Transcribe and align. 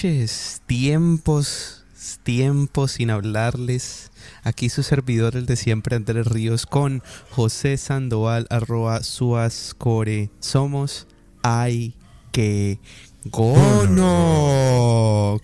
noches, 0.00 0.62
tiempos, 0.64 1.84
tiempos 2.22 2.92
sin 2.92 3.10
hablarles. 3.10 4.10
Aquí 4.42 4.70
su 4.70 4.82
servidor, 4.82 5.36
el 5.36 5.44
de 5.44 5.56
siempre, 5.56 5.94
Andrés 5.94 6.26
Ríos, 6.26 6.64
con 6.64 7.02
José 7.28 7.76
Sandoval, 7.76 8.46
arroba 8.48 9.02
suascore. 9.02 10.30
Somos 10.40 11.06
Ay 11.42 11.92
que 12.32 12.78
Gono. 13.26 13.78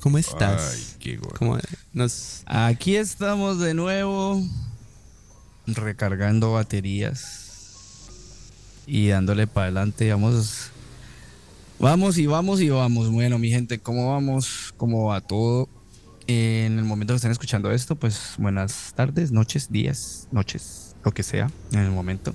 ¿Cómo 0.00 0.16
estás? 0.16 0.72
Ay, 0.72 0.86
qué 1.00 1.18
gono. 1.18 1.34
¿Cómo 1.38 1.58
nos... 1.92 2.40
Aquí 2.46 2.96
estamos 2.96 3.58
de 3.58 3.74
nuevo 3.74 4.42
recargando 5.66 6.52
baterías 6.52 8.08
y 8.86 9.08
dándole 9.08 9.46
para 9.46 9.66
adelante. 9.66 10.10
Vamos, 10.10 10.70
vamos 11.78 12.18
y 12.18 12.26
vamos 12.26 12.60
y 12.60 12.68
vamos. 12.70 13.10
Bueno, 13.10 13.38
mi 13.38 13.50
gente, 13.50 13.78
¿cómo 13.78 14.12
vamos? 14.12 14.74
¿Cómo 14.76 15.06
va 15.06 15.20
todo? 15.20 15.68
En 16.26 16.78
el 16.78 16.84
momento 16.84 17.12
que 17.12 17.16
estén 17.16 17.30
escuchando 17.30 17.70
esto, 17.70 17.94
pues 17.94 18.34
buenas 18.38 18.92
tardes, 18.96 19.30
noches, 19.30 19.70
días, 19.70 20.26
noches, 20.32 20.96
lo 21.04 21.12
que 21.12 21.22
sea, 21.22 21.50
en 21.72 21.80
el 21.80 21.90
momento. 21.90 22.34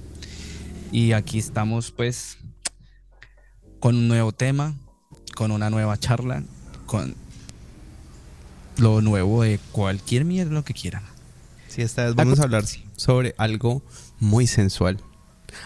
Y 0.92 1.12
aquí 1.12 1.40
estamos, 1.40 1.92
pues, 1.92 2.38
con 3.80 3.96
un 3.96 4.08
nuevo 4.08 4.32
tema, 4.32 4.76
con 5.36 5.52
una 5.52 5.70
nueva 5.70 5.98
charla, 5.98 6.44
con 6.86 7.16
lo 8.78 9.02
nuevo 9.02 9.44
de 9.44 9.60
cualquier 9.72 10.26
mierda, 10.26 10.54
lo 10.54 10.64
que 10.64 10.74
quieran. 10.74 11.04
Sí, 11.68 11.82
esta 11.82 12.06
vez 12.06 12.16
vamos 12.16 12.40
a 12.40 12.44
hablar 12.44 12.64
sobre 12.96 13.36
algo 13.38 13.82
muy 14.20 14.48
sensual. 14.48 15.02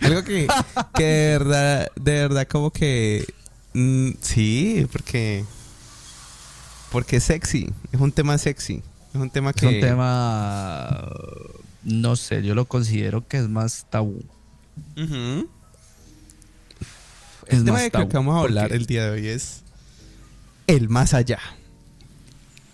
Algo 0.01 0.23
que, 0.23 0.47
que 0.95 1.03
de 1.03 1.37
verdad, 1.37 1.87
de 1.95 2.11
verdad 2.13 2.47
como 2.47 2.71
que... 2.71 3.25
mm, 3.75 4.11
sí, 4.21 4.87
porque... 4.91 5.45
Porque 6.91 7.17
es 7.17 7.23
sexy. 7.23 7.69
Es 7.91 7.99
un 7.99 8.11
tema 8.11 8.37
sexy. 8.37 8.81
Es 9.13 9.19
un 9.19 9.29
tema 9.29 9.51
Es 9.51 9.55
que... 9.55 9.67
un 9.67 9.79
tema, 9.79 11.09
no 11.83 12.15
sé, 12.15 12.41
yo 12.43 12.55
lo 12.55 12.65
considero 12.65 13.27
que 13.27 13.37
es 13.37 13.49
más 13.49 13.85
tabú. 13.89 14.23
Es 17.47 17.59
El 17.59 17.65
tema 17.65 17.79
de 17.79 17.85
que 17.85 17.97
tabú, 17.97 18.09
vamos 18.11 18.35
a 18.35 18.39
hablar 18.41 18.73
el 18.73 18.85
día 18.85 19.05
de 19.05 19.11
hoy 19.11 19.27
es... 19.27 19.61
El 20.67 20.89
más 20.89 21.13
allá. 21.13 21.39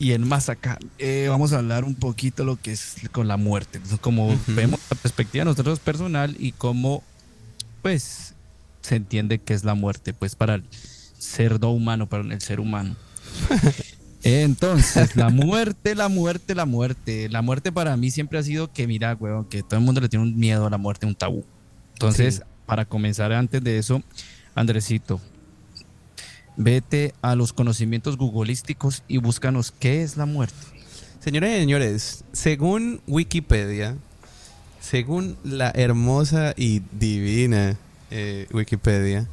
Y 0.02 0.14
en 0.14 0.28
más 0.28 0.50
acá, 0.50 0.80
eh, 0.98 1.28
vamos 1.30 1.54
a 1.54 1.60
hablar 1.60 1.84
un 1.84 1.94
poquito 1.94 2.44
lo 2.44 2.60
que 2.60 2.72
es 2.72 2.96
con 3.12 3.28
la 3.28 3.38
muerte, 3.38 3.80
como 4.02 4.36
vemos 4.48 4.80
la 4.90 4.98
perspectiva 4.98 5.44
de 5.44 5.52
nosotros 5.52 5.80
personal 5.80 6.36
y 6.40 6.54
cómo, 6.54 7.04
pues, 7.84 8.34
se 8.82 8.96
entiende 8.96 9.40
que 9.40 9.54
es 9.54 9.64
la 9.64 9.74
muerte, 9.76 10.14
pues, 10.14 10.36
para 10.36 10.56
el 10.56 10.64
cerdo 11.18 11.70
humano, 11.72 12.08
para 12.10 12.24
el 12.24 12.42
ser 12.42 12.60
humano. 12.60 12.96
Entonces, 14.24 15.16
la 15.16 15.30
muerte, 15.30 15.96
la 15.96 16.08
muerte, 16.08 16.54
la 16.54 16.66
muerte. 16.66 17.28
La 17.30 17.42
muerte 17.42 17.72
para 17.72 17.98
mí 17.98 18.12
siempre 18.12 18.38
ha 18.38 18.44
sido 18.44 18.72
que, 18.72 18.86
mira, 18.88 19.16
weón, 19.20 19.46
que 19.46 19.64
todo 19.64 19.80
el 19.80 19.86
mundo 19.86 20.02
le 20.02 20.10
tiene 20.10 20.24
un 20.26 20.38
miedo 20.38 20.68
a 20.68 20.70
la 20.70 20.78
muerte, 20.78 21.06
un 21.08 21.16
tabú. 21.16 21.44
Entonces, 21.94 22.36
Sí. 22.36 22.42
para 22.66 22.86
comenzar 22.86 23.32
antes 23.34 23.64
de 23.64 23.78
eso, 23.78 24.04
Andresito, 24.54 25.20
vete 26.58 27.14
a 27.22 27.36
los 27.36 27.54
conocimientos 27.54 28.18
googleísticos 28.18 29.04
y 29.08 29.18
búscanos 29.18 29.72
qué 29.72 30.04
es 30.04 30.18
la 30.18 30.26
muerte. 30.26 30.56
Señoras 31.20 31.52
y 31.52 31.60
señores, 31.60 32.24
según 32.32 33.02
Wikipedia, 33.08 33.96
según 34.80 35.38
la 35.44 35.72
hermosa 35.76 36.54
y 36.58 36.82
divina 36.92 37.78
eh, 38.12 38.48
Wikipedia, 38.52 39.28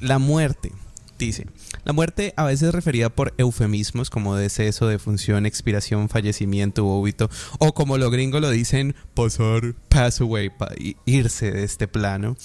la 0.00 0.18
muerte, 0.18 0.72
dice, 1.18 1.46
la 1.84 1.92
muerte 1.92 2.32
a 2.36 2.44
veces 2.44 2.72
referida 2.72 3.08
por 3.10 3.34
eufemismos 3.38 4.10
como 4.10 4.36
deceso, 4.36 4.86
defunción, 4.86 5.46
expiración, 5.46 6.08
fallecimiento 6.08 6.86
óbito, 6.86 7.30
o 7.58 7.74
como 7.74 7.98
los 7.98 8.10
gringos 8.10 8.40
lo 8.40 8.50
dicen, 8.50 8.94
pasar, 9.14 9.74
pass 9.88 10.20
away, 10.20 10.50
pa- 10.50 10.72
irse 11.04 11.50
de 11.50 11.64
este 11.64 11.88
plano, 11.88 12.36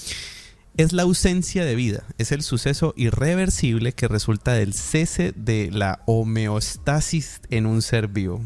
es 0.75 0.91
la 0.91 1.03
ausencia 1.03 1.65
de 1.65 1.75
vida, 1.75 2.03
es 2.17 2.31
el 2.31 2.41
suceso 2.41 2.95
irreversible 2.97 3.91
que 3.91 4.07
resulta 4.07 4.53
del 4.53 4.73
cese 4.73 5.31
de 5.35 5.69
la 5.71 6.01
homeostasis 6.07 7.41
en 7.51 7.67
un 7.67 7.81
ser 7.83 8.07
vivo. 8.07 8.41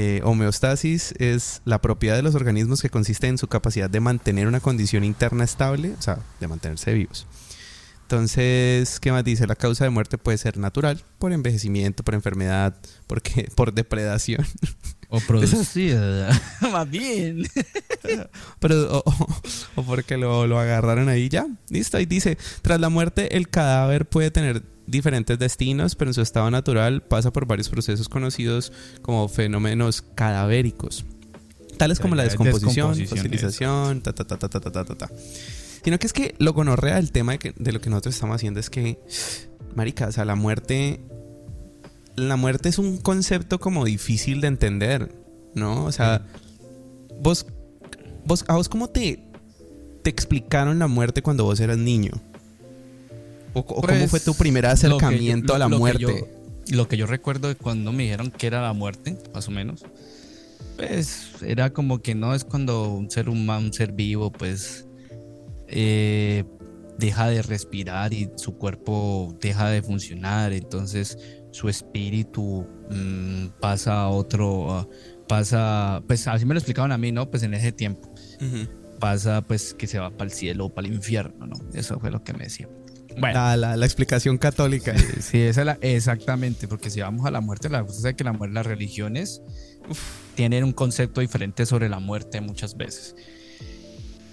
Eh, 0.00 0.20
homeostasis 0.22 1.12
es 1.18 1.60
la 1.64 1.82
propiedad 1.82 2.14
de 2.14 2.22
los 2.22 2.36
organismos 2.36 2.80
que 2.80 2.88
consiste 2.88 3.26
en 3.26 3.36
su 3.36 3.48
capacidad 3.48 3.90
de 3.90 3.98
mantener 3.98 4.46
una 4.46 4.60
condición 4.60 5.02
interna 5.02 5.42
estable, 5.42 5.92
o 5.98 6.00
sea, 6.00 6.20
de 6.38 6.46
mantenerse 6.46 6.92
vivos. 6.94 7.26
Entonces, 8.02 9.00
¿qué 9.00 9.10
más 9.10 9.24
dice? 9.24 9.48
La 9.48 9.56
causa 9.56 9.82
de 9.82 9.90
muerte 9.90 10.16
puede 10.16 10.38
ser 10.38 10.56
natural, 10.56 11.02
por 11.18 11.32
envejecimiento, 11.32 12.04
por 12.04 12.14
enfermedad, 12.14 12.76
porque, 13.08 13.50
por 13.56 13.74
depredación. 13.74 14.46
O 15.08 15.18
producida. 15.18 16.30
Más 16.70 16.88
bien. 16.88 17.48
Pero, 18.60 19.02
o, 19.04 19.82
porque 19.82 20.16
lo, 20.16 20.46
lo 20.46 20.60
agarraron 20.60 21.08
ahí 21.08 21.28
ya. 21.28 21.48
Listo, 21.70 21.96
ahí 21.96 22.06
dice, 22.06 22.38
tras 22.62 22.78
la 22.78 22.88
muerte 22.88 23.36
el 23.36 23.48
cadáver 23.48 24.08
puede 24.08 24.30
tener 24.30 24.62
diferentes 24.90 25.38
destinos, 25.38 25.94
pero 25.94 26.10
en 26.10 26.14
su 26.14 26.22
estado 26.22 26.50
natural 26.50 27.02
pasa 27.02 27.32
por 27.32 27.46
varios 27.46 27.68
procesos 27.68 28.08
conocidos 28.08 28.72
como 29.02 29.28
fenómenos 29.28 30.02
cadavéricos. 30.02 31.04
Tales 31.76 32.00
como 32.00 32.14
la 32.16 32.24
descomposición, 32.24 32.94
fosilización, 33.06 34.00
ta, 34.02 34.12
ta, 34.12 34.24
ta, 34.26 34.36
ta, 34.38 34.48
ta, 34.48 34.60
ta, 34.60 34.84
ta, 34.84 34.94
ta. 34.94 35.08
Sino 35.84 35.98
que 35.98 36.06
es 36.08 36.12
que 36.12 36.34
lo 36.38 36.52
gonorrea 36.52 36.96
del 36.96 37.12
tema 37.12 37.32
de, 37.32 37.38
que- 37.38 37.54
de 37.56 37.72
lo 37.72 37.80
que 37.80 37.88
nosotros 37.88 38.14
estamos 38.14 38.34
haciendo 38.36 38.58
es 38.58 38.68
que, 38.68 38.98
marica, 39.76 40.08
o 40.08 40.12
sea, 40.12 40.24
la 40.24 40.34
muerte... 40.34 41.00
La 42.16 42.34
muerte 42.34 42.68
es 42.68 42.78
un 42.80 42.96
concepto 42.98 43.60
como 43.60 43.84
difícil 43.84 44.40
de 44.40 44.48
entender, 44.48 45.14
¿no? 45.54 45.84
O 45.84 45.92
sea, 45.92 46.26
vos 47.20 47.46
vos, 48.24 48.44
¿A 48.48 48.56
vos 48.56 48.68
cómo 48.68 48.88
te, 48.90 49.22
te 50.02 50.10
explicaron 50.10 50.80
la 50.80 50.88
muerte 50.88 51.22
cuando 51.22 51.44
vos 51.44 51.60
eras 51.60 51.78
niño? 51.78 52.10
¿O, 53.58 53.60
o 53.60 53.64
cómo 53.82 53.82
Pues, 53.82 54.10
fue 54.10 54.20
tu 54.20 54.34
primer 54.34 54.64
yo- 54.64 54.70
acercamiento 54.70 55.54
a 55.54 55.58
la 55.58 55.64
lo- 55.66 55.70
lo 55.70 55.76
que 55.76 55.80
muerte? 55.80 56.02
yo- 56.02 56.76
Lo 56.76 56.86
que 56.86 56.96
yo 56.98 57.06
recuerdo 57.06 57.48
de 57.48 57.54
cuando 57.54 57.92
me 57.92 58.02
dijeron 58.02 58.30
que 58.30 58.46
era 58.46 58.60
la 58.60 58.72
muerte, 58.74 59.16
más 59.34 59.48
o 59.48 59.50
menos, 59.50 59.84
pues 60.76 61.30
era 61.42 61.72
como 61.72 62.00
que 62.02 62.14
no 62.14 62.34
es 62.34 62.44
cuando 62.44 62.92
un 62.92 63.10
ser 63.10 63.28
humano, 63.30 63.66
un 63.66 63.72
ser 63.72 63.92
vivo, 63.92 64.30
pues 64.30 64.86
eh, 65.66 66.44
deja 66.98 67.28
de 67.28 67.42
respirar 67.42 68.12
y 68.12 68.28
su 68.36 68.56
cuerpo 68.58 69.36
deja 69.40 69.68
de 69.70 69.82
funcionar, 69.82 70.52
entonces 70.52 71.16
su 71.52 71.68
espíritu 71.68 72.66
mm, 72.90 73.46
pasa 73.60 74.02
a 74.02 74.08
otro, 74.10 74.88
pasa, 75.26 76.02
pues 76.06 76.26
así 76.28 76.44
me 76.44 76.54
lo 76.54 76.58
explicaban 76.58 76.92
a 76.92 76.98
mí, 76.98 77.12
¿no? 77.12 77.30
Pues 77.30 77.42
en 77.44 77.54
ese 77.54 77.72
tiempo 77.72 78.12
pasa 79.00 79.42
pues 79.42 79.74
que 79.74 79.86
se 79.86 79.98
va 79.98 80.10
para 80.10 80.24
el 80.24 80.32
cielo 80.32 80.66
o 80.66 80.74
para 80.74 80.86
el 80.88 80.94
infierno, 80.94 81.46
¿no? 81.46 81.56
Eso 81.72 81.98
fue 82.00 82.10
lo 82.10 82.22
que 82.24 82.32
me 82.34 82.44
decían. 82.44 82.68
Bueno. 83.20 83.38
la, 83.38 83.56
la- 83.56 83.76
la 83.76 83.86
explicación 83.86 84.38
católica. 84.38 84.94
Sí, 85.20 85.38
esa 85.40 85.60
es 85.62 85.66
la- 85.66 85.78
exactamente, 85.80 86.68
porque 86.68 86.90
si 86.90 87.00
vamos 87.00 87.26
a 87.26 87.30
la 87.30 87.40
muerte, 87.40 87.68
la, 87.68 87.82
usted 87.82 88.00
sabe 88.02 88.16
que 88.16 88.24
la 88.24 88.32
muerte, 88.32 88.54
las 88.54 88.66
religiones 88.66 89.42
tienen 90.34 90.64
un 90.64 90.72
concepto 90.72 91.20
diferente 91.20 91.66
sobre 91.66 91.88
la 91.88 91.98
muerte 91.98 92.40
muchas 92.40 92.76
veces. 92.76 93.14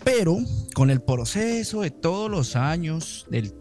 Pero 0.03 0.37
con 0.75 0.89
el 0.91 1.01
proceso 1.01 1.81
de 1.81 1.89
todos 1.91 2.29
los 2.29 2.55
años, 2.55 3.25
del, 3.31 3.53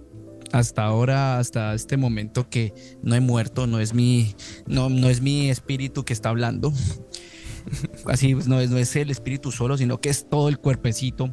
hasta 0.52 0.84
ahora, 0.84 1.38
hasta 1.38 1.74
este 1.74 1.96
momento 1.96 2.48
que 2.50 2.74
no 3.02 3.14
he 3.14 3.20
muerto, 3.20 3.66
no 3.66 3.80
es 3.80 3.94
mi, 3.94 4.34
no, 4.66 4.90
no 4.90 5.08
es 5.08 5.20
mi 5.22 5.48
espíritu 5.48 6.04
que 6.04 6.12
está 6.12 6.28
hablando. 6.28 6.72
Así 8.06 8.34
pues, 8.34 8.46
no 8.46 8.60
es, 8.60 8.68
no 8.70 8.76
es 8.76 8.94
el 8.96 9.10
espíritu 9.10 9.50
solo, 9.52 9.78
sino 9.78 10.00
que 10.00 10.10
es 10.10 10.28
todo 10.28 10.48
el 10.50 10.58
cuerpecito. 10.58 11.32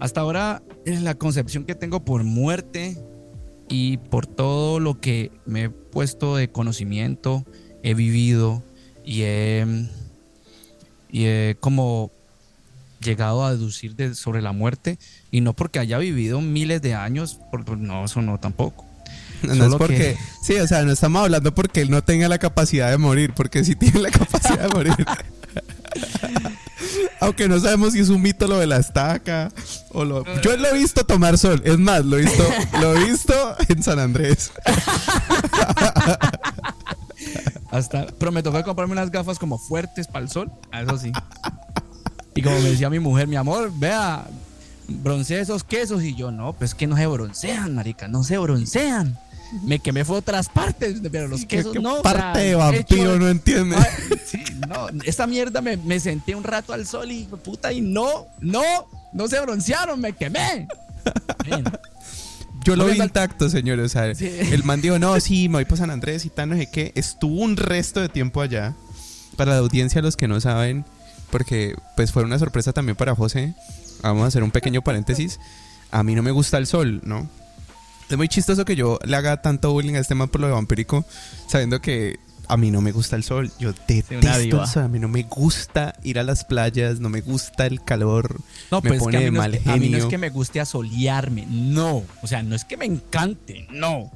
Hasta 0.00 0.20
ahora, 0.20 0.62
es 0.84 1.02
la 1.02 1.14
concepción 1.14 1.64
que 1.64 1.74
tengo 1.74 2.04
por 2.04 2.24
muerte 2.24 2.98
y 3.68 3.96
por 3.96 4.26
todo 4.26 4.80
lo 4.80 5.00
que 5.00 5.30
me 5.46 5.64
he 5.64 5.70
puesto 5.70 6.36
de 6.36 6.50
conocimiento, 6.50 7.44
he 7.82 7.94
vivido 7.94 8.62
y 9.04 9.22
he, 9.22 9.66
y 11.10 11.24
he 11.26 11.56
como 11.60 12.10
llegado 13.00 13.44
a 13.44 13.52
deducir 13.52 13.94
de- 13.96 14.14
sobre 14.14 14.42
la 14.42 14.52
muerte 14.52 14.98
y 15.30 15.40
no 15.42 15.52
porque 15.54 15.78
haya 15.78 15.98
vivido 15.98 16.40
miles 16.40 16.82
de 16.82 16.94
años, 16.94 17.38
por- 17.50 17.76
no, 17.78 18.04
eso 18.04 18.20
no 18.22 18.38
tampoco. 18.40 18.84
No, 19.42 19.54
no 19.54 19.66
es 19.66 19.74
porque. 19.76 19.96
que- 19.96 20.16
Sí, 20.42 20.54
o 20.54 20.66
sea, 20.66 20.82
no 20.84 20.92
estamos 20.92 21.22
hablando 21.22 21.54
porque 21.54 21.82
él 21.82 21.90
no 21.90 22.02
tenga 22.02 22.28
la 22.28 22.38
capacidad 22.38 22.90
de 22.90 22.96
morir, 22.98 23.32
porque 23.34 23.62
sí 23.64 23.74
tiene 23.76 24.00
la 24.00 24.10
capacidad 24.10 24.68
de 24.68 24.74
morir. 24.74 24.94
Aunque 27.20 27.48
no 27.48 27.58
sabemos 27.58 27.92
si 27.92 28.00
es 28.00 28.08
un 28.08 28.20
mito 28.22 28.46
lo 28.46 28.58
de 28.58 28.66
la 28.66 28.76
estaca 28.76 29.50
o 29.90 30.04
lo. 30.04 30.24
Yo 30.42 30.56
lo 30.56 30.68
he 30.68 30.74
visto 30.74 31.04
tomar 31.04 31.38
sol. 31.38 31.62
Es 31.64 31.78
más, 31.78 32.04
lo 32.04 32.18
he 32.18 32.22
visto, 32.22 32.44
lo 32.80 32.96
he 32.96 33.04
visto 33.10 33.34
en 33.68 33.82
San 33.82 33.98
Andrés. 33.98 34.52
Hasta, 37.70 38.06
pero 38.18 38.30
me 38.30 38.42
tocó 38.42 38.62
comprarme 38.62 38.92
unas 38.92 39.10
gafas 39.10 39.38
como 39.38 39.58
fuertes 39.58 40.06
para 40.06 40.24
el 40.24 40.30
sol, 40.30 40.50
a 40.70 40.82
eso 40.82 40.96
sí. 40.98 41.12
Y 42.34 42.42
como 42.42 42.58
me 42.60 42.70
decía 42.70 42.90
mi 42.90 42.98
mujer, 42.98 43.26
mi 43.26 43.36
amor, 43.36 43.72
vea, 43.74 44.26
broncea 44.88 45.40
esos 45.40 45.64
quesos. 45.64 46.02
Y 46.02 46.14
yo, 46.14 46.30
no, 46.30 46.52
pues 46.52 46.74
que 46.74 46.86
no 46.86 46.96
se 46.96 47.06
broncean, 47.06 47.74
marica, 47.74 48.08
no 48.08 48.22
se 48.24 48.38
broncean. 48.38 49.18
Me 49.62 49.78
quemé 49.78 50.04
fue 50.04 50.16
otras 50.16 50.48
partes, 50.48 51.00
pero 51.12 51.28
los 51.28 51.44
quesos 51.44 51.72
¿Qué 51.72 51.78
no. 51.80 51.96
o 51.98 52.02
parte 52.02 52.40
sea, 52.40 52.42
de 52.48 52.54
vampiro 52.56 53.10
hecho- 53.14 53.18
no 53.18 53.28
entiende? 53.28 53.76
Ay, 53.76 54.18
sí, 54.26 54.42
no, 54.68 54.88
esta 55.04 55.26
mierda 55.26 55.60
me, 55.60 55.76
me 55.76 56.00
senté 56.00 56.34
un 56.34 56.42
rato 56.44 56.72
al 56.72 56.86
sol 56.86 57.10
y 57.12 57.24
puta 57.24 57.72
y 57.72 57.80
no, 57.80 58.26
no, 58.40 58.62
no 59.12 59.28
se 59.28 59.38
broncearon, 59.40 60.00
me 60.00 60.12
quemé. 60.12 60.66
Yo 62.64 62.76
lo 62.76 62.86
vi 62.86 62.98
intacto, 63.00 63.48
señor. 63.50 63.78
O 63.80 63.88
sea, 63.88 64.14
Sí. 64.14 64.26
el 64.26 64.64
man 64.64 64.80
dijo, 64.80 64.98
no, 64.98 65.18
sí, 65.20 65.48
me 65.48 65.56
voy 65.56 65.64
para 65.66 65.76
San 65.76 65.90
Andrés 65.90 66.24
y 66.24 66.30
tal, 66.30 66.48
no 66.48 66.56
sé 66.56 66.66
qué. 66.70 66.92
Estuvo 66.94 67.40
un 67.42 67.56
resto 67.56 68.00
de 68.00 68.08
tiempo 68.08 68.40
allá. 68.40 68.74
Para 69.36 69.52
la 69.52 69.58
audiencia, 69.58 70.00
los 70.00 70.16
que 70.16 70.28
no 70.28 70.40
saben, 70.40 70.84
porque 71.30 71.74
pues 71.96 72.12
fue 72.12 72.22
una 72.24 72.38
sorpresa 72.38 72.72
también 72.72 72.96
para 72.96 73.14
José. 73.14 73.54
Vamos 74.02 74.24
a 74.24 74.26
hacer 74.28 74.42
un 74.42 74.50
pequeño 74.50 74.82
paréntesis. 74.82 75.38
A 75.90 76.02
mí 76.02 76.14
no 76.14 76.22
me 76.22 76.30
gusta 76.30 76.56
el 76.56 76.66
sol, 76.66 77.00
¿no? 77.04 77.28
Es 78.14 78.16
muy 78.16 78.28
chistoso 78.28 78.64
que 78.64 78.76
yo 78.76 79.00
le 79.04 79.16
haga 79.16 79.42
tanto 79.42 79.72
bullying 79.72 79.94
a 79.94 79.98
este 79.98 80.14
man 80.14 80.28
por 80.28 80.40
lo 80.40 80.46
de 80.46 80.52
vampírico, 80.52 81.04
sabiendo 81.48 81.80
que 81.80 82.20
a 82.46 82.56
mí 82.56 82.70
no 82.70 82.80
me 82.80 82.92
gusta 82.92 83.16
el 83.16 83.24
sol. 83.24 83.50
Yo 83.58 83.72
detesto 83.72 84.14
el 84.14 84.68
sol. 84.68 84.84
A 84.84 84.86
mí 84.86 85.00
no 85.00 85.08
me 85.08 85.24
gusta 85.24 85.96
ir 86.04 86.20
a 86.20 86.22
las 86.22 86.44
playas, 86.44 87.00
no 87.00 87.08
me 87.08 87.22
gusta 87.22 87.66
el 87.66 87.82
calor. 87.82 88.40
no, 88.70 88.80
Me 88.82 88.90
pues 88.90 89.02
que 89.08 89.16
a 89.16 89.18
mí 89.18 89.24
de 89.24 89.30
no, 89.32 89.38
mal 89.38 89.54
es 89.54 89.62
que, 89.64 89.68
a 89.68 89.76
mí 89.78 89.88
no 89.88 89.96
es 89.96 90.04
genio. 90.04 90.08
que 90.10 90.18
me 90.18 90.30
guste 90.30 90.60
asolearme, 90.60 91.44
no. 91.50 92.04
O 92.22 92.28
sea, 92.28 92.44
no 92.44 92.54
es 92.54 92.64
que 92.64 92.76
me 92.76 92.84
encante, 92.84 93.66
no. 93.72 94.12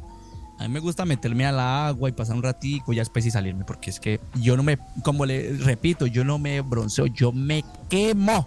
A 0.61 0.69
mí 0.69 0.69
me 0.69 0.79
gusta 0.79 1.05
meterme 1.05 1.45
al 1.45 1.59
agua 1.59 2.09
y 2.09 2.13
pasar 2.13 2.37
un 2.37 2.45
ratico 2.45 2.93
y 2.93 2.97
ya 2.97 3.03
después 3.03 3.27
y 3.27 3.33
salirme, 3.33 3.65
porque 3.65 3.91
es 3.91 3.99
que 3.99 4.21
yo 4.37 4.57
no 4.57 4.63
me, 4.63 4.79
como 5.03 5.27
le 5.27 5.55
repito, 5.55 6.07
yo 6.07 6.23
no 6.23 6.39
me 6.39 6.61
bronceo, 6.61 7.07
yo 7.07 7.33
me 7.33 7.65
quemo. 7.91 8.47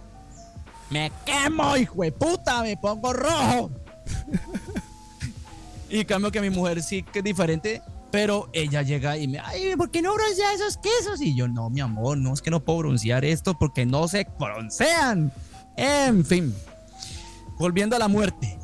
Me 0.88 1.12
quemo, 1.26 1.76
hijo 1.76 2.04
de 2.04 2.12
puta, 2.12 2.62
me 2.62 2.74
pongo 2.78 3.12
rojo. 3.12 3.70
y 5.92 6.06
cambio 6.06 6.32
que 6.32 6.40
mi 6.40 6.48
mujer 6.48 6.82
sí 6.82 7.02
que 7.02 7.18
es 7.18 7.24
diferente, 7.24 7.82
pero 8.10 8.48
ella 8.54 8.80
llega 8.80 9.18
y 9.18 9.28
me, 9.28 9.38
ay, 9.38 9.76
¿por 9.76 9.90
qué 9.90 10.00
no 10.00 10.14
broncea 10.14 10.54
esos 10.54 10.78
quesos? 10.78 11.20
Y 11.20 11.36
yo, 11.36 11.48
no, 11.48 11.68
mi 11.68 11.80
amor, 11.80 12.16
no 12.16 12.32
es 12.32 12.40
que 12.40 12.50
no 12.50 12.64
puedo 12.64 12.78
broncear 12.78 13.24
esto 13.26 13.58
porque 13.58 13.84
no 13.84 14.08
se 14.08 14.26
broncean. 14.38 15.30
En 15.76 16.24
fin, 16.24 16.54
volviendo 17.58 17.94
a 17.94 17.98
la 17.98 18.08
muerte. 18.08 18.58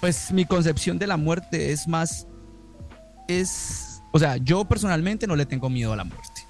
Pues 0.00 0.30
mi 0.30 0.46
concepción 0.46 0.98
de 0.98 1.06
la 1.06 1.16
muerte 1.16 1.72
es 1.72 1.88
más, 1.88 2.26
es, 3.28 4.02
o 4.12 4.18
sea, 4.18 4.36
yo 4.38 4.64
personalmente 4.64 5.26
no 5.26 5.36
le 5.36 5.44
tengo 5.44 5.68
miedo 5.68 5.92
a 5.92 5.96
la 5.96 6.04
muerte. 6.04 6.42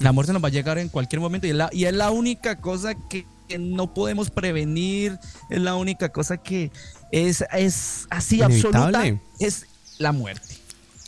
La 0.00 0.12
muerte 0.12 0.32
nos 0.32 0.42
va 0.42 0.48
a 0.48 0.50
llegar 0.50 0.78
en 0.78 0.88
cualquier 0.88 1.20
momento 1.20 1.46
y 1.46 1.50
es 1.50 1.56
la, 1.56 1.70
y 1.72 1.84
es 1.84 1.94
la 1.94 2.10
única 2.10 2.60
cosa 2.60 2.94
que, 2.94 3.26
que 3.48 3.58
no 3.58 3.94
podemos 3.94 4.30
prevenir, 4.30 5.18
es 5.50 5.60
la 5.60 5.76
única 5.76 6.10
cosa 6.10 6.38
que 6.38 6.72
es, 7.12 7.44
es 7.52 8.06
así 8.10 8.42
absoluta, 8.42 9.04
es 9.38 9.66
la 9.98 10.12
muerte. 10.12 10.56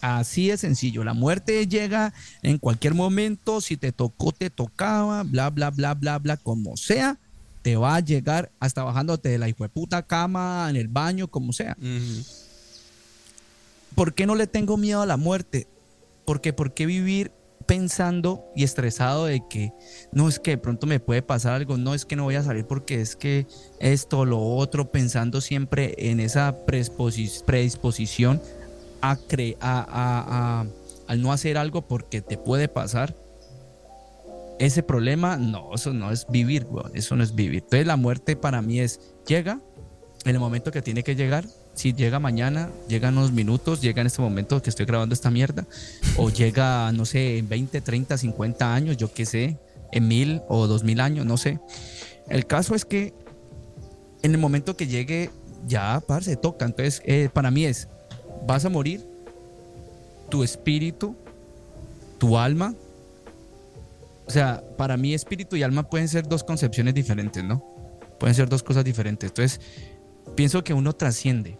Así 0.01 0.49
de 0.49 0.57
sencillo, 0.57 1.05
la 1.05 1.15
muerte 1.15 1.69
llega 1.69 2.13
en 2.43 2.59
cualquier 2.59 2.95
momento, 2.95 3.61
si 3.61 3.77
te 3.77 3.93
tocó, 3.93 4.33
te 4.33 4.51
tocaba, 4.51 5.23
bla, 5.23 5.49
bla, 5.51 5.71
bla, 5.71 5.95
bla, 5.95 6.19
bla, 6.19 6.37
como 6.37 6.77
sea, 6.77 7.21
te 7.63 7.77
va 7.77 7.95
a 7.95 8.01
llegar 8.01 8.51
hasta 8.59 8.83
bajándote 8.83 9.29
de 9.29 9.39
la 9.39 9.49
hijueputa 9.49 10.03
cama, 10.03 10.67
en 10.69 10.75
el 10.75 10.89
baño, 10.89 11.29
como 11.29 11.53
sea. 11.53 11.77
¿Por 13.95 14.15
qué 14.15 14.27
no 14.27 14.35
le 14.35 14.49
tengo 14.49 14.77
miedo 14.77 15.03
a 15.03 15.07
la 15.07 15.17
muerte? 15.17 15.69
Porque 16.25 16.53
¿por 16.53 16.75
qué 16.75 16.85
vivir 16.87 17.31
pensando 17.73 18.45
y 18.55 18.65
estresado 18.65 19.25
de 19.25 19.41
que 19.49 19.73
no 20.13 20.29
es 20.29 20.39
que 20.39 20.51
de 20.51 20.59
pronto 20.59 20.87
me 20.87 21.01
puede 21.01 21.23
pasar 21.23 21.55
algo, 21.55 21.79
no 21.79 21.95
es 21.95 22.05
que 22.05 22.17
no 22.17 22.25
voy 22.25 22.35
a 22.35 22.43
salir 22.43 22.67
porque 22.67 23.01
es 23.01 23.17
que 23.17 23.47
esto, 23.81 24.27
lo 24.27 24.43
otro, 24.43 24.93
pensando 24.93 25.41
siempre 25.41 25.95
en 25.97 26.21
esa 26.21 26.67
predisposi- 26.67 27.43
predisposición 27.47 28.43
a, 29.01 29.17
cre- 29.17 29.57
a, 29.61 29.79
a- 29.81 30.61
a- 30.61 30.67
al 31.09 31.23
no 31.23 31.33
hacer 31.33 31.57
algo 31.57 31.81
porque 31.89 32.21
te 32.21 32.37
puede 32.37 32.69
pasar? 32.69 33.17
Ese 34.59 34.83
problema, 34.83 35.39
no, 35.39 35.75
eso 35.75 35.95
no 35.95 36.11
es 36.11 36.27
vivir, 36.29 36.67
weón, 36.69 36.93
eso 36.95 37.17
no 37.17 37.25
es 37.25 37.35
vivir. 37.35 37.63
Entonces 37.63 37.87
la 37.87 37.97
muerte 37.97 38.37
para 38.37 38.61
mí 38.61 38.81
es, 38.81 39.01
llega 39.27 39.61
en 40.27 40.35
el 40.35 40.39
momento 40.41 40.73
que 40.73 40.83
tiene 40.83 41.03
que 41.03 41.17
llegar, 41.17 41.47
si 41.75 41.93
llega 41.95 42.19
mañana, 42.19 42.71
llega 42.89 43.09
en 43.09 43.19
unos 43.19 43.33
minutos, 43.33 43.81
llega 43.81 44.01
en 44.01 44.07
este 44.07 44.23
momento 44.23 44.61
que 44.63 44.71
estoy 44.71 44.87
grabando 44.87 45.15
esta 45.15 45.31
mierda, 45.31 45.67
o 46.17 46.31
llega, 46.31 46.93
no 46.93 47.05
sé, 47.05 47.39
en 47.39 47.49
20, 47.49 47.81
30, 47.81 48.19
50 48.19 48.75
años, 48.75 48.97
yo 48.97 49.13
qué 49.13 49.27
sé, 49.27 49.59
en 49.93 50.09
mil 50.09 50.43
o 50.49 50.67
dos 50.67 50.85
mil 50.85 51.01
años, 51.01 51.27
no 51.27 51.37
sé. 51.37 51.61
El 52.29 52.47
caso 52.47 52.75
es 52.75 52.85
que 52.85 53.15
en 54.23 54.33
el 54.33 54.39
momento 54.39 54.77
que 54.77 54.87
llegue, 54.87 55.31
ya, 55.67 56.03
parce, 56.07 56.37
toca. 56.37 56.65
Entonces, 56.65 57.03
eh, 57.05 57.29
para 57.33 57.51
mí 57.51 57.65
es, 57.65 57.89
vas 58.47 58.65
a 58.65 58.69
morir, 58.69 59.05
tu 60.29 60.43
espíritu, 60.43 61.15
tu 62.19 62.39
alma. 62.39 62.75
O 64.27 64.31
sea, 64.31 64.63
para 64.79 64.97
mí 64.97 65.13
espíritu 65.15 65.57
y 65.57 65.63
alma 65.63 65.89
pueden 65.89 66.09
ser 66.09 66.27
dos 66.29 66.45
concepciones 66.45 66.95
diferentes, 66.95 67.43
¿no? 67.43 67.63
Pueden 68.19 68.35
ser 68.35 68.49
dos 68.49 68.63
cosas 68.63 68.85
diferentes. 68.85 69.31
Entonces, 69.31 69.61
pienso 70.37 70.63
que 70.63 70.73
uno 70.73 70.93
trasciende. 70.93 71.59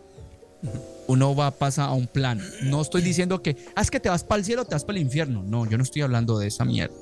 Uno 1.09 1.35
va, 1.35 1.51
pasa 1.51 1.85
a 1.85 1.93
un 1.93 2.07
plano. 2.07 2.43
No 2.63 2.81
estoy 2.81 3.03
diciendo 3.03 3.43
que, 3.43 3.57
ah, 3.75 3.83
es 3.83 3.91
que 3.91 4.01
te 4.01 4.09
vas 4.09 4.25
para 4.25 4.39
el 4.39 4.45
cielo 4.45 4.65
te 4.65 4.75
vas 4.75 4.85
para 4.85 4.99
el 4.99 5.05
infierno. 5.05 5.43
No, 5.43 5.67
yo 5.69 5.77
no 5.77 5.83
estoy 5.83 6.03
hablando 6.03 6.39
de 6.39 6.47
esa 6.47 6.65
mierda. 6.65 6.95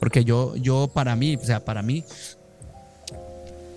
Porque 0.00 0.24
yo, 0.24 0.56
yo 0.56 0.90
para 0.92 1.16
mí, 1.16 1.36
o 1.36 1.44
sea, 1.44 1.64
para 1.64 1.82
mí, 1.82 2.04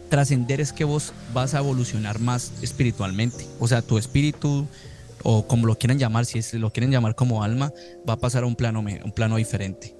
trascender 0.09 0.59
es 0.59 0.73
que 0.73 0.83
vos 0.83 1.13
vas 1.33 1.53
a 1.53 1.59
evolucionar 1.59 2.19
más 2.19 2.51
espiritualmente. 2.61 3.45
O 3.59 3.67
sea, 3.67 3.81
tu 3.81 3.97
espíritu, 3.97 4.67
o 5.23 5.45
como 5.45 5.67
lo 5.67 5.77
quieran 5.77 5.99
llamar, 5.99 6.25
si 6.25 6.39
es- 6.39 6.53
lo 6.55 6.71
quieren 6.71 6.91
llamar 6.91 7.15
como 7.15 7.43
alma, 7.43 7.71
va 8.07 8.13
a 8.13 8.17
pasar 8.17 8.43
a 8.43 8.47
un 8.47 8.55
plano, 8.55 8.79
un 8.79 9.11
plano 9.11 9.37
diferente. 9.37 9.95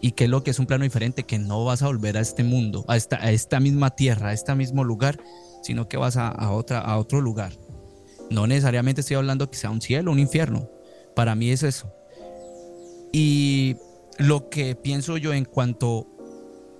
¿Y 0.00 0.12
qué 0.12 0.24
es 0.24 0.30
lo 0.30 0.44
que 0.44 0.50
es 0.52 0.58
un 0.58 0.66
plano 0.66 0.84
diferente? 0.84 1.24
Que 1.24 1.38
no 1.38 1.64
vas 1.64 1.82
a 1.82 1.86
volver 1.86 2.16
a 2.18 2.20
este 2.20 2.44
mundo, 2.44 2.84
a 2.88 2.96
esta, 2.96 3.60
misma 3.60 3.90
tierra, 3.90 4.28
a 4.28 4.32
este 4.32 4.54
mismo 4.54 4.84
lugar, 4.84 5.18
sino 5.62 5.88
que 5.88 5.96
vas 5.96 6.16
a 6.16 6.50
otro 6.50 7.20
lugar. 7.22 7.52
No 8.30 8.46
necesariamente 8.46 9.00
estoy 9.02 9.16
hablando 9.16 9.50
que 9.50 9.56
sea 9.58 9.70
un 9.70 9.80
cielo, 9.80 10.10
un 10.12 10.18
infierno. 10.18 10.68
Para 11.14 11.34
mí 11.34 11.50
es 11.50 11.62
eso. 11.62 11.92
Y 13.12 13.76
lo 14.18 14.48
que 14.48 14.74
pienso 14.74 15.16
yo 15.16 15.32
en 15.32 15.44
cuanto 15.44 16.06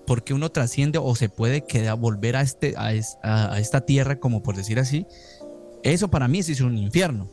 por 0.07 0.25
qué 0.25 0.35
uno 0.35 0.51
trasciende 0.51 0.99
o 0.99 1.15
se 1.15 1.29
puede 1.29 1.63
quedar, 1.65 1.97
volver 1.99 2.37
a, 2.37 2.43
este, 2.43 2.75
a, 2.77 2.93
es- 2.93 3.17
a- 3.23 3.55
a 3.55 3.59
esta 3.61 3.83
tierra, 3.83 4.19
como 4.21 4.43
por 4.43 4.57
decir 4.57 4.79
así, 4.79 5.07
eso 5.83 6.09
para 6.09 6.29
mí 6.29 6.43
sí 6.43 6.53
es 6.53 6.61
un 6.61 6.77
infierno. 6.77 7.29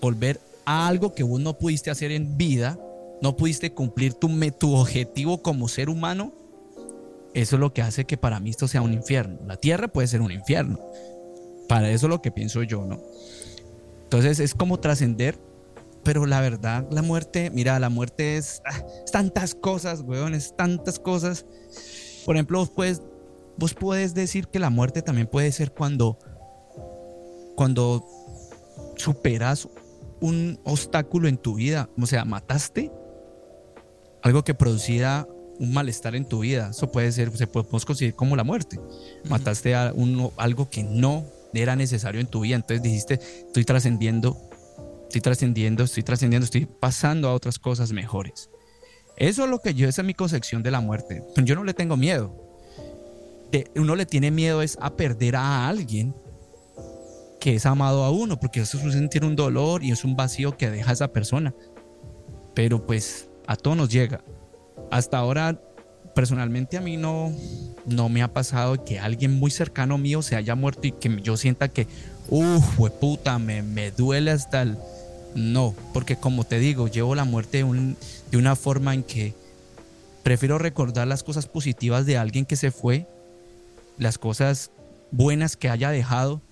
Volver 0.00 0.40
a 0.64 0.86
algo 0.88 1.14
que 1.14 1.22
vos 1.22 1.40
no 1.40 1.58
pudiste 1.58 1.90
hacer 1.90 2.12
en 2.12 2.36
vida, 2.36 2.78
no 3.22 3.36
pudiste 3.36 3.72
cumplir 3.72 4.14
tu, 4.14 4.28
tu 4.58 4.74
objetivo 4.74 5.42
como 5.42 5.68
ser 5.68 5.88
humano, 5.88 6.32
eso 7.34 7.56
es 7.56 7.60
lo 7.60 7.72
que 7.72 7.80
hace 7.82 8.04
que 8.04 8.16
para 8.16 8.38
mí 8.40 8.50
esto 8.50 8.68
sea 8.68 8.82
un 8.82 8.92
infierno. 8.92 9.38
La 9.46 9.56
tierra 9.56 9.88
puede 9.88 10.06
ser 10.08 10.20
un 10.20 10.30
infierno. 10.32 10.78
Para 11.72 11.88
eso 11.90 12.04
es 12.04 12.10
lo 12.10 12.20
que 12.20 12.30
pienso 12.30 12.62
yo, 12.64 12.84
¿no? 12.84 13.00
Entonces 14.02 14.40
es 14.40 14.54
como 14.54 14.78
trascender, 14.78 15.38
pero 16.04 16.26
la 16.26 16.42
verdad, 16.42 16.86
la 16.90 17.00
muerte, 17.00 17.50
mira, 17.50 17.80
la 17.80 17.88
muerte 17.88 18.36
es, 18.36 18.60
ah, 18.66 18.84
es 19.02 19.10
tantas 19.10 19.54
cosas, 19.54 20.02
weón, 20.02 20.34
es 20.34 20.54
tantas 20.54 20.98
cosas. 20.98 21.46
Por 22.26 22.36
ejemplo, 22.36 22.58
vos 22.58 22.68
puedes, 22.68 23.00
vos 23.56 23.72
puedes 23.72 24.12
decir 24.12 24.48
que 24.48 24.58
la 24.58 24.68
muerte 24.68 25.00
también 25.00 25.26
puede 25.26 25.50
ser 25.50 25.72
cuando, 25.72 26.18
cuando 27.56 28.06
superas 28.96 29.66
un 30.20 30.60
obstáculo 30.64 31.26
en 31.26 31.38
tu 31.38 31.54
vida, 31.54 31.88
o 31.98 32.04
sea, 32.04 32.26
mataste 32.26 32.92
algo 34.20 34.44
que 34.44 34.52
producía 34.52 35.26
un 35.58 35.72
malestar 35.72 36.16
en 36.16 36.26
tu 36.26 36.40
vida. 36.40 36.68
Eso 36.72 36.92
puede 36.92 37.10
ser, 37.12 37.34
se 37.34 37.46
puede 37.46 37.64
podemos 37.64 37.86
considerar 37.86 38.14
como 38.14 38.36
la 38.36 38.44
muerte. 38.44 38.78
Mataste 39.30 39.74
a 39.74 39.94
uno, 39.96 40.32
algo 40.36 40.68
que 40.68 40.82
no 40.82 41.24
era 41.54 41.76
necesario 41.76 42.20
en 42.20 42.26
tu 42.26 42.40
vida. 42.40 42.56
Entonces 42.56 42.82
dijiste, 42.82 43.20
estoy 43.46 43.64
trascendiendo, 43.64 44.36
estoy 45.04 45.20
trascendiendo, 45.20 45.84
estoy 45.84 46.02
trascendiendo, 46.02 46.44
estoy 46.44 46.66
pasando 46.66 47.28
a 47.28 47.34
otras 47.34 47.58
cosas 47.58 47.92
mejores. 47.92 48.50
Eso 49.16 49.44
es 49.44 49.50
lo 49.50 49.58
que 49.60 49.74
yo, 49.74 49.88
esa 49.88 50.02
es 50.02 50.06
mi 50.06 50.14
concepción 50.14 50.62
de 50.62 50.70
la 50.70 50.80
muerte. 50.80 51.22
Yo 51.36 51.54
no 51.54 51.64
le 51.64 51.74
tengo 51.74 51.96
miedo. 51.96 52.34
Uno 53.76 53.96
le 53.96 54.06
tiene 54.06 54.30
miedo 54.30 54.62
es 54.62 54.78
a 54.80 54.96
perder 54.96 55.36
a 55.36 55.68
alguien 55.68 56.14
que 57.38 57.56
es 57.56 57.66
amado 57.66 58.04
a 58.04 58.10
uno, 58.10 58.38
porque 58.38 58.60
eso 58.60 58.78
es 58.78 58.94
sentir 58.94 59.24
un 59.24 59.36
dolor 59.36 59.82
y 59.82 59.90
es 59.90 60.04
un 60.04 60.16
vacío 60.16 60.56
que 60.56 60.70
deja 60.70 60.92
esa 60.92 61.08
persona. 61.08 61.54
Pero 62.54 62.86
pues 62.86 63.28
a 63.46 63.56
todos 63.56 63.76
nos 63.76 63.88
llega. 63.90 64.24
Hasta 64.90 65.18
ahora, 65.18 65.60
personalmente 66.14 66.76
a 66.76 66.80
mí 66.80 66.96
no, 66.96 67.32
no 67.86 68.08
me 68.08 68.22
ha 68.22 68.32
pasado 68.32 68.84
que 68.84 68.98
alguien 69.00 69.32
muy 69.38 69.50
cercano 69.50 69.98
mío 69.98 70.22
se 70.22 70.36
haya 70.36 70.54
muerto 70.54 70.86
y 70.86 70.92
que 70.92 71.20
yo 71.22 71.36
sienta 71.36 71.68
que, 71.68 71.86
uff, 72.28 72.78
puta, 73.00 73.38
me, 73.38 73.62
me 73.62 73.90
duele 73.90 74.30
hasta 74.30 74.62
el... 74.62 74.76
No, 75.34 75.74
porque 75.94 76.16
como 76.16 76.44
te 76.44 76.58
digo, 76.58 76.88
llevo 76.88 77.14
la 77.14 77.24
muerte 77.24 77.58
de, 77.58 77.64
un- 77.64 77.96
de 78.30 78.36
una 78.36 78.54
forma 78.54 78.92
en 78.92 79.02
que 79.02 79.34
prefiero 80.22 80.58
recordar 80.58 81.06
las 81.08 81.22
cosas 81.22 81.46
positivas 81.46 82.04
de 82.04 82.18
alguien 82.18 82.44
que 82.44 82.56
se 82.56 82.70
fue, 82.70 83.06
las 83.98 84.18
cosas 84.18 84.70
buenas 85.10 85.56
que 85.56 85.70
haya 85.70 85.90
dejado, 85.90 86.42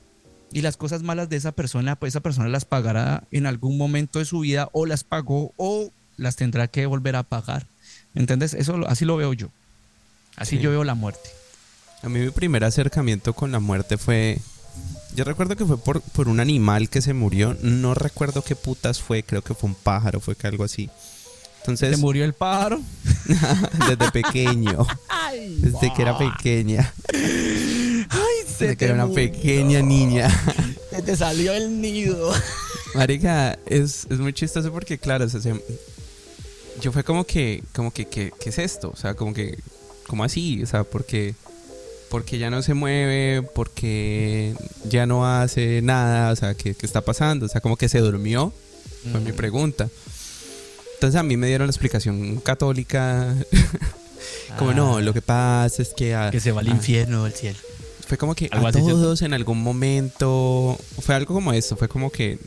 y 0.53 0.63
las 0.63 0.77
cosas 0.77 1.03
malas 1.03 1.29
de 1.29 1.37
esa 1.37 1.53
persona, 1.53 1.95
pues 1.97 2.13
esa 2.13 2.21
persona 2.21 2.49
las 2.49 2.65
pagará 2.65 3.23
en 3.31 3.47
algún 3.47 3.79
momento 3.79 4.19
de 4.19 4.25
su 4.25 4.41
vida 4.41 4.69
o 4.73 4.85
las 4.87 5.05
pagó 5.05 5.53
o 5.57 5.91
las 6.17 6.35
tendrá 6.37 6.67
que 6.67 6.87
volver 6.87 7.15
a 7.15 7.23
pagar. 7.23 7.67
¿Entendés? 8.15 8.55
Eso 8.55 8.77
así 8.89 9.05
lo 9.05 9.17
veo 9.17 9.33
yo. 9.33 9.49
Así 10.37 10.57
Sí. 10.57 10.63
yo 10.63 10.71
veo 10.71 10.85
la 10.85 10.95
muerte. 10.95 11.29
A 12.03 12.09
mí 12.09 12.19
mi 12.19 12.31
primer 12.31 12.65
acercamiento 12.65 13.33
con 13.35 13.53
la 13.53 13.61
muerte 13.61 13.99
fue... 13.99 14.39
Yo 15.15 15.25
recuerdo 15.25 15.57
que 15.57 15.65
fue 15.67 15.77
por, 15.77 16.01
por 16.01 16.29
un 16.29 16.41
animal 16.41 16.89
que 16.89 17.03
se 17.03 17.13
murió. 17.13 17.57
No 17.63 17.95
recuerdo 17.95 18.43
qué 18.43 18.55
putas 18.57 19.01
fue. 19.01 19.23
Creo 19.25 19.43
que 19.43 19.55
fue 19.55 19.69
un 19.69 19.75
pájaro, 19.75 20.21
fue 20.21 20.37
que 20.37 20.47
algo 20.47 20.65
así. 20.65 20.87
Se 20.87 21.59
Entonces, 21.73 21.99
murió 21.99 22.25
el 22.25 22.33
pájaro. 22.33 22.81
desde 23.89 24.11
pequeño. 24.13 24.87
Desde 25.59 25.93
que 25.93 26.03
era 26.03 26.17
pequeña. 26.17 26.93
Ay, 27.13 28.45
Desde 28.59 28.77
que 28.77 28.85
era 28.87 28.95
una 28.95 29.09
pequeña 29.13 29.83
niña. 29.83 30.31
Se 30.91 31.03
te 31.03 31.17
salió 31.17 31.53
el 31.53 31.81
nido. 31.81 32.33
Marica, 32.95 33.59
es, 33.67 34.07
es 34.11 34.19
muy 34.19 34.33
chistoso 34.33 34.73
porque, 34.73 34.99
claro, 34.99 35.27
o 35.27 35.29
sea, 35.29 35.41
se- 35.41 35.63
yo 36.81 36.93
fue 36.93 37.05
como 37.05 37.25
que, 37.25 37.63
como 37.75 37.93
que, 37.93 38.07
¿qué, 38.07 38.33
qué 38.41 38.51
es 38.51 38.59
esto? 38.59 38.91
O 38.93 38.97
sea, 38.97 39.15
como 39.15 39.33
que, 39.35 39.59
¿cómo 40.07 40.25
así? 40.25 40.63
O 40.63 40.67
sea, 40.67 40.85
porque, 40.85 41.35
porque 42.11 42.39
ya 42.39 42.51
no 42.51 42.63
se 42.63 42.75
mueve, 42.75 43.43
porque 43.55 44.55
ya 44.89 45.07
no 45.07 45.27
hace 45.27 45.83
nada, 45.83 46.33
o 46.33 46.37
sea, 46.37 46.55
¿qué, 46.55 46.75
qué 46.75 46.87
está 46.87 47.01
pasando? 47.03 47.47
O 47.47 47.49
sea, 47.49 47.61
como 47.61 47.77
que 47.77 47.89
se 47.89 47.99
durmió, 48.01 48.53
fue 49.11 49.21
mi 49.21 49.33
pregunta. 49.33 49.89
Entonces 50.95 51.19
a 51.19 51.23
mí 51.23 51.37
me 51.37 51.47
dieron 51.47 51.67
la 51.67 51.71
explicación 51.71 52.37
católica, 52.41 53.35
como 54.59 54.73
no, 54.75 55.01
lo 55.01 55.13
que 55.15 55.23
pasa 55.23 55.81
es 55.83 55.91
que... 55.97 56.15
a- 56.15 56.31
Que 56.31 56.41
se 56.41 56.53
va 56.53 56.61
al 56.61 56.67
ah, 56.69 56.71
infierno 56.71 57.23
o 57.23 57.25
al 57.25 57.33
cielo. 57.33 57.59
fue 58.07 58.19
como 58.19 58.35
que 58.35 58.49
a 58.53 58.73
todos 58.73 59.23
en 59.23 59.33
algún 59.33 59.63
momento, 59.63 60.79
fue 61.01 61.15
algo 61.15 61.35
como 61.35 61.53
esto, 61.53 61.77
fue 61.77 61.89
como 61.89 62.11
que 62.11 62.39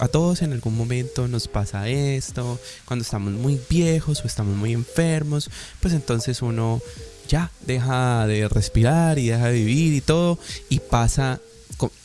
a 0.00 0.08
todos 0.08 0.40
en 0.40 0.52
algún 0.52 0.76
momento 0.76 1.28
nos 1.28 1.46
pasa 1.46 1.88
esto, 1.88 2.58
cuando 2.86 3.02
estamos 3.02 3.34
muy 3.34 3.60
viejos 3.68 4.24
o 4.24 4.26
estamos 4.26 4.56
muy 4.56 4.72
enfermos, 4.72 5.50
pues 5.80 5.92
entonces 5.92 6.40
uno 6.40 6.80
ya 7.28 7.50
deja 7.66 8.26
de 8.26 8.48
respirar 8.48 9.18
y 9.18 9.28
deja 9.28 9.48
de 9.48 9.52
vivir 9.52 9.92
y 9.92 10.00
todo 10.00 10.38
y 10.70 10.80
pasa, 10.80 11.38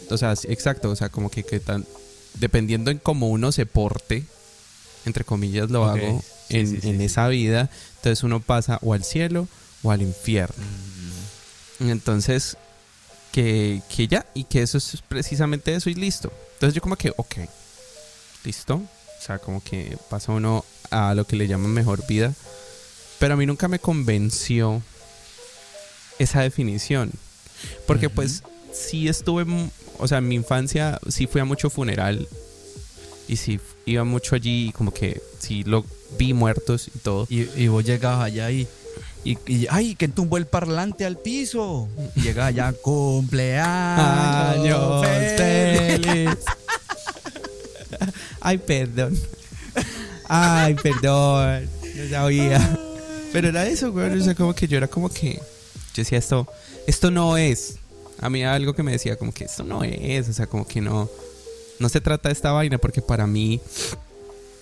o 0.09 0.17
sea, 0.17 0.33
exacto, 0.43 0.91
o 0.91 0.95
sea, 0.95 1.07
como 1.07 1.31
que, 1.31 1.43
que 1.43 1.61
tan, 1.61 1.85
dependiendo 2.33 2.91
en 2.91 2.97
cómo 2.97 3.29
uno 3.29 3.53
se 3.53 3.65
porte, 3.65 4.25
entre 5.05 5.23
comillas 5.23 5.69
lo 5.71 5.85
hago, 5.85 6.21
sí, 6.49 6.57
en, 6.57 6.67
sí, 6.67 6.79
sí, 6.81 6.89
en 6.89 6.99
esa 6.99 7.29
vida, 7.29 7.69
entonces 7.95 8.23
uno 8.23 8.41
pasa 8.41 8.77
o 8.81 8.93
al 8.93 9.05
cielo 9.05 9.47
o 9.83 9.91
al 9.91 10.01
infierno. 10.01 10.63
Entonces, 11.79 12.57
que, 13.31 13.81
que 13.93 14.07
ya, 14.07 14.25
y 14.33 14.43
que 14.43 14.61
eso 14.61 14.77
es 14.77 15.01
precisamente 15.07 15.73
eso 15.73 15.89
y 15.89 15.93
listo. 15.93 16.31
Entonces 16.55 16.73
yo 16.73 16.81
como 16.81 16.97
que, 16.97 17.13
ok, 17.15 17.35
listo. 18.45 18.75
O 18.75 19.21
sea, 19.21 19.39
como 19.39 19.63
que 19.63 19.97
pasa 20.09 20.31
uno 20.31 20.63
a 20.91 21.13
lo 21.15 21.25
que 21.25 21.35
le 21.35 21.47
llaman 21.47 21.71
mejor 21.71 22.05
vida. 22.07 22.33
Pero 23.19 23.33
a 23.33 23.37
mí 23.37 23.45
nunca 23.45 23.67
me 23.67 23.79
convenció 23.79 24.81
esa 26.19 26.41
definición. 26.41 27.11
Porque 27.87 28.09
pues 28.09 28.43
sí 28.73 29.07
estuve, 29.07 29.45
o 29.97 30.07
sea, 30.07 30.19
en 30.19 30.27
mi 30.27 30.35
infancia 30.35 30.99
sí 31.09 31.27
fui 31.27 31.41
a 31.41 31.45
mucho 31.45 31.69
funeral. 31.69 32.27
Y 33.27 33.37
sí 33.37 33.59
iba 33.85 34.03
mucho 34.03 34.35
allí 34.35 34.67
y 34.67 34.71
como 34.71 34.93
que 34.93 35.19
sí 35.39 35.63
lo 35.63 35.83
vi 36.17 36.33
muertos 36.33 36.89
y 36.93 36.99
todo. 36.99 37.25
Y, 37.29 37.49
y 37.59 37.67
vos 37.67 37.83
llegabas 37.83 38.25
allá 38.25 38.51
y, 38.51 38.67
y, 39.23 39.37
y, 39.47 39.65
¡ay! 39.71 39.95
que 39.95 40.07
tumbó 40.07 40.37
el 40.37 40.45
parlante 40.45 41.05
al 41.05 41.17
piso. 41.17 41.89
Y 42.15 42.21
llegas 42.21 42.45
allá, 42.49 42.71
cumpleaños 42.73 43.65
feliz. 45.37 46.37
Ay, 48.47 48.57
perdón. 48.59 49.17
Ay, 50.27 50.75
perdón. 50.75 51.67
No 51.95 52.09
sabía. 52.09 52.79
Pero 53.33 53.49
era 53.49 53.67
eso, 53.67 53.91
güey. 53.91 54.19
O 54.19 54.23
sea, 54.23 54.35
como 54.35 54.53
que 54.53 54.67
yo 54.67 54.77
era 54.77 54.87
como 54.87 55.09
que. 55.09 55.33
Yo 55.33 56.01
decía 56.03 56.17
esto. 56.17 56.47
Esto 56.87 57.09
no 57.11 57.37
es. 57.37 57.77
A 58.21 58.29
mí 58.29 58.43
algo 58.43 58.73
que 58.73 58.83
me 58.83 58.91
decía 58.91 59.15
como 59.17 59.33
que 59.33 59.45
esto 59.45 59.63
no 59.63 59.83
es. 59.83 60.29
O 60.29 60.33
sea, 60.33 60.47
como 60.47 60.67
que 60.67 60.79
no. 60.81 61.09
No 61.79 61.89
se 61.89 61.99
trata 62.01 62.29
de 62.29 62.33
esta 62.33 62.51
vaina 62.51 62.77
porque 62.77 63.01
para 63.01 63.27
mí. 63.27 63.59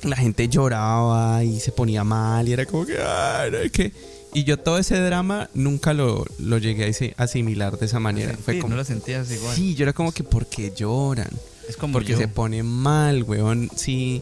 La 0.04 0.16
gente 0.18 0.48
lloraba 0.50 1.44
y 1.44 1.60
se 1.60 1.72
ponía 1.72 2.04
mal 2.04 2.48
y 2.48 2.54
era 2.54 2.66
como 2.66 2.86
que. 2.86 2.98
Ay, 3.00 3.52
no, 3.52 3.58
es 3.58 3.72
que. 3.72 3.92
Y 4.34 4.46
yo 4.46 4.58
todo 4.58 4.80
ese 4.80 4.98
drama 5.00 5.50
nunca 5.54 5.94
lo, 5.94 6.26
lo 6.40 6.58
llegué 6.58 6.92
a 7.18 7.24
asimilar 7.24 7.78
de 7.78 7.86
esa 7.86 8.00
manera. 8.00 8.36
Fue 8.44 8.56
Sí, 8.56 8.60
como. 8.62 8.72
no 8.72 8.78
lo 8.78 8.84
sentías 8.84 9.30
igual. 9.32 9.56
Sí, 9.56 9.76
yo 9.76 9.84
era 9.84 9.94
como 9.94 10.12
que, 10.12 10.24
¿por 10.24 10.48
qué 10.48 10.74
lloran? 10.76 11.30
Es 11.70 11.78
como 11.78 11.94
Porque 11.94 12.14
yo. 12.14 12.18
se 12.18 12.28
pone 12.28 12.64
mal, 12.64 13.24
weón. 13.24 13.70
Sí, 13.76 14.22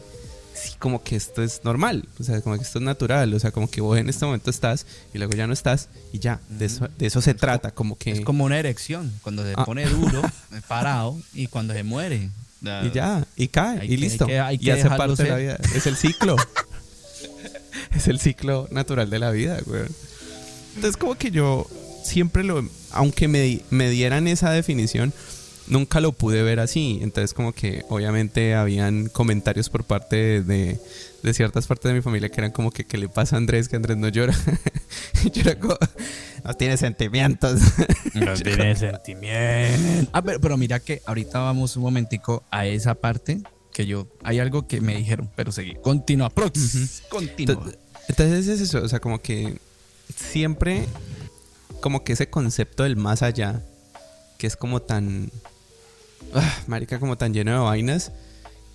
sí, 0.54 0.72
como 0.78 1.02
que 1.02 1.16
esto 1.16 1.42
es 1.42 1.60
normal. 1.64 2.08
O 2.20 2.24
sea, 2.24 2.40
como 2.40 2.56
que 2.56 2.62
esto 2.62 2.78
es 2.78 2.84
natural. 2.84 3.32
O 3.34 3.38
sea, 3.40 3.50
como 3.50 3.70
que 3.70 3.80
vos 3.80 3.98
en 3.98 4.08
este 4.08 4.24
momento 4.24 4.50
estás 4.50 4.86
y 5.12 5.18
luego 5.18 5.32
ya 5.34 5.46
no 5.46 5.52
estás 5.52 5.88
y 6.12 6.18
ya. 6.18 6.40
De 6.48 6.66
eso, 6.66 6.88
de 6.98 7.06
eso 7.06 7.20
se 7.20 7.34
trata. 7.34 7.70
Como 7.72 7.96
que. 7.96 8.10
Es 8.12 8.20
como 8.20 8.44
una 8.44 8.58
erección, 8.58 9.12
cuando 9.22 9.44
se 9.44 9.54
Ah. 9.56 9.64
pone 9.64 9.86
duro, 9.86 10.22
parado, 10.68 11.18
y 11.34 11.46
cuando 11.48 11.74
se 11.74 11.82
muere. 11.82 12.30
Y 12.84 12.90
ya, 12.92 13.26
y 13.34 13.48
cae, 13.48 13.80
Hay 13.80 13.86
y 13.86 13.90
que- 13.90 13.96
listo. 13.96 14.24
hay 14.24 14.30
que- 14.30 14.40
hay 14.40 14.54
y 14.54 14.58
que 14.58 14.72
hace 14.72 14.82
dejarlo 14.84 15.16
parte 15.16 15.22
de 15.24 15.28
la 15.30 15.34
ser. 15.36 15.44
vida. 15.44 15.58
Es 15.76 15.86
el 15.86 15.96
ciclo. 15.96 16.36
es 17.94 18.08
el 18.08 18.20
ciclo 18.20 18.68
natural 18.70 19.10
de 19.10 19.18
la 19.18 19.30
vida, 19.30 19.58
weón. 19.66 19.88
Entonces, 20.76 20.96
como 20.96 21.16
que 21.16 21.30
yo 21.30 21.66
siempre 22.04 22.44
lo. 22.44 22.66
Aunque 22.92 23.26
me, 23.28 23.60
me 23.70 23.90
dieran 23.90 24.28
esa 24.28 24.50
definición, 24.50 25.12
nunca 25.72 26.00
lo 26.00 26.12
pude 26.12 26.42
ver 26.42 26.60
así. 26.60 26.98
Entonces, 27.02 27.34
como 27.34 27.52
que 27.52 27.84
obviamente 27.88 28.54
habían 28.54 29.08
comentarios 29.08 29.68
por 29.70 29.84
parte 29.84 30.16
de, 30.16 30.42
de- 30.42 30.80
de 31.22 31.34
ciertas 31.34 31.68
partes 31.68 31.88
de 31.88 31.94
mi 31.94 32.02
familia 32.02 32.28
que 32.28 32.40
eran 32.40 32.50
como 32.50 32.72
que, 32.72 32.84
¿qué 32.84 32.98
le 32.98 33.08
pasa 33.08 33.36
a 33.36 33.38
Andrés? 33.38 33.68
Que 33.68 33.76
Andrés 33.76 33.96
no 33.96 34.08
llora. 34.08 34.34
y 35.24 35.30
yo 35.30 35.42
era 35.42 35.56
como, 35.58 35.76
no 36.44 36.54
tiene 36.54 36.76
sentimientos. 36.76 37.60
No 38.14 38.34
tiene 38.42 38.74
sentimiento. 38.74 40.10
Ah, 40.12 40.20
pero, 40.22 40.40
pero 40.40 40.56
mira 40.56 40.80
que 40.80 41.00
ahorita 41.06 41.38
vamos 41.38 41.76
un 41.76 41.82
momentico 41.84 42.42
a 42.50 42.66
esa 42.66 42.94
parte 42.96 43.40
que 43.72 43.86
yo, 43.86 44.08
hay 44.24 44.38
algo 44.40 44.66
que 44.66 44.80
me 44.80 44.96
dijeron, 44.96 45.30
pero 45.36 45.52
seguí. 45.52 45.74
Continúa, 45.76 46.28
Prox. 46.28 47.02
Continúa. 47.08 47.54
Entonces, 47.54 47.78
entonces 48.08 48.46
es 48.48 48.60
eso, 48.60 48.82
o 48.82 48.88
sea, 48.88 48.98
como 49.00 49.20
que 49.22 49.56
siempre, 50.14 50.86
como 51.80 52.02
que 52.04 52.12
ese 52.14 52.28
concepto 52.28 52.82
del 52.82 52.96
más 52.96 53.22
allá, 53.22 53.62
que 54.38 54.46
es 54.48 54.56
como 54.56 54.82
tan, 54.82 55.30
ah, 56.34 56.58
marica, 56.66 56.98
como 56.98 57.16
tan 57.16 57.32
lleno 57.34 57.52
de 57.52 57.58
vainas, 57.58 58.12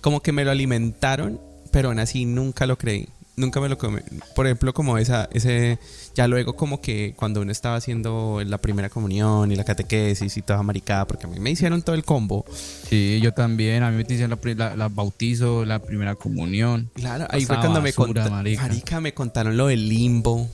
como 0.00 0.20
que 0.20 0.32
me 0.32 0.44
lo 0.44 0.50
alimentaron, 0.50 1.40
pero 1.70 1.88
aún 1.88 1.98
así 1.98 2.24
nunca 2.24 2.66
lo 2.66 2.76
creí. 2.78 3.08
Nunca 3.36 3.60
me 3.60 3.68
lo 3.68 3.78
comí. 3.78 4.00
Por 4.34 4.46
ejemplo, 4.46 4.74
como 4.74 4.98
esa, 4.98 5.28
ese, 5.32 5.78
ya 6.16 6.26
luego 6.26 6.56
como 6.56 6.80
que 6.80 7.14
cuando 7.14 7.40
uno 7.40 7.52
estaba 7.52 7.76
haciendo 7.76 8.42
la 8.44 8.58
primera 8.58 8.88
comunión 8.88 9.52
y 9.52 9.54
la 9.54 9.62
catequesis 9.62 10.36
y 10.36 10.42
toda 10.42 10.60
maricada, 10.64 11.06
porque 11.06 11.26
a 11.26 11.28
mí 11.28 11.38
me 11.38 11.50
hicieron 11.52 11.82
todo 11.82 11.94
el 11.94 12.02
combo. 12.04 12.44
Sí, 12.50 13.20
yo 13.22 13.32
también. 13.32 13.84
A 13.84 13.92
mí 13.92 13.96
me 13.98 14.02
dicen 14.02 14.28
la, 14.30 14.34
pri- 14.36 14.56
la- 14.56 14.74
la 14.74 14.88
bautizo, 14.88 15.64
la 15.64 15.78
primera 15.78 16.16
comunión. 16.16 16.90
Claro, 16.94 17.28
ahí 17.30 17.44
fue 17.44 17.58
cuando 17.60 17.80
me 17.80 17.90
basura, 17.90 18.06
contaron, 18.06 18.32
marica. 18.32 18.62
marica. 18.62 19.00
me 19.00 19.14
contaron 19.14 19.56
lo 19.56 19.68
del 19.68 19.88
limbo, 19.88 20.48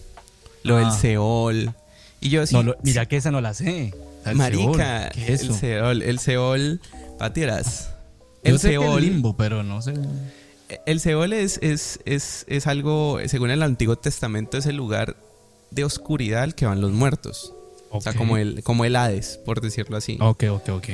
lo 0.62 0.76
del 0.76 0.88
Ah. 0.88 0.90
Seol. 0.98 1.72
Y 2.20 2.28
yo 2.28 2.42
así, 2.42 2.54
No, 2.54 2.64
lo- 2.64 2.76
mira 2.82 3.06
que 3.06 3.16
esa 3.16 3.30
no 3.30 3.40
la 3.40 3.54
sé. 3.54 3.94
El 4.24 4.36
marica, 4.36 5.10
Seol, 5.12 5.26
¿Qué 5.26 5.32
es 5.32 5.42
el? 5.42 5.54
Seol, 5.54 6.02
el 6.02 6.18
Seol, 6.18 6.80
patiras. 7.18 7.90
Yo 8.42 8.50
El 8.50 8.52
que 8.54 8.58
Seol, 8.58 9.04
el 9.04 9.10
limbo, 9.12 9.36
pero 9.36 9.62
no 9.62 9.82
sé. 9.82 9.94
el 10.86 11.00
Seol 11.00 11.32
es, 11.32 11.58
es, 11.62 12.00
es, 12.04 12.44
es 12.48 12.66
algo, 12.66 13.18
según 13.26 13.50
el 13.50 13.62
Antiguo 13.62 13.96
Testamento, 13.96 14.58
es 14.58 14.66
el 14.66 14.76
lugar 14.76 15.16
de 15.70 15.84
oscuridad 15.84 16.42
al 16.42 16.54
que 16.54 16.66
van 16.66 16.80
los 16.80 16.92
muertos. 16.92 17.52
O 17.90 18.00
sea, 18.00 18.12
como 18.12 18.36
el, 18.36 18.62
como 18.64 18.84
el 18.84 18.96
Hades, 18.96 19.38
por 19.44 19.60
decirlo 19.60 19.96
así. 19.96 20.18
Ok, 20.20 20.44
ok, 20.50 20.68
ok. 20.70 20.88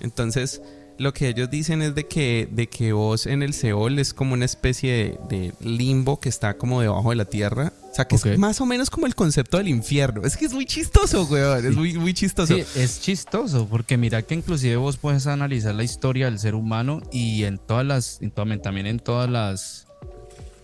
Entonces, 0.00 0.62
lo 0.98 1.12
que 1.12 1.28
ellos 1.28 1.50
dicen 1.50 1.82
es 1.82 1.94
de 1.94 2.06
que, 2.06 2.48
de 2.50 2.68
que 2.68 2.92
vos 2.92 3.26
en 3.26 3.42
el 3.42 3.52
Seol 3.54 3.98
es 3.98 4.14
como 4.14 4.34
una 4.34 4.44
especie 4.44 4.92
de, 4.92 5.18
de 5.28 5.52
limbo 5.68 6.20
que 6.20 6.28
está 6.28 6.54
como 6.56 6.80
debajo 6.80 7.10
de 7.10 7.16
la 7.16 7.24
tierra. 7.24 7.72
O 7.90 7.94
sea, 7.94 8.06
que 8.06 8.16
es 8.16 8.38
más 8.38 8.60
o 8.60 8.66
menos 8.66 8.90
como 8.90 9.06
el 9.06 9.14
concepto 9.14 9.56
del 9.58 9.68
infierno. 9.68 10.22
Es 10.24 10.36
que 10.36 10.44
es 10.46 10.52
muy 10.52 10.66
chistoso, 10.66 11.24
weón. 11.24 11.64
Es 11.66 11.74
muy, 11.76 11.94
muy 11.94 12.12
chistoso. 12.14 12.54
Sí, 12.56 12.64
es 12.76 13.00
chistoso 13.00 13.66
porque 13.68 13.96
mira 13.96 14.22
que 14.22 14.34
inclusive 14.34 14.76
vos 14.76 14.96
puedes 14.96 15.26
analizar 15.26 15.74
la 15.74 15.84
historia 15.84 16.26
del 16.26 16.38
ser 16.38 16.54
humano 16.54 17.00
y 17.12 17.44
en 17.44 17.58
todas 17.58 17.84
las, 17.86 18.20
en 18.22 18.30
toda- 18.30 18.56
también 18.62 18.86
en 18.86 18.98
todas 18.98 19.28
las, 19.30 19.86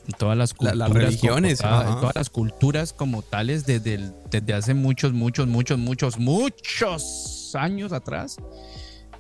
en 0.07 0.13
todas 0.19 0.37
las 0.37 0.51
La- 0.53 0.57
culturas, 0.57 0.77
las 0.79 0.91
religiones, 0.91 1.59
tal, 1.59 1.89
en 1.89 1.95
todas 2.01 2.15
las 2.17 2.31
culturas 2.31 2.93
como 2.93 3.23
tales 3.23 3.65
desde, 3.67 3.95
el- 3.95 4.13
desde 4.31 4.53
hace 4.55 4.75
muchos, 4.75 5.13
muchos, 5.13 5.47
muchos, 5.47 5.79
muchos, 5.79 6.19
muchos 6.19 7.51
años 7.55 7.93
atrás, 7.93 8.37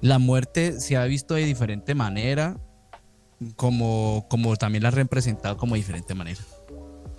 la 0.00 0.19
muerte 0.19 0.80
se 0.80 0.97
ha 0.97 1.04
visto 1.04 1.35
de 1.35 1.45
diferente 1.45 1.95
manera, 1.95 2.59
como, 3.57 4.26
como 4.28 4.57
también 4.57 4.83
la 4.83 4.88
ha 4.88 4.92
representado 4.92 5.57
como 5.57 5.75
de 5.75 5.80
diferente 5.80 6.14
manera. 6.14 6.40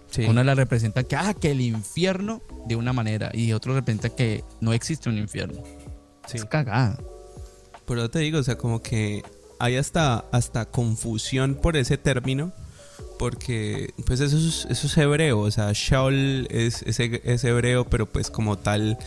Sí. 0.10 0.26
Una 0.26 0.44
la 0.44 0.56
representa 0.56 1.04
que, 1.04 1.16
ah, 1.16 1.34
que 1.34 1.52
el 1.52 1.62
infierno 1.62 2.42
de 2.66 2.76
una 2.76 2.92
manera 2.92 3.32
y 3.34 3.54
otro 3.54 3.74
representa 3.74 4.10
que 4.10 4.44
no 4.60 4.74
existe 4.74 5.10
un 5.10 5.18
infierno. 5.18 5.64
Sí. 6.28 6.38
Es 6.38 6.46
cagada. 6.46 7.00
Pero 7.86 8.10
te 8.10 8.20
digo, 8.20 8.40
o 8.40 8.44
sea, 8.44 8.58
como 8.58 8.82
que 8.82 9.24
hay 9.60 9.78
hasta, 9.78 10.26
hasta 10.32 10.66
confusión 10.66 11.56
por 11.56 11.78
ese 11.78 11.98
término. 11.98 12.52
Porque, 13.18 13.94
pues, 14.08 14.20
eso 14.20 14.36
es, 14.36 14.66
eso 14.70 14.88
es 14.88 14.98
hebreo. 14.98 15.42
O 15.42 15.52
sea, 15.52 15.72
Shaul 15.74 16.48
es, 16.50 16.82
es, 16.84 17.00
es 17.00 17.44
hebreo, 17.44 17.86
pero 17.86 18.08
pues, 18.08 18.32
como 18.32 18.58
tal, 18.58 18.98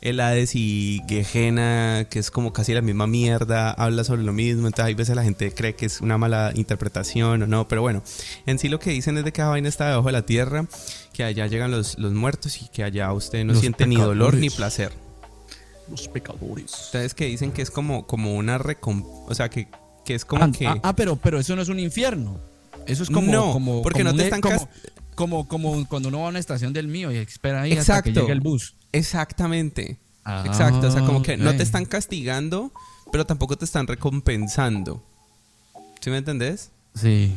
el 0.00 0.18
Hades 0.20 0.54
y 0.54 1.02
Gehenna, 1.08 2.06
que 2.08 2.18
es 2.18 2.30
como 2.30 2.52
casi 2.52 2.72
la 2.72 2.80
misma 2.80 3.06
mierda, 3.06 3.70
habla 3.72 4.02
sobre 4.04 4.22
lo 4.22 4.32
mismo, 4.32 4.66
entonces 4.66 4.86
hay 4.86 4.94
veces 4.94 5.14
la 5.14 5.22
gente 5.22 5.52
cree 5.52 5.74
que 5.74 5.86
es 5.86 6.00
una 6.00 6.16
mala 6.18 6.52
interpretación 6.54 7.42
o 7.42 7.46
no, 7.46 7.68
pero 7.68 7.82
bueno, 7.82 8.02
en 8.46 8.58
sí 8.58 8.68
lo 8.68 8.78
que 8.78 8.90
dicen 8.90 9.18
es 9.18 9.24
de 9.24 9.32
que 9.32 9.42
vaina 9.42 9.68
está 9.68 9.88
debajo 9.88 10.06
de 10.06 10.12
la 10.12 10.22
tierra, 10.26 10.66
que 11.12 11.24
allá 11.24 11.46
llegan 11.46 11.70
los, 11.70 11.98
los 11.98 12.12
muertos 12.12 12.62
y 12.62 12.68
que 12.68 12.82
allá 12.84 13.12
usted 13.12 13.44
no 13.44 13.52
Los 13.52 13.60
siente 13.60 13.86
ni 13.86 13.96
dolor 13.96 14.34
ni 14.34 14.48
placer. 14.48 14.92
Los 15.90 16.08
pecadores. 16.08 16.72
Ustedes 16.72 17.14
que 17.14 17.26
dicen 17.26 17.50
que 17.52 17.62
es 17.62 17.70
como, 17.70 18.06
como 18.06 18.36
una 18.36 18.58
recomp... 18.58 19.04
O 19.28 19.34
sea, 19.34 19.48
que, 19.50 19.66
que 20.04 20.14
es 20.14 20.24
como 20.24 20.44
Ah, 20.44 20.50
que... 20.56 20.66
ah, 20.66 20.78
ah, 20.84 20.94
pero, 20.94 21.16
pero 21.16 21.38
eso 21.40 21.56
no 21.56 21.62
es 21.62 21.68
un 21.68 21.80
infierno. 21.80 22.38
Eso 22.86 23.02
es 23.02 23.10
como. 23.10 23.30
No, 23.30 23.52
como, 23.52 23.82
porque 23.82 24.00
como 24.02 24.12
no 24.12 24.16
te 24.16 24.22
un- 24.22 24.24
están 24.34 24.40
como, 24.40 24.68
como, 25.20 25.46
como 25.46 25.86
cuando 25.86 26.08
uno 26.08 26.20
va 26.20 26.26
a 26.26 26.28
una 26.30 26.38
estación 26.38 26.72
del 26.72 26.88
mío 26.88 27.12
y 27.12 27.16
espera 27.18 27.62
ahí 27.62 27.72
hasta 27.72 28.00
que 28.02 28.08
Exacto. 28.10 28.20
llegue 28.22 28.32
el 28.32 28.40
bus. 28.40 28.74
Exactamente. 28.92 29.98
Ah, 30.24 30.42
Exacto. 30.46 30.88
O 30.88 30.90
sea, 30.90 31.02
como 31.04 31.22
que 31.22 31.36
no 31.36 31.54
te 31.54 31.62
están 31.62 31.84
castigando, 31.84 32.72
pero 33.12 33.26
tampoco 33.26 33.56
te 33.58 33.64
están 33.66 33.86
recompensando. 33.86 35.02
¿Sí 36.00 36.08
me 36.10 36.16
entendés? 36.18 36.70
Sí. 36.94 37.32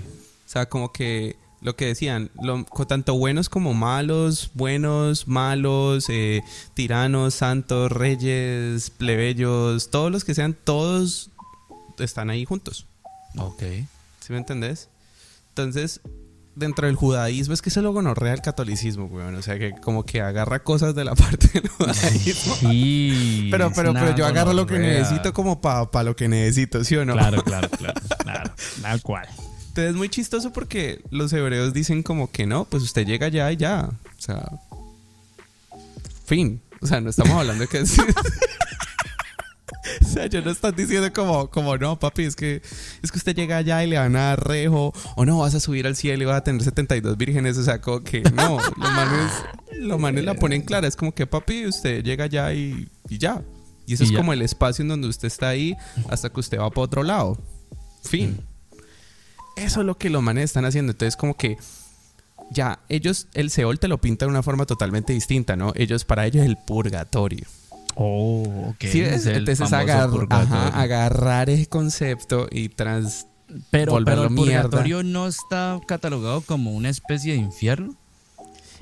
O 0.46 0.50
sea, 0.50 0.68
como 0.68 0.92
que 0.94 1.36
lo 1.62 1.76
que 1.76 1.86
decían, 1.88 2.30
lo- 2.42 2.64
tanto 2.88 3.16
buenos 3.16 3.50
como 3.50 3.74
malos, 3.74 4.52
buenos, 4.54 5.28
malos, 5.28 6.06
eh, 6.10 6.42
tiranos, 6.74 7.34
santos, 7.36 7.92
reyes, 7.92 8.90
plebeyos, 8.92 9.90
todos 9.92 10.12
los 10.12 10.24
que 10.24 10.34
sean, 10.36 10.56
todos 10.64 11.30
están 12.00 12.30
ahí 12.30 12.46
juntos. 12.46 12.86
Ok. 13.38 13.62
¿Sí 14.20 14.32
me 14.32 14.38
entendés? 14.38 14.88
Entonces, 15.50 16.00
dentro 16.56 16.88
del 16.88 16.96
judaísmo, 16.96 17.54
es 17.54 17.62
que 17.62 17.70
eso 17.70 17.82
luego 17.82 18.02
no 18.02 18.14
real 18.14 18.42
catolicismo, 18.42 19.06
weón. 19.06 19.36
O 19.36 19.42
sea, 19.42 19.58
que 19.58 19.72
como 19.74 20.06
que 20.06 20.22
agarra 20.22 20.64
cosas 20.64 20.96
de 20.96 21.04
la 21.04 21.16
parte 21.16 21.48
del 21.54 21.68
judaísmo. 21.70 22.56
Sí. 22.64 23.48
Pero, 23.52 23.72
pero, 23.74 23.94
pero 23.94 24.16
yo 24.16 24.26
agarro 24.26 24.54
lo 24.54 24.66
que 24.66 24.76
gonorrea. 24.76 25.00
necesito 25.00 25.34
como 25.34 25.62
para 25.62 26.04
lo 26.04 26.16
que 26.16 26.28
necesito, 26.28 26.84
¿sí 26.84 26.96
o 26.96 27.06
no? 27.06 27.14
Claro, 27.14 27.44
claro, 27.44 27.70
claro. 27.78 28.02
Claro. 28.20 28.52
Tal 28.82 29.02
cual. 29.02 29.28
Entonces 29.70 29.92
es 29.92 29.96
muy 29.96 30.10
chistoso 30.10 30.54
porque 30.54 31.02
los 31.10 31.34
hebreos 31.34 31.74
dicen 31.74 32.04
como 32.04 32.32
que 32.32 32.46
no, 32.46 32.66
pues 32.66 32.84
usted 32.84 33.06
llega 33.06 33.28
allá 33.28 33.52
y 33.52 33.58
ya. 33.58 33.90
O 33.90 34.22
sea. 34.22 34.50
Fin. 36.26 36.62
O 36.82 36.86
sea, 36.88 37.02
no 37.02 37.10
estamos 37.10 37.34
hablando 37.34 37.62
de 37.64 37.68
que. 37.68 37.84
o 40.02 40.08
sea, 40.08 40.28
yo 40.28 40.42
no 40.42 40.52
están 40.52 40.76
diciendo 40.76 41.12
como, 41.14 41.50
como 41.50 41.78
no, 41.78 42.00
papi, 42.00 42.24
es 42.24 42.36
que 42.36 42.62
es 43.02 43.12
que 43.12 43.18
usted 43.18 43.36
llega 43.36 43.58
allá 43.58 43.84
y 43.84 43.88
le 43.88 43.98
van 43.98 44.16
a 44.16 44.30
dar 44.30 44.48
rejo, 44.48 44.94
o 45.16 45.26
no, 45.26 45.40
vas 45.40 45.56
a 45.56 45.60
subir 45.60 45.88
al 45.88 45.96
cielo 45.96 46.24
y 46.24 46.26
vas 46.26 46.38
a 46.38 46.44
tener 46.44 46.64
72 46.64 47.18
vírgenes, 47.18 47.58
o 47.58 47.64
sea, 47.64 47.82
como 47.82 48.04
que 48.04 48.22
no, 48.22 48.58
los 48.60 48.92
manes, 48.92 49.32
los 49.80 50.00
manes 50.00 50.24
la 50.24 50.34
ponen 50.36 50.62
clara, 50.62 50.88
es 50.88 50.96
como 50.96 51.14
que 51.14 51.28
papi, 51.28 51.66
usted 51.66 52.04
llega 52.04 52.26
allá 52.26 52.54
y, 52.54 52.88
y 53.10 53.18
ya. 53.18 53.42
Y 53.86 53.96
eso 53.96 54.04
Y 54.04 54.06
es 54.06 54.12
ya. 54.12 54.18
como 54.18 54.34
el 54.34 54.42
espacio 54.42 54.84
en 54.84 54.90
donde 54.90 55.08
usted 55.08 55.28
está 55.28 55.50
ahí 55.50 55.76
hasta 56.10 56.30
que 56.30 56.40
usted 56.40 56.60
va 56.60 56.70
para 56.70 56.86
otro 56.86 57.04
lado. 57.04 57.38
Fin. 58.04 58.40
Eso 59.58 59.82
es 59.82 59.86
lo 59.86 59.98
que 59.98 60.10
los 60.10 60.24
manes 60.24 60.46
están 60.46 60.66
haciendo. 60.66 60.94
Entonces, 60.94 61.16
como 61.18 61.36
que 61.36 61.58
ya, 62.52 62.80
ellos, 62.90 63.28
el 63.34 63.50
Seol 63.50 63.80
te 63.80 63.88
lo 63.88 64.00
pinta 64.00 64.26
de 64.26 64.32
una 64.32 64.44
forma 64.44 64.66
totalmente 64.66 65.14
distinta, 65.14 65.56
¿no? 65.56 65.74
Ellos, 65.76 66.06
para 66.06 66.26
ellos, 66.26 66.44
es 66.44 66.50
el 66.50 66.58
purgatorio. 66.58 67.46
Oh, 67.96 68.70
ok. 68.70 68.78
¿Sí? 68.82 69.02
Es 69.02 69.26
el 69.26 69.38
Entonces, 69.38 69.70
famoso 69.70 69.76
agar- 69.76 70.10
ajá, 70.30 70.68
agarrar 70.70 71.50
ese 71.50 71.68
concepto 71.68 72.48
y 72.52 72.70
trans. 72.70 73.28
pero, 73.70 73.98
el 73.98 74.06
mierda. 74.06 74.64
purgatorio 74.64 75.04
no 75.04 75.28
está 75.28 75.80
catalogado 75.88 76.42
como 76.42 76.72
una 76.72 76.90
especie 76.90 77.34
de 77.34 77.40
infierno. 77.40 77.96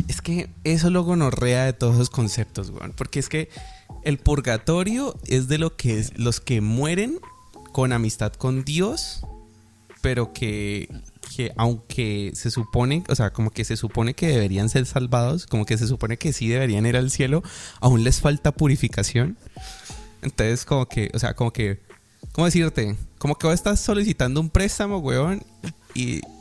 Es 0.07 0.21
que 0.21 0.49
eso 0.63 0.89
lo 0.89 1.03
gonorrea 1.03 1.65
de 1.65 1.73
todos 1.73 1.95
esos 1.95 2.09
conceptos, 2.09 2.69
weón. 2.69 2.93
Porque 2.95 3.19
es 3.19 3.27
que 3.29 3.49
el 4.03 4.17
purgatorio 4.17 5.15
es 5.27 5.47
de 5.47 5.57
lo 5.57 5.75
que 5.75 5.99
es 5.99 6.17
los 6.17 6.39
que 6.39 6.61
mueren 6.61 7.19
con 7.73 7.91
amistad 7.91 8.31
con 8.33 8.63
Dios, 8.63 9.21
pero 10.01 10.31
que, 10.33 10.89
que 11.41 11.53
aunque 11.57 12.31
se 12.35 12.51
supone, 12.51 13.03
o 13.09 13.15
sea, 13.15 13.31
como 13.33 13.49
que 13.51 13.63
se 13.65 13.75
supone 13.77 14.13
que 14.13 14.27
deberían 14.27 14.69
ser 14.69 14.85
salvados, 14.85 15.47
como 15.47 15.65
que 15.65 15.77
se 15.77 15.87
supone 15.87 16.17
que 16.17 16.33
sí 16.33 16.47
deberían 16.47 16.85
ir 16.85 16.95
al 16.97 17.09
cielo, 17.09 17.41
aún 17.79 18.03
les 18.03 18.21
falta 18.21 18.51
purificación. 18.51 19.37
Entonces, 20.21 20.65
como 20.65 20.85
que, 20.87 21.09
o 21.13 21.19
sea, 21.19 21.33
como 21.33 21.51
que, 21.51 21.79
¿cómo 22.31 22.45
decirte? 22.45 22.95
Como 23.17 23.35
que 23.35 23.47
vos 23.47 23.55
estás 23.55 23.79
solicitando 23.79 24.39
un 24.39 24.49
préstamo, 24.49 24.99
weón, 24.99 25.43
y... 25.95 26.21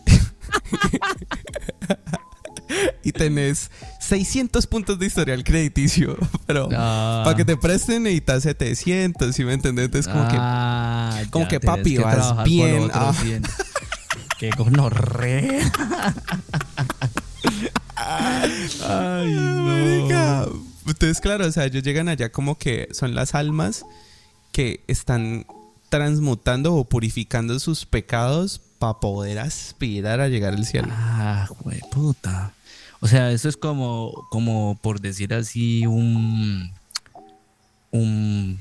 y 3.02 3.12
tenés 3.12 3.70
600 4.00 4.66
puntos 4.66 4.98
de 4.98 5.06
historial 5.06 5.42
crediticio, 5.44 6.16
pero 6.46 6.68
Ah. 6.76 7.22
para 7.24 7.36
que 7.36 7.44
te 7.44 7.56
presten 7.56 8.02
necesitas 8.02 8.42
700, 8.42 9.34
¿sí 9.34 9.44
me 9.44 9.54
entendés? 9.54 9.86
Entonces, 9.86 10.12
como 10.12 10.28
que 10.28 10.36
Ah, 10.38 11.22
como 11.30 11.44
ya 11.46 11.48
que, 11.48 11.60
papi, 11.60 11.94
que 11.96 12.00
vas 12.00 12.44
bien, 12.44 12.90
ah. 12.92 13.14
100. 14.40 14.50
Qué 14.50 14.50
gonorrea. 14.56 15.72
Ay, 17.96 19.34
Marica. 19.34 20.46
Entonces, 20.86 21.20
claro, 21.20 21.46
o 21.46 21.52
sea, 21.52 21.66
ellos 21.66 21.82
llegan 21.82 22.08
allá 22.08 22.32
como 22.32 22.58
que 22.58 22.88
son 22.92 23.14
las 23.14 23.34
almas 23.34 23.84
que 24.52 24.82
están 24.88 25.46
transmutando 25.88 26.74
o 26.74 26.84
purificando 26.84 27.58
sus 27.58 27.84
pecados 27.84 28.60
para 28.78 28.98
poder 29.00 29.38
aspirar 29.38 30.20
a 30.20 30.28
llegar 30.28 30.54
al 30.54 30.64
cielo. 30.64 30.88
Ah, 30.90 31.46
güey, 31.60 31.80
puta. 31.90 32.54
O 33.00 33.08
sea, 33.08 33.30
eso 33.32 33.48
es 33.48 33.56
como, 33.56 34.26
como 34.30 34.78
por 34.80 35.00
decir 35.00 35.34
así, 35.34 35.86
un. 35.86 36.72
Un. 37.90 38.58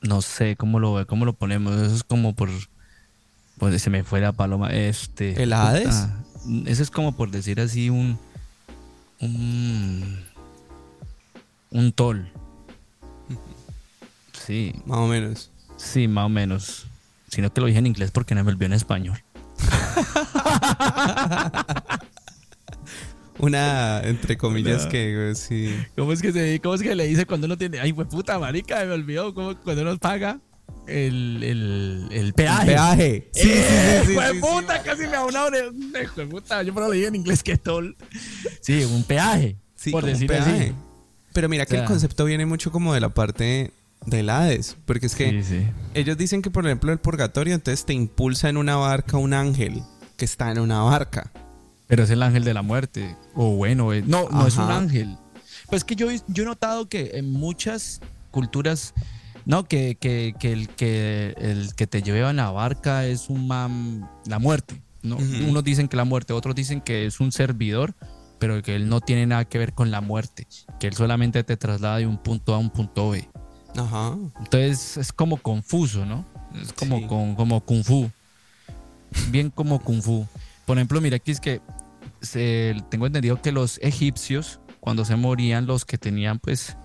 No 0.00 0.22
sé 0.22 0.56
cómo 0.56 0.78
lo, 0.80 1.06
cómo 1.06 1.24
lo 1.24 1.32
ponemos. 1.32 1.74
Eso 1.74 1.94
es 1.94 2.04
como 2.04 2.34
por. 2.34 2.50
Pues 3.58 3.80
se 3.82 3.90
me 3.90 4.04
fue 4.04 4.20
la 4.20 4.32
paloma. 4.32 4.70
Este. 4.70 5.42
¿El 5.42 5.52
Hades? 5.52 6.06
puta. 6.44 6.70
Eso 6.70 6.82
es 6.82 6.90
como 6.90 7.16
por 7.16 7.30
decir 7.30 7.60
así, 7.60 7.90
un. 7.90 8.18
Un. 9.20 10.24
Un 11.70 11.92
tol. 11.92 12.30
Sí, 14.46 14.74
Más 14.84 14.98
o 14.98 15.06
menos. 15.06 15.50
sí, 15.78 16.06
más 16.06 16.26
o 16.26 16.28
menos. 16.28 16.86
Sino 17.28 17.50
que 17.52 17.60
lo 17.62 17.66
dije 17.66 17.78
en 17.78 17.86
inglés 17.86 18.10
porque 18.10 18.34
no 18.34 18.44
me 18.44 18.50
olvidó 18.50 18.66
en 18.66 18.72
español. 18.74 19.18
Una, 23.38 24.00
entre 24.02 24.36
comillas, 24.36 24.86
que 24.86 25.14
güey, 25.16 25.34
sí. 25.34 25.74
¿Cómo 25.96 26.12
es 26.12 26.22
que 26.22 26.32
se, 26.32 26.60
cómo 26.60 26.74
es 26.74 26.82
que 26.82 26.94
le 26.94 27.06
dice 27.06 27.26
cuando 27.26 27.46
uno 27.46 27.56
tiene, 27.56 27.80
ay, 27.80 27.92
pues 27.92 28.08
puta 28.08 28.38
marica, 28.38 28.84
me 28.84 28.92
olvidó, 28.92 29.34
¿cómo, 29.34 29.56
cuando 29.56 29.82
uno 29.82 29.96
paga 29.98 30.38
el, 30.86 31.42
el, 31.42 32.08
el 32.10 32.32
peaje? 32.34 32.66
Peaje. 32.66 33.30
Sí, 33.34 33.42
sí, 33.42 33.48
¡Eh, 33.52 34.02
sí, 34.06 34.12
sí, 34.12 34.18
sí, 34.18 34.32
sí. 34.34 34.40
puta, 34.40 34.82
casi 34.82 35.02
me 35.02 35.08
da 35.08 35.24
una 35.24 35.44
hora. 35.44 35.58
Eh, 35.58 36.06
jue 36.06 36.26
puta, 36.26 36.62
yo 36.62 36.74
pero 36.74 36.86
lo 36.86 36.92
dije 36.92 37.06
en 37.06 37.14
inglés 37.16 37.42
que 37.42 37.56
tol. 37.56 37.96
Sí, 38.60 38.84
un 38.84 39.02
peaje. 39.04 39.56
Sí, 39.76 39.90
por 39.90 40.04
decir 40.04 40.26
peaje. 40.28 40.50
así. 40.50 40.72
Pero 41.32 41.48
mira 41.48 41.66
que 41.66 41.76
O 41.76 41.80
el 41.80 41.84
concepto 41.86 42.24
viene 42.24 42.46
mucho 42.46 42.70
como 42.70 42.94
de 42.94 43.00
la 43.00 43.08
parte 43.08 43.72
del 44.06 44.30
Hades. 44.30 44.76
Porque 44.86 45.06
es 45.06 45.14
que 45.14 45.30
Sí, 45.30 45.42
sí. 45.42 45.66
ellos 45.94 46.16
dicen 46.16 46.42
que, 46.42 46.50
por 46.50 46.64
ejemplo, 46.64 46.92
el 46.92 46.98
purgatorio, 46.98 47.54
entonces 47.54 47.84
te 47.84 47.92
impulsa 47.92 48.48
en 48.48 48.56
una 48.56 48.76
barca 48.76 49.16
un 49.16 49.34
ángel 49.34 49.82
que 50.16 50.24
está 50.24 50.50
en 50.52 50.58
una 50.60 50.82
barca. 50.82 51.32
Pero 51.86 52.04
es 52.04 52.10
el 52.10 52.22
ángel 52.22 52.44
de 52.44 52.54
la 52.54 52.62
muerte. 52.62 53.16
O 53.34 53.56
bueno, 53.56 53.92
eh, 53.92 54.02
no, 54.06 54.28
no 54.30 54.46
es 54.46 54.56
un 54.56 54.70
ángel. 54.70 55.16
Pues 55.68 55.80
es 55.80 55.84
que 55.84 55.96
yo, 55.96 56.08
yo 56.28 56.42
he 56.44 56.46
notado 56.46 56.88
que 56.88 57.12
en 57.14 57.30
muchas 57.32 58.00
culturas, 58.30 58.94
no, 59.46 59.64
que, 59.64 59.96
que, 59.96 60.34
que 60.38 60.52
el, 60.52 60.68
que 60.68 61.34
el 61.38 61.74
que 61.74 61.86
te 61.86 62.02
lleva 62.02 62.30
en 62.30 62.36
la 62.36 62.50
barca 62.50 63.06
es 63.06 63.28
un 63.28 63.46
man, 63.46 64.08
la 64.26 64.38
muerte. 64.38 64.80
¿no? 65.02 65.16
Unos 65.16 65.62
dicen 65.64 65.86
que 65.88 65.96
la 65.98 66.04
muerte, 66.04 66.32
otros 66.32 66.54
dicen 66.54 66.80
que 66.80 67.04
es 67.06 67.20
un 67.20 67.30
servidor, 67.30 67.94
pero 68.38 68.62
que 68.62 68.74
él 68.74 68.88
no 68.88 69.00
tiene 69.00 69.26
nada 69.26 69.44
que 69.44 69.58
ver 69.58 69.74
con 69.74 69.90
la 69.90 70.00
muerte, 70.00 70.46
que 70.80 70.86
él 70.86 70.94
solamente 70.94 71.44
te 71.44 71.56
traslada 71.58 71.98
de 71.98 72.06
un 72.06 72.16
punto 72.18 72.54
A 72.54 72.56
a 72.56 72.58
un 72.58 72.70
punto 72.70 73.10
B. 73.10 73.28
Ajá. 73.76 74.16
Entonces 74.38 74.96
es 74.96 75.12
como 75.12 75.36
confuso, 75.36 76.06
¿no? 76.06 76.24
Es 76.60 76.72
como, 76.72 76.98
Sí. 77.00 77.06
con, 77.06 77.34
como 77.34 77.60
kung 77.60 77.84
fu. 77.84 78.10
Bien 79.30 79.50
como 79.50 79.78
kung 79.80 80.00
fu. 80.02 80.26
Por 80.64 80.78
ejemplo, 80.78 81.00
mira 81.00 81.16
aquí 81.16 81.30
es 81.30 81.40
que 81.40 81.60
se- 82.22 82.74
tengo 82.90 83.06
entendido 83.06 83.40
que 83.42 83.52
los 83.52 83.78
egipcios, 83.82 84.60
cuando 84.80 85.04
se 85.04 85.16
morían, 85.16 85.66
los 85.66 85.84
que 85.84 85.98
tenían, 85.98 86.38
pues, 86.38 86.76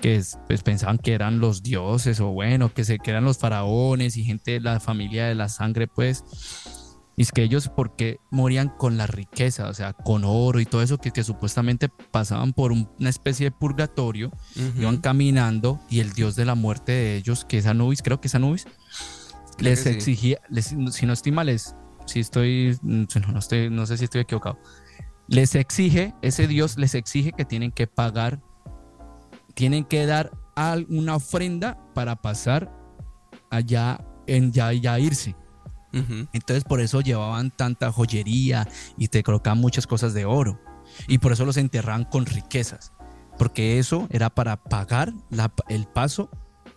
que 0.00 0.16
es- 0.16 0.38
pues, 0.46 0.62
pensaban 0.62 0.98
que 0.98 1.12
eran 1.14 1.40
los 1.40 1.62
dioses 1.62 2.20
o 2.20 2.28
bueno, 2.28 2.72
que, 2.72 2.84
se, 2.84 2.98
que 2.98 3.10
eran 3.10 3.24
los 3.24 3.38
faraones 3.38 4.16
y 4.16 4.24
gente 4.24 4.52
de 4.52 4.60
la 4.60 4.80
familia 4.80 5.26
de 5.26 5.34
la 5.34 5.48
sangre, 5.48 5.86
pues, 5.88 6.24
Y 7.16 7.22
es 7.22 7.32
que 7.32 7.42
ellos, 7.42 7.68
porque 7.68 8.18
morían 8.30 8.68
con 8.68 8.96
la 8.96 9.08
riqueza? 9.08 9.68
O 9.68 9.74
sea, 9.74 9.92
con 9.92 10.22
oro 10.24 10.60
y 10.60 10.66
todo 10.66 10.82
eso 10.82 10.98
que, 10.98 11.10
que 11.10 11.24
supuestamente 11.24 11.88
pasaban 12.12 12.52
por 12.52 12.70
un- 12.70 12.88
una 13.00 13.10
especie 13.10 13.46
de 13.46 13.50
purgatorio, 13.50 14.28
Ujú. 14.54 14.82
iban 14.82 14.98
caminando 14.98 15.80
y 15.90 15.98
el 15.98 16.12
dios 16.12 16.36
de 16.36 16.44
la 16.44 16.54
muerte 16.54 16.92
de 16.92 17.16
ellos, 17.16 17.44
que 17.44 17.58
es 17.58 17.66
Anubis, 17.66 18.02
creo 18.02 18.20
que 18.20 18.28
es 18.28 18.36
Anubis, 18.36 18.66
Creo 19.56 19.70
les 19.72 19.82
que 19.82 19.90
sí. 19.90 19.96
exigía, 19.96 20.38
les- 20.48 20.76
si 20.92 21.06
no 21.06 21.12
estoy 21.12 21.32
mal, 21.32 21.48
es, 21.48 21.74
si 22.06 22.20
estoy, 22.20 22.78
no, 22.82 23.04
no 23.32 23.38
estoy, 23.40 23.68
no 23.68 23.84
sé 23.86 23.96
si 23.98 24.04
estoy 24.04 24.20
equivocado, 24.20 24.56
les 25.26 25.56
exige, 25.56 26.14
ese 26.22 26.46
dios 26.46 26.78
les 26.78 26.94
exige 26.94 27.32
que 27.32 27.44
tienen 27.44 27.72
que 27.72 27.88
pagar, 27.88 28.40
tienen 29.58 29.84
que 29.84 30.06
dar 30.06 30.30
una 30.88 31.16
ofrenda 31.16 31.76
para 31.92 32.14
pasar 32.14 32.72
allá, 33.50 33.98
en 34.28 34.52
ya, 34.52 34.72
ya 34.72 35.00
irse. 35.00 35.34
Entonces 36.32 36.62
por 36.62 36.80
eso 36.80 37.00
llevaban 37.00 37.50
tanta 37.50 37.90
joyería 37.90 38.68
y 38.96 39.08
te 39.08 39.24
colocaban 39.24 39.58
muchas 39.58 39.88
cosas 39.88 40.14
de 40.14 40.24
oro. 40.26 40.60
Y 41.08 41.18
por 41.18 41.32
eso 41.32 41.44
los 41.44 41.56
enterraban 41.56 42.04
con 42.04 42.24
riquezas. 42.24 42.92
Porque 43.36 43.80
eso 43.80 44.06
era 44.10 44.30
para 44.30 44.62
pagar 44.62 45.12
la- 45.28 45.52
el 45.68 45.86
paso 45.86 46.30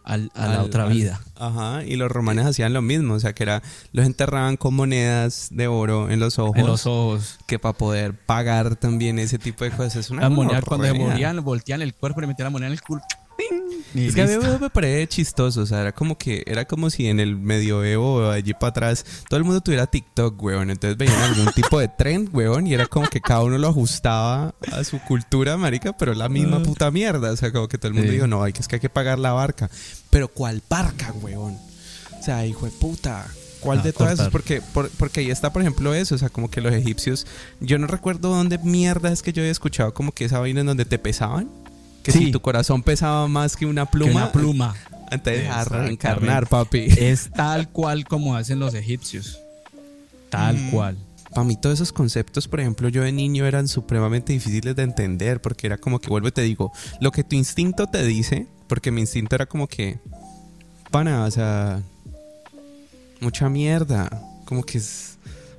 al- 0.03 0.31
a 0.35 0.47
la 0.47 0.63
otra 0.63 0.83
al- 0.83 0.93
vida. 0.93 1.21
Ajá, 1.35 1.83
y 1.83 1.95
los 1.95 2.11
romanos 2.11 2.45
hacían 2.45 2.73
lo 2.73 2.81
mismo, 2.81 3.13
o 3.15 3.19
sea, 3.19 3.33
que 3.33 3.43
era, 3.43 3.61
los 3.93 4.05
enterraban 4.05 4.57
con 4.57 4.73
monedas 4.75 5.47
de 5.51 5.67
oro 5.67 6.09
en 6.09 6.19
los 6.19 6.37
ojos, 6.39 6.57
En 6.57 6.67
los 6.67 6.85
ojos. 6.85 7.37
que 7.47 7.59
para 7.59 7.73
poder 7.77 8.13
pagar 8.13 8.75
también 8.75 9.19
ese 9.19 9.37
tipo 9.39 9.63
de 9.63 9.71
cosas 9.71 9.95
es 9.95 10.09
una 10.09 10.21
Las 10.23 10.31
monedas 10.31 10.63
cuando 10.65 10.87
se 10.87 10.93
morían, 10.93 11.43
volteaban 11.43 11.81
el 11.81 11.93
cuerpo 11.93 12.21
y 12.21 12.27
metían 12.27 12.45
la 12.45 12.49
moneda 12.51 12.67
en 12.67 12.73
el 12.73 12.81
culo. 12.81 13.01
Y 13.93 14.07
Es 14.07 14.15
que 14.15 14.21
a 14.21 14.25
mí 14.27 14.33
me 14.59 14.69
parece 14.69 15.07
chistoso, 15.07 15.61
o 15.61 15.65
sea, 15.65 15.81
era 15.81 15.91
como 15.91 16.17
que 16.17 16.43
era 16.45 16.65
como 16.65 16.89
si 16.89 17.07
en 17.07 17.19
el 17.19 17.35
medioevo 17.35 18.29
allí 18.29 18.53
para 18.53 18.67
atrás 18.69 19.05
todo 19.27 19.37
el 19.37 19.43
mundo 19.43 19.61
tuviera 19.61 19.87
TikTok, 19.87 20.41
weón, 20.41 20.69
entonces 20.69 20.97
veían 20.97 21.21
algún 21.21 21.47
tipo 21.55 21.79
de 21.79 21.87
trend, 21.89 22.29
weón, 22.33 22.67
y 22.67 22.73
era 22.73 22.85
como 22.85 23.07
que 23.09 23.19
cada 23.19 23.43
uno 23.43 23.57
lo 23.57 23.67
ajustaba 23.67 24.53
a 24.71 24.83
su 24.83 24.99
cultura, 24.99 25.57
marica, 25.57 25.97
pero 25.97 26.13
la 26.13 26.29
misma 26.29 26.61
puta 26.63 26.89
mierda, 26.91 27.31
o 27.31 27.35
sea, 27.35 27.51
como 27.51 27.67
que 27.67 27.77
todo 27.77 27.89
el 27.89 27.93
mundo 27.95 28.09
Sí. 28.09 28.15
dijo, 28.15 28.27
no, 28.27 28.43
hay 28.43 28.53
que 28.53 28.61
es 28.61 28.67
que 28.67 28.75
hay 28.77 28.79
que 28.81 28.89
pagar 28.89 29.19
la 29.19 29.33
barca, 29.33 29.69
pero 30.09 30.27
¿cuál 30.27 30.61
barca, 30.69 31.11
weón? 31.21 31.57
O 32.19 32.23
sea, 32.23 32.45
hijo 32.45 32.65
de 32.65 32.71
puta. 32.71 33.25
¿Cuál 33.61 33.79
Ah, 33.79 33.83
de 33.83 33.93
todas 33.93 34.13
esas? 34.13 34.29
Porque, 34.29 34.59
por- 34.73 34.89
porque 34.91 35.19
ahí 35.19 35.29
está, 35.29 35.53
por 35.53 35.61
ejemplo, 35.61 35.93
eso. 35.93 36.15
O 36.15 36.17
sea, 36.17 36.29
como 36.29 36.49
que 36.49 36.61
los 36.61 36.73
egipcios. 36.73 37.27
Yo 37.59 37.77
no 37.77 37.85
recuerdo 37.85 38.29
dónde 38.29 38.57
mierda 38.57 39.11
es 39.11 39.21
que 39.21 39.33
yo 39.33 39.41
había 39.43 39.51
escuchado 39.51 39.93
como 39.93 40.11
que 40.13 40.25
esa 40.25 40.39
vaina 40.39 40.61
en 40.61 40.65
donde 40.65 40.85
te 40.85 40.97
pesaban. 40.97 41.47
Que 42.03 42.11
Sí. 42.11 42.25
si 42.25 42.31
tu 42.31 42.41
corazón 42.41 42.81
pesaba 42.83 43.27
más 43.27 43.55
que 43.55 43.65
una 43.65 43.85
Que 43.85 43.91
pluma. 43.91 44.11
una 44.11 44.31
pluma. 44.31 44.75
Entonces, 45.11 45.43
a 45.43 45.47
Exactamente. 45.61 45.85
reencarnar, 45.87 46.47
papi. 46.47 46.85
es 46.97 47.29
tal 47.31 47.69
cual 47.69 48.05
como 48.05 48.35
hacen 48.35 48.59
los 48.59 48.73
egipcios. 48.73 49.39
Tal 50.29 50.57
Mm. 50.57 50.71
cual. 50.71 50.97
Para 51.33 51.43
mí 51.45 51.55
todos 51.55 51.75
esos 51.75 51.93
conceptos, 51.93 52.47
por 52.47 52.59
ejemplo, 52.59 52.89
yo 52.89 53.03
de 53.03 53.11
niño 53.11 53.45
eran 53.45 53.67
supremamente 53.67 54.33
difíciles 54.33 54.75
de 54.75 54.83
entender 54.83 55.41
porque 55.41 55.67
era 55.67 55.77
como 55.77 55.99
que, 55.99 56.09
vuelvo 56.09 56.27
y 56.27 56.31
te 56.31 56.41
digo, 56.41 56.71
lo 56.99 57.11
que 57.11 57.23
tu 57.23 57.35
instinto 57.35 57.87
te 57.87 58.03
dice, 58.05 58.47
porque 58.67 58.91
mi 58.91 59.01
instinto 59.01 59.35
era 59.35 59.45
como 59.45 59.67
que, 59.67 59.99
pana, 60.91 61.23
o 61.25 61.31
sea, 61.31 61.81
mucha 63.21 63.47
mierda, 63.49 64.09
como 64.45 64.63
que 64.63 64.77
es 64.79 65.10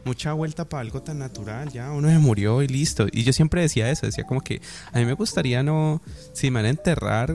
mucha 0.05 0.33
vuelta 0.33 0.69
para 0.69 0.81
algo 0.81 1.03
tan 1.03 1.19
natural, 1.19 1.71
ya 1.71 1.91
uno 1.93 2.09
se 2.09 2.19
murió 2.19 2.63
y 2.63 2.69
listo. 2.69 3.07
Y 3.11 3.25
yo 3.25 3.33
siempre 3.33 3.63
decía 3.63 3.91
eso, 3.91 4.07
decía 4.07 4.25
como 4.25 4.41
que 4.41 4.61
a 4.93 4.99
mí 4.99 5.05
me 5.05 5.15
gustaría 5.15 5.63
no, 5.63 6.03
si 6.33 6.51
me 6.51 6.61
van 6.61 6.67
a 6.67 6.71
enterrar, 6.71 7.35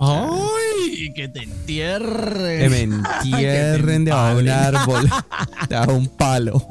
¡Ay! 0.00 1.12
Que 1.14 1.28
te 1.28 1.42
entierren. 1.42 2.60
que 2.60 2.68
me 2.68 2.80
entierren 2.82 4.04
debajo 4.04 4.36
de 4.36 4.42
un 4.42 4.48
árbol, 4.48 5.10
debajo 5.68 5.92
de 5.92 5.98
un 5.98 6.08
palo. 6.08 6.66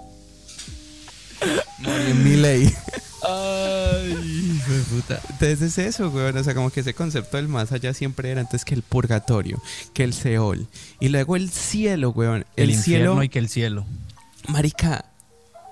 Morí 1.80 2.12
en 2.12 2.24
mi 2.24 2.36
ley. 2.38 2.74
Ay, 3.26 4.58
hijo 4.58 4.74
de 4.74 4.82
puta. 4.84 5.22
Entonces 5.30 5.62
es 5.62 5.78
eso, 5.78 6.10
weón. 6.10 6.38
O 6.38 6.44
sea, 6.44 6.54
como 6.54 6.70
que 6.70 6.82
ese 6.82 6.94
concepto 6.94 7.38
del 7.38 7.48
más 7.48 7.72
allá 7.72 7.94
siempre 7.94 8.32
era 8.32 8.42
antes 8.42 8.66
que 8.66 8.76
el 8.76 8.82
purgatorio, 8.82 9.62
que 9.94 10.04
el 10.04 10.14
Seol. 10.14 10.68
Y 11.00 11.10
luego 11.10 11.36
el 11.36 11.50
cielo, 11.50 12.10
weón. 12.12 12.46
El, 12.56 12.72
El, 12.72 12.78
cielo, 12.78 13.22
y 13.24 13.30
que 13.30 13.40
el 13.40 13.50
cielo. 13.50 13.86
Marica. 14.48 15.06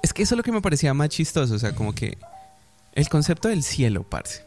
Es 0.04 0.14
que 0.14 0.24
eso 0.24 0.36
es 0.36 0.38
lo 0.38 0.44
que 0.44 0.52
me 0.52 0.62
parecía 0.62 0.94
más 0.94 1.10
chistoso. 1.10 1.54
O 1.56 1.60
sea, 1.60 1.74
como 1.76 1.94
que 1.94 2.18
el 2.94 3.08
concepto 3.10 3.48
del 3.50 3.64
cielo, 3.64 4.04
parce. 4.04 4.44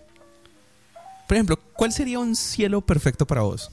Por 1.29 1.37
ejemplo, 1.37 1.59
¿cuál 1.75 1.93
sería 1.93 2.19
un 2.19 2.37
cielo 2.37 2.81
perfecto 2.83 3.27
para 3.27 3.43
vos? 3.43 3.71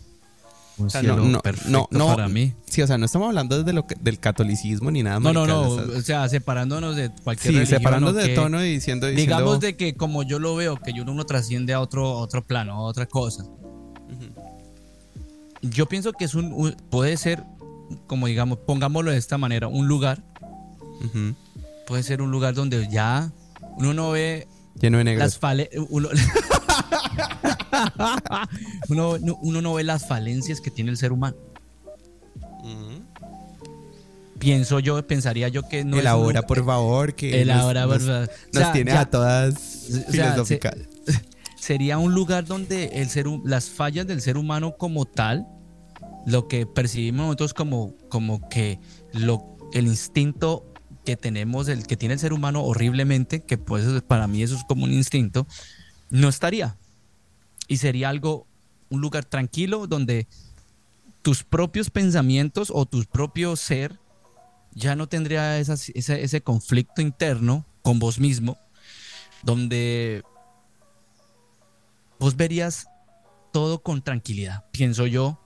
Un 0.77 0.89
sea, 0.89 1.01
cielo 1.01 1.17
no, 1.17 1.25
no, 1.25 1.39
perfecto 1.41 1.69
no, 1.69 1.87
no. 1.91 2.07
para 2.07 2.27
mí. 2.29 2.53
Sí, 2.65 2.81
o 2.81 2.87
sea, 2.87 2.97
no 2.97 3.05
estamos 3.05 3.27
hablando 3.27 3.57
desde 3.57 3.73
lo 3.73 3.85
que- 3.85 3.95
del 3.99 4.19
catolicismo 4.19 4.89
ni 4.89 5.03
nada. 5.03 5.19
No, 5.19 5.33
no, 5.33 5.41
marica, 5.41 5.53
no. 5.53 5.61
o 5.69 5.75
sea, 5.85 5.97
O 5.97 6.01
sea, 6.01 6.29
separándonos 6.29 6.95
de 6.95 7.11
cualquier 7.23 7.51
Sí, 7.53 7.57
religión. 7.59 7.79
separándonos 7.79 8.15
o 8.15 8.19
de 8.19 8.29
que- 8.29 8.35
tono 8.35 8.63
y 8.63 8.71
diciendo, 8.71 9.07
diciendo 9.07 9.35
Digamos 9.35 9.59
de 9.59 9.75
que 9.75 9.95
como 9.95 10.23
yo 10.23 10.39
lo 10.39 10.55
veo, 10.55 10.77
que 10.77 10.91
uno 11.01 11.25
trasciende 11.25 11.73
a 11.73 11.81
otro, 11.81 12.05
a 12.07 12.17
otro 12.21 12.41
plano, 12.43 12.73
a 12.73 12.79
otra 12.81 13.05
cosa. 13.05 13.43
Yo 15.61 15.87
pienso 15.87 16.13
que 16.13 16.25
es 16.25 16.33
un- 16.35 16.75
puede 16.89 17.17
ser, 17.17 17.43
como 18.07 18.27
digamos, 18.27 18.57
pongámoslo 18.59 19.11
de 19.11 19.17
esta 19.17 19.37
manera, 19.37 19.67
un 19.67 19.87
lugar, 19.87 20.23
Puede 21.87 22.03
ser 22.03 22.21
un 22.21 22.31
lugar 22.31 22.53
donde 22.53 22.87
ya 22.89 23.31
uno 23.77 23.93
no 23.93 24.11
ve 24.11 24.47
lleno 24.79 24.99
de 24.99 25.03
negros. 25.03 25.23
las 25.25 25.37
fale 25.37 25.69
uno, 25.89 26.07
uno, 28.89 29.17
no- 29.19 29.37
uno 29.41 29.61
no 29.61 29.73
ve 29.73 29.83
las 29.83 30.07
falencias 30.07 30.61
que 30.61 30.71
tiene 30.71 30.91
el 30.91 30.97
ser 30.97 31.11
humano. 31.11 31.35
Pienso 34.39 34.79
yo, 34.79 35.05
pensaría 35.05 35.49
yo 35.49 35.67
que 35.67 35.83
no 35.83 35.91
es 35.91 35.95
un 35.95 35.99
Elabora, 35.99 36.27
lugar- 36.39 36.47
por 36.47 36.65
favor, 36.65 37.13
que 37.13 37.41
Elabora, 37.43 37.81
nos, 37.85 37.91
por 37.91 38.01
favor. 38.01 38.27
nos 38.27 38.55
O 38.55 38.59
sea, 38.65 38.71
tienes 38.73 38.93
ya- 38.95 39.01
a 39.01 39.09
todas 39.09 39.53
sea, 39.59 40.03
filosóficas. 40.09 40.75
sería 41.59 41.99
un 41.99 42.15
lugar 42.15 42.45
donde 42.45 42.85
el 43.01 43.09
ser, 43.09 43.27
las 43.45 43.69
fallas 43.69 44.07
del 44.07 44.19
ser 44.21 44.37
humano 44.37 44.77
como 44.77 45.05
tal, 45.05 45.45
lo 46.25 46.47
que 46.47 46.65
percibimos 46.65 47.25
nosotros 47.27 47.53
como, 47.53 47.93
como 48.09 48.49
que 48.49 48.79
lo, 49.13 49.57
el 49.73 49.85
instinto 49.85 50.70
que 51.05 51.17
tenemos, 51.17 51.67
el 51.67 51.87
que 51.87 51.97
tiene 51.97 52.13
el 52.13 52.19
ser 52.19 52.33
humano 52.33 52.63
horriblemente, 52.63 53.41
que 53.43 53.57
pues 53.57 53.85
para 54.03 54.27
mí 54.27 54.43
eso 54.43 54.55
es 54.55 54.63
como 54.63 54.83
un 54.85 54.93
instinto, 54.93 55.47
no 56.09 56.29
estaría. 56.29 56.77
Y 57.67 57.77
sería 57.77 58.09
algo, 58.09 58.47
un 58.89 59.01
lugar 59.01 59.25
tranquilo 59.25 59.87
donde 59.87 60.27
tus 61.21 61.43
propios 61.43 61.89
pensamientos 61.89 62.71
o 62.73 62.85
tu 62.85 63.03
propio 63.05 63.55
ser 63.55 63.99
ya 64.73 64.95
no 64.95 65.07
tendría 65.07 65.59
esas- 65.59 65.89
ese, 65.95 66.23
ese 66.23 66.41
conflicto 66.41 67.01
interno 67.01 67.65
con 67.81 67.99
vos 67.99 68.19
mismo, 68.19 68.57
donde 69.43 70.23
vos 72.19 72.35
verías 72.35 72.87
todo 73.51 73.81
con 73.81 74.01
tranquilidad, 74.01 74.65
pienso 74.71 75.07
yo, 75.07 75.39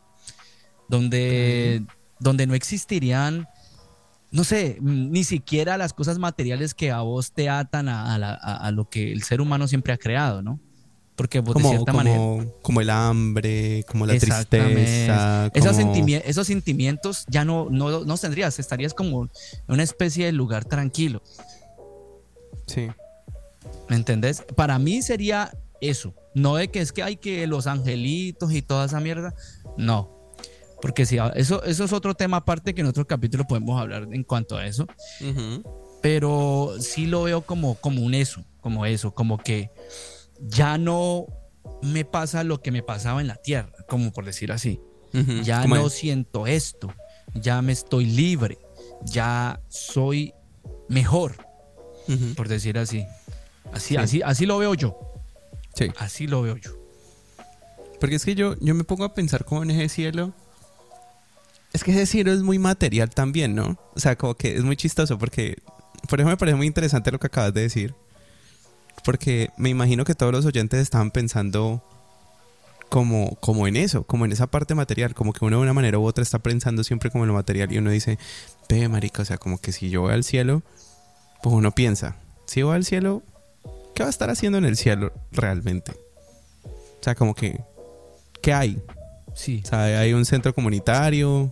donde, 0.90 1.84
donde 2.20 2.46
no 2.46 2.54
existirían, 2.54 3.48
no 4.36 4.44
sé, 4.44 4.78
mm, 4.82 5.12
ni 5.12 5.24
siquiera 5.24 5.78
las 5.78 5.94
cosas 5.94 6.20
materiales 6.20 6.74
que 6.74 6.92
a 6.92 7.02
vos 7.02 7.32
te 7.32 7.50
atan 7.50 7.90
a, 7.90 8.14
a 8.14 8.18
la- 8.18 8.34
a- 8.36 8.58
a 8.68 8.72
lo 8.72 8.90
que 8.90 9.12
el 9.12 9.24
ser 9.24 9.42
humano 9.42 9.68
siempre 9.68 9.94
ha 9.94 9.98
creado, 9.98 10.42
¿no? 10.42 10.60
Porque 11.16 11.40
vos 11.40 11.56
de 11.56 11.62
Como, 11.62 11.70
cierta 11.70 11.92
como, 11.94 12.04
manera... 12.04 12.52
como 12.62 12.82
el 12.82 12.90
hambre, 12.90 13.86
como 13.88 14.06
la 14.06 14.18
tristeza. 14.18 15.50
Esos, 15.54 15.78
como- 15.78 15.94
sentimi- 15.94 16.22
esos 16.26 16.46
sentimientos 16.48 17.24
ya 17.30 17.46
no, 17.46 17.68
no, 17.70 18.04
no 18.04 18.18
tendrías, 18.18 18.60
estarías 18.60 18.94
como 18.94 19.24
en 19.24 19.30
una 19.68 19.84
especie 19.84 20.26
de 20.26 20.34
lugar 20.34 20.66
tranquilo. 20.66 21.22
Sí. 22.68 22.88
¿Me 23.90 23.96
entendés? 23.96 24.44
Para 24.56 24.78
mí 24.80 25.02
sería 25.02 25.52
eso. 25.80 26.14
No 26.34 26.56
de 26.58 26.68
que 26.70 26.82
es 26.82 26.92
que 26.92 27.04
hay 27.04 27.16
que 27.16 27.48
los 27.48 27.66
angelitos 27.68 28.52
y 28.52 28.62
toda 28.62 28.86
esa 28.88 29.00
mierda. 29.00 29.34
No. 29.78 30.15
Porque 30.82 31.06
si 31.06 31.18
eso, 31.36 31.64
eso 31.64 31.84
es 31.84 31.94
otro 31.94 32.14
tema 32.14 32.38
aparte 32.38 32.74
que 32.76 32.82
en 32.82 32.88
otro 32.88 33.08
capítulo 33.08 33.46
podemos 33.46 33.80
hablar 33.80 34.08
en 34.12 34.24
cuanto 34.24 34.58
a 34.58 34.66
eso. 34.66 34.88
Pero 36.02 36.76
sí 36.80 37.08
lo 37.08 37.24
veo 37.24 37.42
como, 37.42 37.76
como 37.76 38.02
un 38.02 38.14
eso, 38.14 38.44
como 38.62 38.86
eso, 38.86 39.14
como 39.14 39.38
que 39.38 39.72
ya 40.40 40.78
no 40.78 41.26
me 41.82 42.06
pasa 42.06 42.44
lo 42.44 42.62
que 42.62 42.72
me 42.72 42.84
pasaba 42.84 43.22
en 43.22 43.28
la 43.28 43.36
tierra, 43.38 43.72
como 43.88 44.12
por 44.12 44.26
decir 44.26 44.52
así. 44.52 44.80
Ya 45.44 45.66
no 45.66 45.90
siento 45.90 46.46
esto, 46.46 46.94
ya 47.34 47.62
me 47.62 47.72
estoy 47.72 48.06
libre, 48.06 48.60
ya 49.06 49.62
soy 49.70 50.34
mejor, 50.90 51.36
por 52.36 52.50
decir 52.50 52.78
así. 52.78 53.06
Así, 53.72 53.96
Sí. 53.96 53.98
así, 53.98 54.22
así 54.22 54.46
lo 54.46 54.58
veo 54.58 54.74
yo. 54.74 54.98
Sí. 55.74 55.88
Así 55.98 56.28
lo 56.28 56.42
veo 56.42 56.58
yo. 56.58 56.72
Porque 58.00 58.16
es 58.18 58.26
que 58.26 58.36
yo, 58.36 58.56
yo 58.60 58.76
me 58.76 58.84
pongo 58.84 59.06
a 59.06 59.14
pensar 59.14 59.46
como 59.46 59.64
en 59.64 59.72
ese 59.72 59.90
cielo. 59.90 60.34
Es 61.76 61.84
que 61.84 61.92
ese 61.92 62.06
cielo 62.06 62.32
es 62.32 62.42
muy 62.42 62.58
material 62.58 63.10
también, 63.10 63.54
¿no? 63.54 63.78
O 63.96 64.00
sea, 64.00 64.16
como 64.16 64.36
que 64.36 64.56
es 64.56 64.64
muy 64.64 64.78
chistoso 64.78 65.18
porque, 65.18 65.58
por 66.08 66.22
eso 66.22 66.30
me 66.30 66.38
parece 66.38 66.56
muy 66.56 66.68
interesante 66.68 67.12
lo 67.12 67.20
que 67.20 67.28
acabas 67.28 67.54
de 67.54 67.64
decir. 67.64 67.94
Porque 69.04 69.50
me 69.58 69.68
imagino 69.68 70.06
que 70.06 70.16
todos 70.16 70.32
los 70.32 70.46
oyentes 70.46 70.80
estaban 70.80 71.12
pensando 71.12 71.84
como, 72.88 73.36
como 73.42 73.68
en 73.68 73.76
eso, 73.76 74.04
como 74.04 74.24
en 74.24 74.32
esa 74.32 74.48
parte 74.48 74.74
material, 74.74 75.14
como 75.14 75.34
que 75.34 75.44
uno 75.44 75.58
de 75.58 75.64
una 75.64 75.74
manera 75.74 76.00
u 76.00 76.06
otra 76.06 76.22
está 76.22 76.40
pensando 76.40 76.82
siempre 76.86 77.12
como 77.12 77.26
en 77.26 77.28
lo 77.28 77.34
material 77.34 77.70
y 77.74 77.78
uno 77.78 77.92
dice, 77.92 78.20
ve, 78.70 78.88
marica, 78.88 79.24
o 79.24 79.26
sea, 79.26 79.38
como 79.38 79.58
que 79.58 79.74
si 79.74 79.90
yo 79.90 80.04
voy 80.04 80.14
al 80.14 80.24
cielo, 80.24 80.64
pues 81.44 81.54
uno 81.54 81.72
piensa, 81.72 82.16
si 82.48 82.62
voy 82.62 82.76
al 82.76 82.86
cielo, 82.86 83.22
¿qué 83.96 84.04
va 84.04 84.08
a 84.08 84.12
estar 84.12 84.30
haciendo 84.30 84.58
en 84.58 84.64
el 84.64 84.78
cielo 84.78 85.12
realmente? 85.34 85.92
O 86.64 87.04
sea, 87.04 87.16
como 87.16 87.36
que, 87.36 87.60
¿qué 88.42 88.54
hay? 88.54 88.82
Sí. 89.36 89.62
O 89.66 89.68
sea, 89.68 89.84
hay 90.00 90.14
un 90.14 90.26
centro 90.26 90.54
comunitario, 90.56 91.52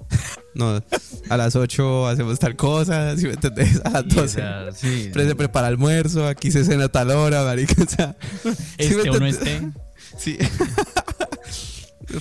no, 0.55 0.81
a 1.29 1.37
las 1.37 1.55
8 1.55 2.07
hacemos 2.07 2.39
tal 2.39 2.55
cosa, 2.55 3.15
¿sí 3.17 3.27
me 3.27 3.33
entendés? 3.33 3.81
A 3.83 3.89
las 3.91 4.03
Sí, 4.03 4.17
o 4.17 4.21
12 4.21 4.33
sea, 4.33 4.71
sí. 4.73 5.11
se 5.13 5.35
prepara 5.35 5.67
almuerzo, 5.67 6.25
aquí 6.27 6.49
se 6.49 6.63
cena 6.65 6.85
a 6.85 6.89
tal 6.89 7.11
hora, 7.11 7.43
marica, 7.43 7.83
o 7.83 7.87
sea, 7.89 8.15
¿sí 8.41 8.95
me 8.95 9.01
Este 9.03 9.09
o 9.09 9.19
no 9.19 9.27
esté. 9.27 9.61
Sí. 10.17 10.37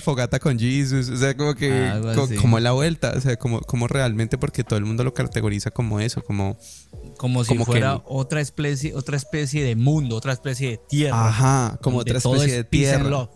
Fogata 0.01 0.39
con 0.39 0.57
Jesus, 0.57 1.09
o 1.09 1.17
sea, 1.17 1.35
como 1.37 1.53
que 1.53 1.91
co- 2.15 2.23
así. 2.23 2.35
como 2.35 2.59
la 2.59 2.71
vuelta, 2.71 3.13
o 3.15 3.21
sea, 3.21 3.35
como, 3.37 3.59
como 3.61 3.87
realmente 3.87 4.37
porque 4.39 4.63
todo 4.63 4.77
el 4.79 4.85
mundo 4.85 5.03
lo 5.03 5.13
categoriza 5.13 5.69
como 5.71 5.99
eso, 5.99 6.23
como 6.23 6.57
Como 7.17 7.43
si 7.43 7.49
Como 7.49 7.65
fuera 7.65 8.01
otra 8.05 8.41
especie, 8.41 8.95
otra 8.95 9.17
especie 9.17 9.63
de 9.63 9.75
mundo, 9.75 10.15
otra 10.15 10.33
especie 10.33 10.69
de 10.71 10.79
tierra. 10.89 11.27
ajá, 11.27 11.77
como 11.81 11.99
otra 11.99 12.17
especie 12.17 12.45
es 12.45 12.51
de 12.53 12.63
tierra. 12.63 13.29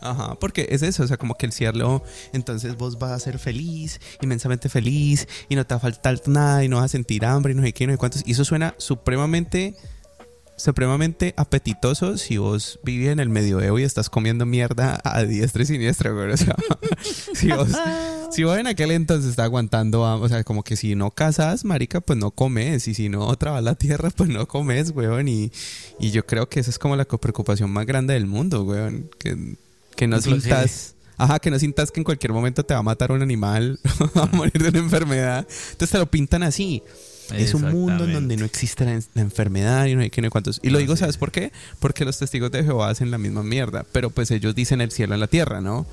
Ajá, 0.00 0.34
porque 0.38 0.68
es 0.70 0.82
eso, 0.82 1.02
o 1.02 1.06
sea, 1.06 1.16
como 1.16 1.34
que 1.34 1.46
el 1.46 1.52
cielo, 1.52 2.02
entonces 2.32 2.76
vos 2.76 2.98
vas 2.98 3.12
a 3.12 3.18
ser 3.18 3.38
feliz, 3.38 4.00
inmensamente 4.20 4.68
feliz, 4.68 5.26
y 5.48 5.56
no 5.56 5.66
te 5.66 5.74
va 5.74 5.78
a 5.78 5.80
faltar 5.80 6.20
nada, 6.26 6.64
y 6.64 6.68
no 6.68 6.76
vas 6.76 6.86
a 6.86 6.88
sentir 6.88 7.24
hambre, 7.24 7.52
y 7.52 7.56
no 7.56 7.62
sé 7.62 7.72
qué, 7.72 7.86
no 7.86 7.92
sé 7.92 7.98
cuántos. 7.98 8.22
Y 8.26 8.32
eso 8.32 8.44
suena 8.44 8.74
supremamente, 8.78 9.74
supremamente 10.56 11.34
apetitoso 11.36 12.16
si 12.16 12.38
vos 12.38 12.80
vivís 12.82 13.08
en 13.08 13.20
el 13.20 13.28
medioevo 13.28 13.78
y 13.78 13.82
estás 13.82 14.08
comiendo 14.08 14.46
mierda 14.46 15.00
a 15.04 15.22
diestra 15.22 15.62
y 15.62 15.66
siniestra, 15.66 16.10
güey. 16.10 16.32
O 16.32 16.36
sea, 16.36 16.56
si 17.34 17.48
vos, 17.48 17.68
si 18.30 18.44
vos 18.44 18.58
en 18.58 18.66
aquel 18.66 18.90
entonces 18.90 19.30
estás 19.30 19.46
aguantando, 19.46 20.02
o 20.02 20.28
sea, 20.28 20.44
como 20.44 20.62
que 20.62 20.76
si 20.76 20.94
no 20.94 21.10
casas, 21.10 21.64
marica, 21.64 22.00
pues 22.00 22.18
no 22.18 22.30
comes, 22.30 22.86
y 22.88 22.94
si 22.94 23.08
no 23.08 23.34
trabas 23.36 23.62
la 23.62 23.74
tierra, 23.74 24.10
pues 24.10 24.28
no 24.28 24.46
comes, 24.46 24.90
weón. 24.90 25.28
Y, 25.28 25.52
y 25.98 26.10
yo 26.10 26.26
creo 26.26 26.48
que 26.48 26.60
esa 26.60 26.70
es 26.70 26.78
como 26.78 26.96
la 26.96 27.04
preocupación 27.04 27.70
más 27.70 27.86
grande 27.86 28.14
del 28.14 28.26
mundo, 28.26 28.62
weón. 28.64 29.10
Que 29.96 30.06
no 30.06 30.16
Inclusive. 30.16 30.42
sintas... 30.42 30.92
Ajá, 31.18 31.38
que 31.38 31.50
no 31.50 31.58
sintas 31.58 31.90
que 31.90 32.00
en 32.00 32.04
cualquier 32.04 32.34
momento 32.34 32.62
te 32.62 32.74
va 32.74 32.80
a 32.80 32.82
matar 32.82 33.10
un 33.10 33.22
animal, 33.22 33.80
va 34.16 34.24
a 34.24 34.36
morir 34.36 34.62
de 34.62 34.68
una 34.68 34.78
enfermedad. 34.80 35.46
Entonces 35.70 35.90
te 35.90 35.98
lo 35.98 36.06
pintan 36.10 36.42
así. 36.42 36.82
Es 37.34 37.54
un 37.54 37.62
mundo 37.62 38.04
en 38.04 38.12
donde 38.12 38.36
no 38.36 38.44
existe 38.44 38.84
la, 38.84 39.00
la 39.14 39.22
enfermedad 39.22 39.86
y 39.86 39.94
no 39.96 40.02
hay 40.02 40.10
que 40.10 40.20
no 40.20 40.26
hay 40.26 40.30
cuántos. 40.30 40.60
Y 40.62 40.70
lo 40.70 40.78
digo, 40.78 40.94
¿sabes 40.96 41.16
por 41.16 41.32
qué? 41.32 41.52
Porque 41.80 42.04
los 42.04 42.18
testigos 42.18 42.50
de 42.52 42.62
Jehová 42.62 42.90
hacen 42.90 43.10
la 43.10 43.18
misma 43.18 43.42
mierda. 43.42 43.84
Pero 43.92 44.10
pues 44.10 44.30
ellos 44.30 44.54
dicen 44.54 44.80
el 44.82 44.92
cielo 44.92 45.14
en 45.14 45.20
la 45.20 45.26
tierra, 45.26 45.60
¿no? 45.62 45.86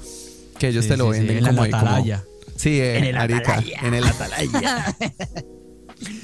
Que 0.60 0.68
ellos 0.68 0.84
Sí, 0.84 0.92
te 0.92 0.98
lo 0.98 1.12
sí, 1.12 1.20
sí, 1.22 1.26
venden 1.26 1.38
en 1.38 1.44
la 1.44 1.50
como, 1.50 1.64
atalaya. 1.64 2.24
Sí, 2.56 2.80
eh, 2.80 2.98
En 2.98 3.04
el 3.06 3.18
atalaya. 3.18 3.80
En 3.82 3.94
el 3.94 4.04
atalaya. 4.08 4.96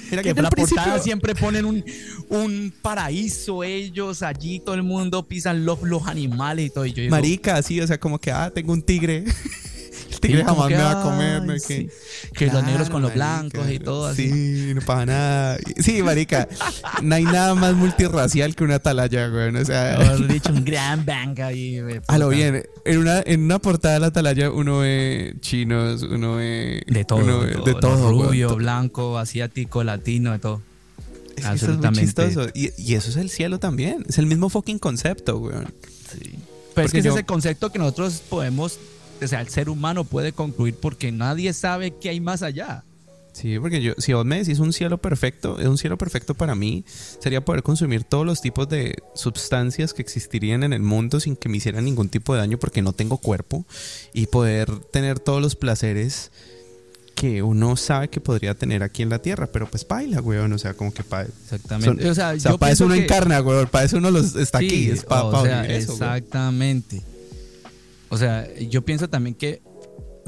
Mira 0.10 0.24
Que 0.24 0.30
en 0.30 0.42
la 0.42 0.50
principio- 0.50 0.76
portada 0.84 1.00
siempre 1.04 1.36
ponen 1.36 1.66
un, 1.66 1.84
un 2.30 2.74
paraíso 2.82 3.64
ellos 3.64 4.24
allí, 4.24 4.60
todo 4.60 4.76
el 4.76 4.84
mundo 4.84 5.28
pisan 5.28 5.66
los, 5.66 5.82
los 5.84 6.08
animales 6.08 6.68
y 6.68 6.70
todo. 6.70 6.86
Y 6.86 6.94
yo 6.94 7.02
digo, 7.04 7.12
Marica, 7.12 7.62
sí, 7.62 7.80
o 7.82 7.88
sea, 7.88 8.00
como 8.00 8.20
que, 8.20 8.32
ah, 8.32 8.52
tengo 8.54 8.74
un 8.74 8.82
tigre. 8.82 9.26
Sí, 10.22 10.34
como 10.44 10.62
jamás 10.64 10.68
que, 10.68 10.76
me 10.78 10.84
va 10.84 10.92
a 10.92 11.04
comer, 11.04 11.42
ay, 11.50 11.60
sí. 11.60 11.90
que... 12.34 12.46
que 12.46 12.48
los 12.54 12.64
negros 12.64 12.90
con 12.90 13.02
los 13.02 13.16
marica, 13.16 13.40
blancos 13.50 13.72
y 13.72 13.80
todo 13.80 14.08
así. 14.08 14.30
Sí, 14.30 14.72
no 14.76 14.82
pasa 14.82 15.06
nada. 15.06 15.58
Sí, 15.78 16.04
marica, 16.04 16.48
no 17.02 17.16
hay 17.16 17.24
nada 17.24 17.56
más 17.56 17.74
multirracial 17.76 18.56
que 18.56 18.64
una 18.64 18.76
atalaya, 18.76 19.28
güey. 19.28 19.56
O 19.56 19.66
sea, 19.66 19.96
Mejor 20.00 20.28
dicho, 20.28 20.52
un 20.52 20.66
gran 20.66 21.06
bang 21.06 21.40
ahí. 21.42 21.80
a 22.08 22.18
lo 22.18 22.30
bien. 22.30 22.64
En 22.86 22.98
una, 22.98 23.22
en 23.26 23.44
una 23.44 23.60
portada 23.60 23.94
de 23.96 24.00
la 24.02 24.08
atalaya 24.08 24.52
uno 24.52 24.80
ve 24.80 25.36
chinos, 25.42 26.04
uno 26.04 26.36
ve... 26.36 26.84
De 26.88 27.06
todo, 27.06 27.20
uno 27.20 27.40
ve- 27.40 27.52
todo, 27.54 27.64
de 27.66 27.74
todo, 27.76 28.14
güey. 28.14 28.28
rubio, 28.28 28.56
blanco, 28.56 29.18
asiático, 29.18 29.84
latino, 29.84 30.32
de 30.34 30.40
todo. 30.40 30.62
Es 31.38 31.46
que 31.46 31.54
eso 31.54 31.72
es 31.72 31.78
muy 31.78 31.86
absolutamente. 31.88 32.02
chistoso. 32.02 32.50
Y, 32.54 32.72
y 32.78 32.96
eso 32.96 33.10
es 33.12 33.16
el 33.16 33.30
cielo 33.30 33.60
también. 33.60 34.06
Es 34.10 34.18
el 34.18 34.26
mismo 34.26 34.50
fucking 34.50 34.80
concepto, 34.80 35.38
güey. 35.40 35.56
Pero 36.76 36.86
es 36.86 36.92
que 36.92 36.98
yo- 37.02 37.10
ese 37.10 37.10
es 37.10 37.16
el 37.18 37.26
concepto 37.26 37.72
que 37.72 37.80
nosotros 37.80 38.22
podemos, 38.30 38.78
o 39.22 39.28
sea, 39.28 39.42
el 39.42 39.50
ser 39.50 39.70
humano 39.70 40.04
puede 40.04 40.32
concluir 40.34 40.76
porque 40.80 41.12
nadie 41.12 41.54
sabe 41.54 41.94
qué 42.00 42.10
hay 42.10 42.20
más 42.20 42.42
allá. 42.44 42.84
Sí, 43.32 43.58
porque 43.60 43.82
yo, 43.82 43.94
si 44.00 44.12
vos 44.12 44.26
me 44.26 44.40
decís 44.40 44.60
un 44.60 44.74
cielo 44.74 44.98
perfecto, 44.98 45.60
es 45.60 45.68
un 45.68 45.78
cielo 45.78 45.98
perfecto 45.98 46.34
para 46.34 46.56
mí, 46.56 46.84
sería 47.22 47.46
poder 47.46 47.64
consumir 47.64 48.04
todos 48.04 48.26
los 48.26 48.42
tipos 48.42 48.68
de 48.68 48.96
sustancias 49.16 49.94
que 49.94 50.02
existirían 50.02 50.64
en 50.64 50.74
el 50.74 50.82
mundo 50.82 51.20
sin 51.20 51.36
que 51.38 51.48
me 51.48 51.58
hicieran 51.58 51.86
ningún 51.86 52.10
tipo 52.10 52.34
de 52.34 52.40
daño 52.40 52.58
porque 52.58 52.82
no 52.82 52.92
tengo 52.92 53.18
cuerpo 53.18 53.66
y 54.14 54.26
poder 54.28 54.70
tener 54.92 55.20
todos 55.20 55.42
los 55.42 55.56
placeres 55.56 56.32
que 57.16 57.44
uno 57.44 57.76
sabe 57.78 58.10
que 58.10 58.20
podría 58.20 58.56
tener 58.56 58.82
aquí 58.82 59.04
en 59.04 59.10
la 59.10 59.20
tierra, 59.20 59.48
pero 59.48 59.70
pues 59.70 59.88
baila, 59.88 60.22
weón, 60.22 60.52
o 60.54 60.58
sea, 60.58 60.74
como 60.74 60.94
que 60.94 61.04
para 61.04 61.24
Exactamente. 61.28 62.10
o 62.10 62.16
sea, 62.16 62.32
o 62.32 62.40
sea, 62.40 62.58
para 62.58 62.72
eso 62.74 62.86
uno 62.86 62.96
que- 62.96 63.04
encarna, 63.04 63.42
weón, 63.42 63.68
para 63.68 63.86
eso 63.86 63.98
uno 63.98 64.10
los, 64.10 64.36
está 64.36 64.58
aquí, 64.58 64.90
es 64.90 65.04
para 65.04 65.24
o 65.26 65.44
sea, 65.46 65.66
eso, 65.66 65.94
weón. 65.94 66.04
exactamente. 66.16 67.02
O 68.10 68.18
sea, 68.18 68.48
yo 68.58 68.84
pienso 68.84 69.10
también 69.10 69.36
que 69.36 69.62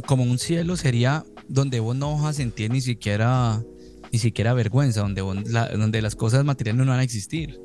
como 0.05 0.23
un 0.23 0.39
cielo 0.39 0.75
sería 0.77 1.25
donde 1.47 1.79
vos 1.79 1.95
no 1.95 2.15
vas 2.15 2.25
a 2.25 2.33
sentir 2.33 2.71
ni 2.71 2.81
siquiera 2.81 3.61
ni 4.11 4.19
siquiera 4.19 4.53
vergüenza, 4.53 5.01
donde 5.01 5.21
vos- 5.21 5.49
la- 5.49 5.69
donde 5.69 6.01
las 6.01 6.15
cosas 6.15 6.43
materiales 6.43 6.85
no 6.85 6.91
van 6.91 6.99
a 6.99 7.03
existir. 7.03 7.59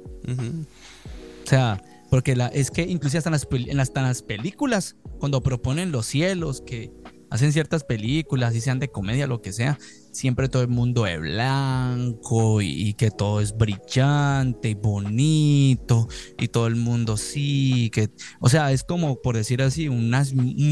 O 1.44 1.48
sea, 1.48 1.82
porque 2.08 2.36
la, 2.36 2.46
es 2.48 2.70
que 2.70 2.82
incluso 2.82 3.18
hasta 3.18 3.30
en 3.30 3.32
las, 3.32 3.48
en 3.50 3.76
las, 3.76 3.92
en 3.94 4.02
las 4.02 4.22
películas, 4.22 4.96
cuando 5.18 5.42
proponen 5.42 5.90
los 5.90 6.06
cielos, 6.06 6.62
que 6.64 6.92
hacen 7.30 7.52
ciertas 7.52 7.82
películas, 7.82 8.54
y 8.54 8.60
sean 8.60 8.78
de 8.78 8.88
comedia, 8.88 9.26
lo 9.26 9.42
que 9.42 9.52
sea, 9.52 9.76
siempre 10.16 10.48
todo 10.48 10.62
el 10.62 10.68
mundo 10.68 11.06
es 11.06 11.20
blanco 11.20 12.60
y, 12.62 12.88
y 12.88 12.94
que 12.94 13.10
todo 13.10 13.40
es 13.40 13.56
brillante 13.56 14.70
y 14.70 14.74
bonito 14.74 16.08
y 16.38 16.48
todo 16.48 16.66
el 16.66 16.76
mundo 16.76 17.16
sí, 17.16 17.90
que, 17.92 18.08
o 18.40 18.48
sea, 18.48 18.72
es 18.72 18.82
como, 18.82 19.20
por 19.20 19.36
decir 19.36 19.62
así, 19.62 19.88
un 19.88 20.10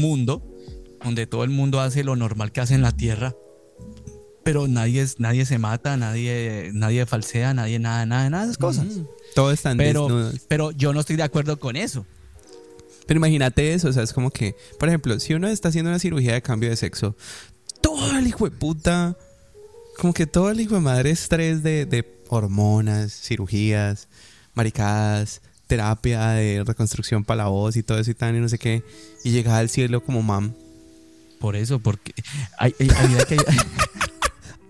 mundo 0.01 0.43
donde 1.03 1.27
todo 1.27 1.43
el 1.43 1.51
mundo 1.51 1.79
hace 1.79 2.03
lo 2.03 2.15
normal 2.15 2.51
que 2.51 2.61
hace 2.61 2.73
en 2.73 2.81
la 2.81 2.91
tierra. 2.91 3.35
Pero 4.43 4.67
nadie, 4.67 5.01
es, 5.01 5.19
nadie 5.19 5.45
se 5.45 5.57
mata, 5.57 5.97
nadie, 5.97 6.69
nadie 6.73 7.05
falsea, 7.07 7.53
nadie 7.55 7.79
nada, 7.79 8.05
nada, 8.05 8.29
nada 8.29 8.43
de 8.45 8.49
esas 8.51 8.59
cosas. 8.59 8.85
Ujú. 8.85 9.09
Todo 9.33 9.51
está 9.51 9.71
en 9.71 9.77
Pero, 9.77 10.03
desnudos. 10.03 10.45
pero 10.47 10.71
yo 10.71 10.93
no 10.93 10.99
estoy 10.99 11.15
de 11.15 11.23
acuerdo 11.23 11.57
con 11.59 11.75
eso. 11.75 12.05
Pero 13.07 13.17
imagínate 13.19 13.73
eso, 13.73 13.89
o 13.89 13.93
sea, 13.93 14.03
es 14.03 14.13
como 14.13 14.29
que, 14.31 14.55
por 14.79 14.87
ejemplo, 14.89 15.19
si 15.19 15.33
uno 15.33 15.47
está 15.47 15.69
haciendo 15.69 15.89
una 15.89 15.99
cirugía 15.99 16.33
de 16.33 16.41
cambio 16.43 16.69
de 16.69 16.75
sexo, 16.75 17.15
todo 17.81 18.17
el 18.17 18.27
hijo 18.27 18.45
de 18.45 18.51
puta, 18.51 19.17
como 19.99 20.13
que 20.13 20.27
todo 20.27 20.49
el 20.51 20.59
hijo 20.59 20.75
de 20.75 20.81
madre 20.81 21.11
estrés 21.11 21.63
de, 21.63 21.85
de 21.85 22.05
hormonas, 22.29 23.13
cirugías, 23.13 24.07
maricadas, 24.53 25.41
terapia 25.67 26.29
de 26.31 26.63
reconstrucción 26.65 27.23
para 27.23 27.43
la 27.43 27.49
voz 27.49 27.75
y 27.75 27.83
todo 27.83 27.99
eso 27.99 28.11
y 28.11 28.13
tan 28.15 28.35
y 28.35 28.39
no 28.39 28.49
sé 28.49 28.57
qué, 28.59 28.83
y 29.23 29.31
llegar 29.31 29.55
al 29.59 29.69
cielo 29.69 30.03
como 30.03 30.21
mam. 30.21 30.53
Por 31.39 31.55
eso, 31.55 31.79
porque. 31.79 32.13
Vida 32.79 33.25
que 33.27 33.35
hay- 33.35 33.57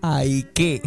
Ay, 0.02 0.46
¿qué? 0.54 0.82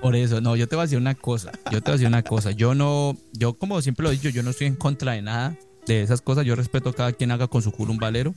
por 0.00 0.14
eso, 0.16 0.40
no, 0.40 0.56
yo 0.56 0.68
te 0.68 0.76
voy 0.76 0.82
a 0.82 0.86
decir 0.86 0.98
una 0.98 1.14
cosa. 1.14 1.52
Yo 1.70 1.80
te 1.80 1.90
voy 1.90 1.92
a 1.92 1.92
decir 1.92 2.06
una 2.08 2.22
cosa. 2.22 2.50
Yo 2.50 2.74
no. 2.74 3.16
Yo, 3.32 3.54
como 3.54 3.80
siempre 3.82 4.02
lo 4.04 4.10
he 4.10 4.14
dicho, 4.14 4.28
yo 4.28 4.42
no 4.42 4.50
estoy 4.50 4.66
en 4.66 4.76
contra 4.76 5.12
de 5.12 5.22
nada 5.22 5.56
de 5.86 6.02
esas 6.02 6.20
cosas. 6.20 6.44
Yo 6.44 6.54
respeto 6.56 6.90
a 6.90 6.94
cada 6.94 7.12
quien 7.12 7.30
haga 7.30 7.46
con 7.48 7.62
su 7.62 7.72
culo 7.72 7.92
un 7.92 7.98
valero. 7.98 8.34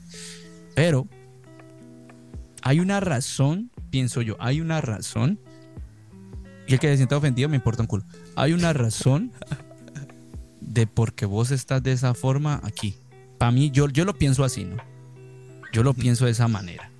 Pero. 0.74 1.06
Hay 2.62 2.80
una 2.80 3.00
razón, 3.00 3.70
pienso 3.90 4.22
yo, 4.22 4.36
hay 4.40 4.60
una 4.60 4.80
razón. 4.80 5.38
Y 6.66 6.74
el 6.74 6.80
que 6.80 6.88
se 6.88 6.96
sienta 6.96 7.16
ofendido 7.16 7.48
me 7.48 7.56
importa 7.56 7.82
un 7.82 7.86
culo. 7.86 8.04
Hay 8.34 8.52
una 8.52 8.72
razón 8.72 9.32
de 10.60 10.86
por 10.86 11.14
qué 11.14 11.26
vos 11.26 11.50
estás 11.50 11.82
de 11.82 11.92
esa 11.92 12.14
forma 12.14 12.60
aquí. 12.64 12.96
Para 13.38 13.52
mí, 13.52 13.70
yo, 13.70 13.88
yo 13.88 14.04
lo 14.04 14.14
pienso 14.14 14.44
así, 14.44 14.64
¿no? 14.64 14.76
Yo 15.72 15.82
lo 15.82 15.94
pienso 15.94 16.24
de 16.24 16.32
esa 16.32 16.48
manera. 16.48 16.90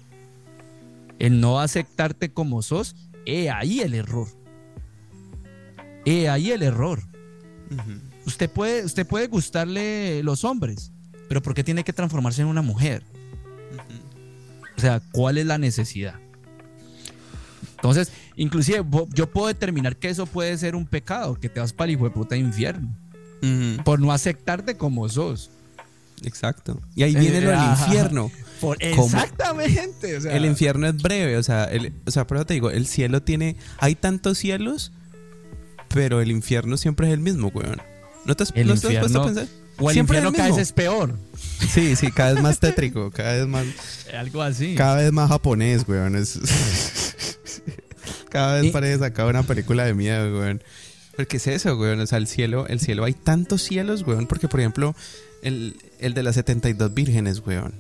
El 1.19 1.41
no 1.41 1.61
aceptarte 1.61 2.31
como 2.33 2.63
sos, 2.63 2.95
he 3.25 3.51
ahí 3.51 3.81
el 3.81 3.95
error. 3.95 4.29
He 6.05 6.29
ahí 6.29 6.53
el 6.53 6.63
error. 6.63 7.03
Usted 8.27 8.51
puede, 8.51 8.85
usted 8.85 9.07
puede 9.07 9.27
gustarle 9.27 10.23
los 10.23 10.45
hombres, 10.45 10.93
pero 11.29 11.43
¿por 11.43 11.55
qué 11.55 11.65
tiene 11.65 11.85
que 11.85 11.93
transformarse 11.93 12.43
en 12.43 12.49
una 12.49 12.63
mujer? 12.63 13.03
O 14.77 14.81
sea, 14.81 15.01
¿cuál 15.13 15.39
es 15.39 15.47
la 15.47 15.59
necesidad? 15.59 16.15
Entonces, 17.77 18.11
inclusive 18.37 18.85
yo 19.13 19.31
puedo 19.31 19.49
determinar 19.49 19.97
que 19.97 20.09
eso 20.09 20.27
puede 20.27 20.57
ser 20.59 20.75
un 20.75 20.87
pecado, 20.87 21.35
que 21.39 21.49
te 21.49 21.61
vas 21.61 21.73
para 21.73 21.87
el 21.87 21.97
hijo 21.97 22.05
de 22.05 22.11
puta 22.11 22.37
infierno, 22.37 22.89
por 23.85 24.01
no 24.01 24.13
aceptarte 24.13 24.77
como 24.77 25.09
sos. 25.09 25.51
Exacto. 26.25 26.81
Y 26.95 27.03
ahí 27.03 27.15
viene 27.15 27.41
lo 27.43 27.51
del 27.51 27.61
infierno. 27.61 28.31
Exactamente. 28.81 30.17
o 30.17 30.21
sea, 30.21 30.35
El 30.35 30.47
infierno 30.47 30.87
es 30.87 30.97
breve, 30.97 31.37
o 31.37 31.43
sea, 31.43 31.65
el, 31.65 31.93
o 32.07 32.11
sea, 32.11 32.27
por 32.27 32.39
eso 32.39 32.47
te 32.47 32.55
digo, 32.55 32.71
el 32.71 32.87
cielo 32.87 33.23
tiene, 33.23 33.57
hay 33.79 33.95
tantos 33.95 34.39
cielos, 34.39 34.93
pero 35.89 36.21
el 36.21 36.31
infierno 36.31 36.77
siempre 36.79 37.09
es 37.09 37.13
el 37.13 37.21
mismo, 37.21 37.49
weón. 37.49 37.83
¿No 38.25 38.35
te 38.35 38.43
has, 38.43 38.53
El 38.55 38.67
¿no 38.69 38.75
te 38.77 38.97
has 38.97 39.01
puesto 39.01 39.23
a 39.23 39.27
pensar? 39.27 39.47
o 39.79 39.91
el 39.91 39.95
siempre 39.95 40.19
infierno 40.19 40.37
cada 40.37 40.49
vez 40.49 40.59
es 40.59 40.73
peor. 40.73 41.19
Sí, 41.73 41.97
sí, 41.97 42.11
cada 42.11 42.33
vez 42.35 42.43
más 42.43 42.59
tétrico, 42.61 43.11
cada 43.11 43.35
vez 43.35 43.47
más. 43.47 43.67
Algo 44.17 44.43
así. 44.43 44.75
Cada 44.75 44.97
vez 44.97 45.13
más 45.13 45.29
japonés, 45.29 45.85
weón. 45.89 46.17
Es- 46.17 46.39
cada 48.31 48.57
vez 48.57 48.65
Y- 48.67 48.71
parece 48.71 48.99
sacado 48.99 49.29
una 49.31 49.43
película 49.43 49.85
de 49.85 49.95
miedo, 49.95 50.39
weón. 50.39 50.63
Porque 51.17 51.39
es 51.39 51.47
eso, 51.47 51.77
weón. 51.77 52.01
O 52.01 52.07
sea, 52.07 52.19
el 52.19 52.27
cielo, 52.27 52.67
el 52.69 52.81
cielo 52.81 53.05
hay 53.05 53.15
tantos 53.15 53.63
cielos, 53.63 54.03
weón. 54.07 54.27
Porque, 54.27 54.49
por 54.49 54.61
ejemplo, 54.61 54.95
el, 55.43 55.77
el 55.99 56.15
de 56.15 56.23
las 56.23 56.35
72 56.35 56.93
vírgenes, 56.95 57.43
weón. 57.47 57.73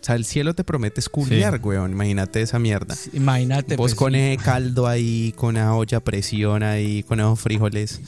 O 0.00 0.04
sea, 0.04 0.16
el 0.16 0.24
cielo 0.24 0.54
te 0.54 0.64
promete 0.64 1.00
esculiar, 1.00 1.60
weón. 1.62 1.92
Imagínate 1.92 2.42
esa 2.42 2.58
mierda. 2.58 2.96
Imagínate. 3.12 3.76
Vos 3.76 3.92
pues, 3.92 3.94
con 3.94 4.12
sí. 4.12 4.18
ese 4.18 4.42
caldo 4.44 4.86
ahí, 4.88 5.32
con 5.36 5.56
esa 5.56 5.74
olla 5.74 5.98
a 5.98 6.00
presión 6.04 6.62
ahí, 6.62 7.02
con 7.04 7.20
esos 7.20 7.40
frijoles, 7.40 8.00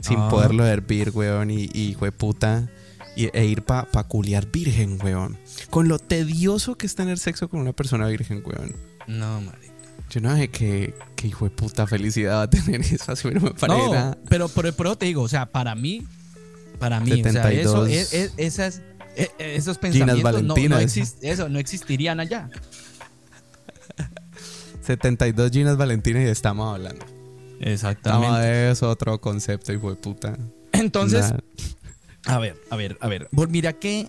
sin 0.00 0.18
Ah. 0.18 0.28
poderlo 0.28 0.66
hervir, 0.66 1.10
weón, 1.10 1.50
y, 1.50 1.68
y 1.72 1.96
puta, 2.16 2.68
e 3.32 3.44
ir 3.46 3.62
pa, 3.62 3.84
pa 3.90 4.04
culiar 4.04 4.46
virgen, 4.50 4.98
weón. 5.02 5.36
Con 5.70 5.88
lo 5.88 5.98
tedioso 5.98 6.76
que 6.76 6.86
es 6.86 6.94
tener 6.94 7.18
sexo 7.18 7.48
con 7.48 7.60
una 7.60 7.72
persona 7.72 8.06
virgen, 8.08 8.42
weón. 8.44 8.74
No, 9.06 9.40
marica. 9.40 9.72
Yo 10.10 10.20
no 10.22 10.34
sé 10.36 10.48
qué, 10.48 10.94
qué 11.16 11.26
hijo 11.28 11.44
de 11.44 11.50
puta 11.50 11.86
felicidad 11.86 12.36
va 12.38 12.42
a 12.42 12.50
tener 12.50 12.80
eso, 12.80 13.12
así 13.12 13.28
no 13.30 13.40
me 13.40 13.50
parece 13.50 13.78
No, 13.78 13.92
nada. 13.92 14.18
pero, 14.28 14.48
pero, 14.48 14.72
pero 14.72 14.96
te 14.96 15.06
digo, 15.06 15.22
o 15.22 15.28
sea, 15.28 15.46
para 15.46 15.74
mí, 15.74 16.06
para 16.78 16.98
mí, 17.00 17.12
o 17.12 17.30
sea, 17.30 17.50
eso, 17.52 17.86
72. 17.86 17.88
es, 17.90 18.14
es- 18.14 18.32
esas, 18.38 18.82
e- 19.16 19.30
esos 19.38 19.76
pensamientos 19.78 20.42
no, 20.42 20.54
no 20.54 20.80
exist- 20.80 21.18
eso, 21.22 21.48
no 21.48 21.58
existirían 21.58 22.20
allá. 22.20 22.48
72 24.82 25.50
Ginas 25.50 25.76
Valentinas 25.76 26.22
y 26.22 26.28
estamos 26.28 26.74
hablando. 26.74 27.04
Exactamente. 27.60 28.26
Estamos 28.26 28.40
de 28.40 28.70
eso, 28.70 28.88
otro 28.88 29.20
concepto, 29.20 29.72
hijo 29.72 29.90
de 29.90 29.96
puta. 29.96 30.38
Entonces. 30.72 31.32
A 32.28 32.38
ver, 32.38 32.60
a 32.70 32.76
ver, 32.76 32.96
a 33.00 33.08
ver. 33.08 33.28
Mira 33.48 33.72
que 33.72 34.08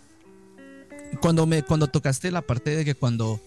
cuando 1.21 1.45
me 1.47 1.63
cuando 1.63 1.87
tocaste 1.87 2.31
la 2.31 2.41
parte 2.41 2.75
de 2.75 2.85
que 2.85 2.93
cuando 2.93 3.39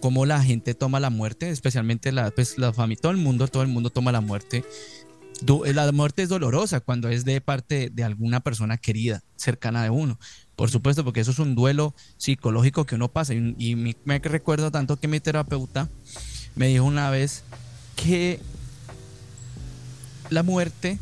cómo 0.00 0.26
la 0.26 0.42
gente 0.42 0.74
toma 0.74 1.00
la 1.00 1.10
muerte, 1.10 1.50
especialmente 1.50 2.12
la 2.12 2.30
pues 2.30 2.58
la 2.58 2.72
familia, 2.72 3.00
todo 3.02 3.12
el 3.12 3.18
mundo, 3.18 3.48
todo 3.48 3.62
el 3.62 3.68
mundo 3.68 3.90
toma 3.90 4.12
la 4.12 4.20
muerte. 4.20 4.64
Du- 5.40 5.64
La 5.64 5.90
muerte 5.90 6.22
es 6.22 6.28
dolorosa 6.28 6.78
cuando 6.80 7.08
es 7.08 7.24
de 7.24 7.40
parte 7.40 7.90
de 7.92 8.04
alguna 8.04 8.40
persona 8.40 8.76
querida, 8.78 9.22
cercana 9.36 9.82
de 9.82 9.90
uno. 9.90 10.18
Por 10.54 10.70
supuesto, 10.70 11.02
porque 11.02 11.20
eso 11.20 11.32
es 11.32 11.38
un 11.40 11.54
duelo 11.56 11.94
psicológico 12.16 12.84
que 12.84 12.94
uno 12.94 13.08
pasa. 13.08 13.34
Y, 13.34 13.74
me 14.04 14.18
recuerdo 14.20 14.70
tanto 14.70 14.98
que 14.98 15.08
mi 15.08 15.18
terapeuta 15.18 15.88
me 16.54 16.68
dijo 16.68 16.84
una 16.84 17.10
vez 17.10 17.42
que 17.96 18.38
la 20.30 20.42
muerte 20.44 20.98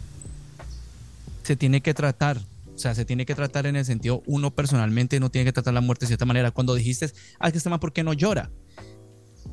se 1.42 1.56
tiene 1.56 1.80
que 1.82 1.92
tratar. 1.92 2.40
O 2.80 2.82
sea, 2.82 2.94
se 2.94 3.04
tiene 3.04 3.26
que 3.26 3.34
tratar 3.34 3.66
en 3.66 3.76
el 3.76 3.84
sentido, 3.84 4.22
uno 4.24 4.54
personalmente 4.54 5.20
no 5.20 5.30
tiene 5.30 5.44
que 5.44 5.52
tratar 5.52 5.74
la 5.74 5.82
muerte 5.82 6.06
de 6.06 6.08
cierta 6.08 6.24
manera. 6.24 6.50
Cuando 6.50 6.74
dijiste, 6.74 7.12
ah, 7.38 7.50
que 7.50 7.58
este 7.58 7.68
man, 7.68 7.78
¿por 7.78 7.92
qué 7.92 8.02
no 8.02 8.14
llora? 8.14 8.50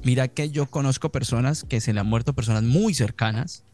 Mira 0.02 0.30
que 0.30 0.50
yo 0.50 0.68
conozco 0.68 1.12
personas 1.12 1.66
que 1.66 1.82
se 1.82 1.92
le 1.92 2.00
han 2.00 2.08
muerto 2.08 2.32
personas 2.32 2.63
muy 2.63 2.94
cercanas 2.94 3.66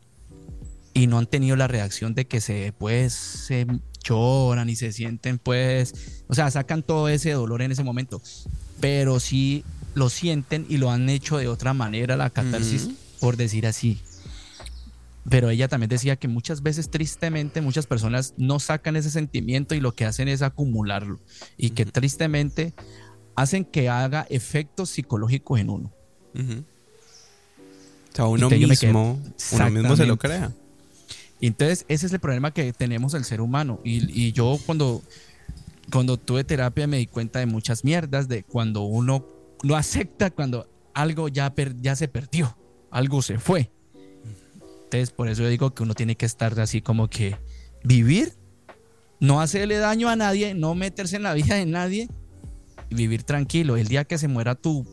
y 0.96 1.06
no 1.06 1.20
han 1.20 1.28
tenido 1.28 1.56
la 1.56 1.68
reacción 1.68 2.16
de 2.16 2.26
que 2.26 2.42
se, 2.42 2.74
pues, 2.80 3.14
se 3.14 3.68
lloran 4.04 4.72
y 4.72 4.76
se 4.76 4.92
sienten, 4.92 5.38
pues, 5.38 6.24
o 6.28 6.34
sea, 6.34 6.50
sacan 6.50 6.82
todo 6.82 7.08
ese 7.08 7.34
dolor 7.34 7.62
en 7.62 7.72
ese 7.72 7.84
momento, 7.84 8.24
pero 8.80 9.20
sí 9.20 9.64
lo 9.94 10.10
sienten 10.10 10.66
y 10.68 10.78
lo 10.78 10.90
han 10.90 11.10
hecho 11.10 11.38
de 11.38 11.48
otra 11.48 11.76
manera, 11.76 12.18
la 12.18 12.32
catarsis, 12.32 12.90
por 13.20 13.38
decir 13.38 13.68
así. 13.68 14.02
Pero 15.30 15.50
ella 15.50 15.68
también 15.70 15.90
decía 15.90 16.18
que 16.18 16.28
muchas 16.28 16.62
veces, 16.64 16.90
tristemente, 16.90 17.62
muchas 17.62 17.88
personas 17.88 18.34
no 18.38 18.60
sacan 18.60 18.96
ese 18.98 19.10
sentimiento 19.10 19.74
y 19.74 19.80
lo 19.80 19.94
que 19.96 20.06
hacen 20.06 20.28
es 20.28 20.42
acumularlo. 20.42 21.20
Y 21.58 21.70
que 21.72 21.86
tristemente 21.86 22.74
hacen 23.36 23.64
que 23.64 23.88
haga 23.90 24.28
efectos 24.30 24.90
psicológicos 24.90 25.60
en 25.60 25.70
uno. 25.70 25.92
O 28.12 28.16
sea, 28.16 28.26
uno 28.28 28.50
mismo, 28.92 29.20
uno 29.24 29.70
mismo 29.72 29.96
se 29.96 30.06
lo 30.06 30.18
crea. 30.18 30.52
Entonces 31.42 31.86
ese 31.88 32.06
es 32.06 32.14
el 32.14 32.20
problema 32.20 32.52
que 32.52 32.72
tenemos 32.74 33.14
el 33.14 33.24
ser 33.26 33.42
humano. 33.42 33.80
Y, 33.84 34.28
y 34.28 34.32
yo 34.34 34.58
cuando, 34.66 35.02
cuando 35.92 36.18
tuve 36.18 36.44
terapia 36.44 36.86
me 36.88 36.98
di 36.98 37.08
cuenta 37.08 37.40
de 37.40 37.46
muchas 37.46 37.84
mierdas, 37.84 38.28
de 38.28 38.44
cuando 38.44 38.82
uno 38.84 39.26
no 39.64 39.76
acepta, 39.76 40.30
cuando 40.32 40.68
algo 40.94 41.28
ya, 41.28 41.54
per- 41.56 41.80
ya 41.82 41.96
se 41.96 42.08
perdió, 42.08 42.56
algo 42.92 43.22
se 43.22 43.40
fue. 43.40 43.72
Por 45.16 45.28
eso 45.28 45.44
yo 45.44 45.50
digo 45.50 45.74
que 45.74 45.84
uno 45.84 45.96
tiene 45.96 46.16
que 46.16 46.26
estar 46.26 46.60
así 46.60 46.82
como 46.82 47.10
que 47.10 47.36
vivir, 47.84 48.38
no 49.20 49.42
hacerle 49.42 49.78
daño 49.78 50.08
a 50.08 50.16
nadie, 50.16 50.54
no 50.54 50.76
meterse 50.76 51.16
en 51.16 51.24
la 51.24 51.34
vida 51.34 51.56
de 51.56 51.66
nadie 51.66 52.10
y 52.90 52.96
vivir 52.96 53.24
tranquilo. 53.24 53.76
El 53.76 53.88
día 53.88 54.06
que 54.06 54.20
se 54.20 54.28
muera 54.28 54.54
tu, 54.54 54.86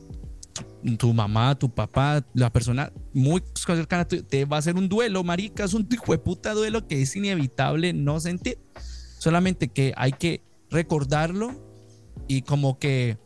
tu, 0.99 1.13
mamá, 1.13 1.59
tu 1.59 1.75
papá, 1.75 2.25
la 2.33 2.51
persona 2.51 2.93
muy 3.13 3.43
cercana 3.55 4.03
a 4.03 4.09
te 4.09 4.45
va 4.47 4.57
a 4.57 4.61
hacer 4.61 4.77
un 4.77 4.89
duelo, 4.89 5.23
marica, 5.23 5.65
es 5.65 5.75
un 5.75 5.87
hijo 5.91 6.13
de 6.13 6.19
puta 6.19 6.55
duelo 6.55 6.87
que 6.87 7.03
es 7.03 7.15
inevitable 7.15 7.93
no 7.93 8.21
sentir. 8.21 8.59
Solamente 9.19 9.69
que 9.69 9.93
hay 9.97 10.13
que 10.13 10.43
recordarlo 10.71 11.53
y 12.27 12.43
como 12.43 12.79
que 12.79 13.19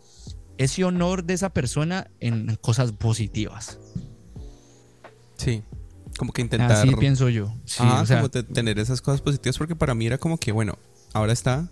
ese 0.59 0.83
honor 0.85 1.25
de 1.25 1.35
esa 1.35 1.51
persona 1.51 2.11
en 2.19 2.57
cosas 2.57 2.91
positivas. 2.93 3.79
Sí. 5.37 5.63
Como 6.19 6.33
que 6.33 6.43
intentar. 6.43 6.73
Así 6.73 6.95
pienso 6.97 7.29
yo. 7.29 7.53
Sí, 7.65 7.83
Ajá, 7.83 8.03
o 8.03 8.07
sea, 8.07 8.17
como 8.19 8.31
te- 8.31 8.43
tener 8.43 8.79
esas 8.79 9.01
cosas 9.01 9.21
positivas, 9.21 9.59
porque 9.59 9.75
para 9.77 9.95
mí 9.95 10.07
era 10.07 10.19
como 10.19 10.39
que, 10.39 10.53
bueno, 10.53 10.79
ahora 11.13 11.33
está, 11.33 11.69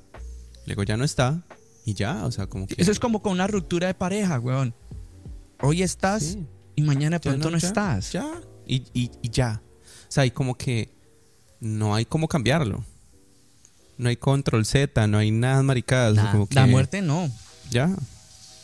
luego 0.67 0.83
ya 0.83 0.97
no 0.97 1.05
está, 1.05 1.43
y 1.85 1.95
ya, 1.95 2.25
o 2.25 2.33
sea, 2.33 2.47
como 2.47 2.67
que. 2.67 2.75
eso 2.79 2.91
es 2.93 2.99
como 2.99 3.23
con 3.23 3.33
una 3.33 3.47
ruptura 3.47 3.87
de 3.87 3.95
pareja, 3.95 4.39
weón. 4.41 4.75
Hoy 5.61 5.83
estás 5.83 6.23
Sí, 6.25 6.47
y 6.75 6.83
mañana 6.83 7.17
de 7.19 7.21
pronto 7.21 7.51
no, 7.51 7.59
ya, 7.59 7.69
estás. 7.69 8.13
Ya, 8.13 8.29
y, 8.67 8.83
y, 8.93 9.11
y 9.23 9.31
ya. 9.31 9.63
O 9.85 10.13
sea, 10.13 10.25
hay 10.25 10.31
como 10.33 10.57
que 10.57 10.91
no 11.61 11.95
hay 11.95 12.05
cómo 12.05 12.27
cambiarlo. 12.27 12.85
No 13.99 14.09
hay 14.09 14.17
control 14.17 14.65
Z, 14.67 15.07
no 15.07 15.19
hay 15.19 15.31
nada 15.31 15.63
maricadas. 15.63 16.13
o 16.13 16.15
sea, 16.17 16.25
Nah, 16.25 16.33
como 16.33 16.47
que 16.49 16.55
La 16.57 16.67
muerte 16.67 17.01
no. 17.03 17.31
Ya. 17.71 17.95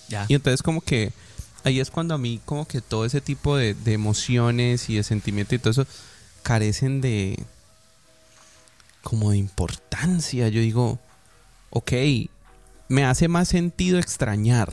Ya. 0.08 0.24
Y 0.28 0.34
entonces 0.34 0.62
como 0.62 0.80
que 0.80 1.12
ahí 1.64 1.80
es 1.80 1.90
cuando 1.90 2.14
a 2.14 2.18
mí 2.18 2.40
como 2.44 2.66
que 2.66 2.80
todo 2.80 3.04
ese 3.04 3.20
tipo 3.20 3.56
de, 3.56 3.74
de 3.74 3.92
emociones 3.92 4.88
y 4.90 4.96
de 4.96 5.02
sentimiento 5.02 5.54
y 5.54 5.58
todo 5.58 5.70
eso 5.70 5.86
carecen 6.42 7.00
de 7.00 7.42
como 9.02 9.30
de 9.30 9.38
importancia. 9.38 10.48
Yo 10.48 10.60
digo, 10.60 10.98
ok, 11.70 11.92
me 12.88 13.04
hace 13.04 13.28
más 13.28 13.48
sentido 13.48 13.98
extrañar. 13.98 14.72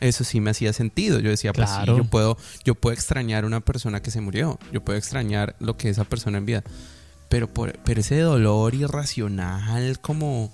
Eso 0.00 0.24
sí 0.24 0.40
me 0.40 0.50
hacía 0.50 0.72
sentido. 0.72 1.20
Yo 1.20 1.30
decía, 1.30 1.52
pues 1.52 1.68
sí, 1.70 1.76
Claro. 1.76 1.96
yo 1.96 2.04
puedo, 2.04 2.36
yo 2.64 2.74
puedo 2.74 2.92
extrañar 2.94 3.44
a 3.44 3.46
una 3.46 3.60
persona 3.60 4.02
que 4.02 4.10
se 4.10 4.20
murió. 4.20 4.58
Yo 4.72 4.84
puedo 4.84 4.98
extrañar 4.98 5.56
lo 5.58 5.76
que 5.76 5.88
esa 5.88 6.04
persona 6.04 6.38
en 6.38 6.46
vida. 6.46 6.62
Pero, 7.28 7.48
por, 7.48 7.78
pero 7.78 8.00
ese 8.00 8.18
dolor 8.20 8.74
irracional 8.74 9.98
como... 10.00 10.52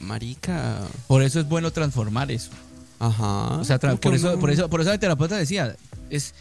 Marica. 0.00 0.80
Por 1.06 1.22
eso 1.22 1.38
es 1.38 1.48
bueno 1.48 1.70
transformar 1.70 2.32
eso. 2.32 2.50
Ajá. 3.02 3.56
O 3.58 3.64
sea, 3.64 3.78
por, 3.80 4.14
eso, 4.14 4.38
por, 4.38 4.50
eso, 4.50 4.70
por 4.70 4.80
eso 4.80 4.92
el 4.92 4.98
terapeuta 5.00 5.36
decía, 5.36 5.74
es 6.08 6.34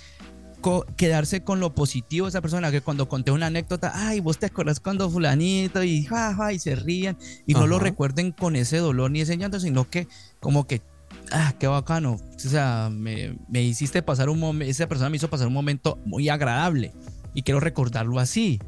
co- 0.62 0.86
quedarse 0.96 1.44
con 1.44 1.60
lo 1.60 1.74
positivo 1.74 2.28
de 2.28 2.30
esa 2.30 2.42
persona, 2.42 2.70
que 2.70 2.82
cuando 2.82 3.10
conté 3.10 3.32
una 3.32 3.48
anécdota, 3.48 3.92
ay, 3.96 4.20
vos 4.20 4.38
te 4.38 4.46
acordás 4.46 4.80
cuando 4.80 5.10
fulanito 5.10 5.84
y 5.84 6.04
ja, 6.04 6.36
ja, 6.36 6.54
y 6.54 6.60
se 6.60 6.76
rían, 6.76 7.18
y 7.48 7.54
no 7.56 7.66
lo 7.66 7.78
Ajá. 7.78 7.86
recuerden 7.86 8.32
con 8.32 8.56
ese 8.56 8.78
dolor 8.78 9.10
ni 9.10 9.22
ese 9.22 9.38
llanto, 9.38 9.60
sino 9.60 9.90
que 9.90 10.08
como 10.40 10.68
que, 10.68 10.84
ah, 11.32 11.56
qué 11.58 11.66
bacano. 11.66 12.18
O 12.36 12.40
sea, 12.40 12.90
me, 12.92 13.40
me 13.50 13.64
hiciste 13.64 14.04
pasar 14.04 14.30
un 14.30 14.40
momento, 14.40 14.70
esa 14.70 14.88
persona 14.88 15.10
me 15.10 15.18
hizo 15.18 15.32
pasar 15.32 15.48
un 15.48 15.54
momento 15.54 15.98
muy 16.06 16.30
agradable 16.30 16.94
y 17.34 17.42
quiero 17.42 17.60
recordarlo 17.60 18.20
así. 18.20 18.60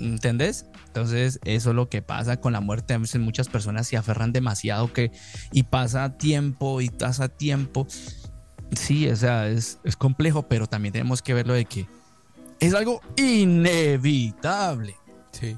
¿Entendés? 0.00 0.66
Entonces, 0.86 1.38
eso 1.44 1.70
es 1.70 1.76
lo 1.76 1.88
que 1.88 2.02
pasa 2.02 2.38
con 2.40 2.52
la 2.52 2.60
muerte. 2.60 2.94
A 2.94 2.98
veces 2.98 3.20
muchas 3.20 3.48
personas 3.48 3.86
se 3.86 3.96
aferran 3.96 4.32
demasiado 4.32 4.92
que, 4.92 5.12
y 5.52 5.62
pasa 5.64 6.16
tiempo 6.16 6.80
y 6.80 6.90
pasa 6.90 7.28
tiempo. 7.28 7.86
Sí, 8.72 9.08
o 9.08 9.16
sea, 9.16 9.48
es, 9.48 9.78
es 9.84 9.96
complejo, 9.96 10.42
pero 10.48 10.66
también 10.66 10.92
tenemos 10.92 11.22
que 11.22 11.34
verlo 11.34 11.54
de 11.54 11.64
que 11.64 11.86
es 12.60 12.74
algo 12.74 13.00
inevitable. 13.16 14.96
Sí. 15.32 15.56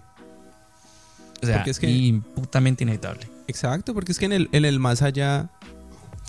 O 1.42 1.46
sea, 1.46 1.56
Porque 1.56 1.70
es 1.70 1.78
que- 1.78 1.90
imputamente 1.90 2.84
inevitable. 2.84 3.28
Exacto, 3.48 3.94
porque 3.94 4.12
es 4.12 4.18
que 4.18 4.26
en 4.26 4.32
el, 4.32 4.48
en 4.52 4.64
el 4.64 4.78
más 4.78 5.02
allá, 5.02 5.50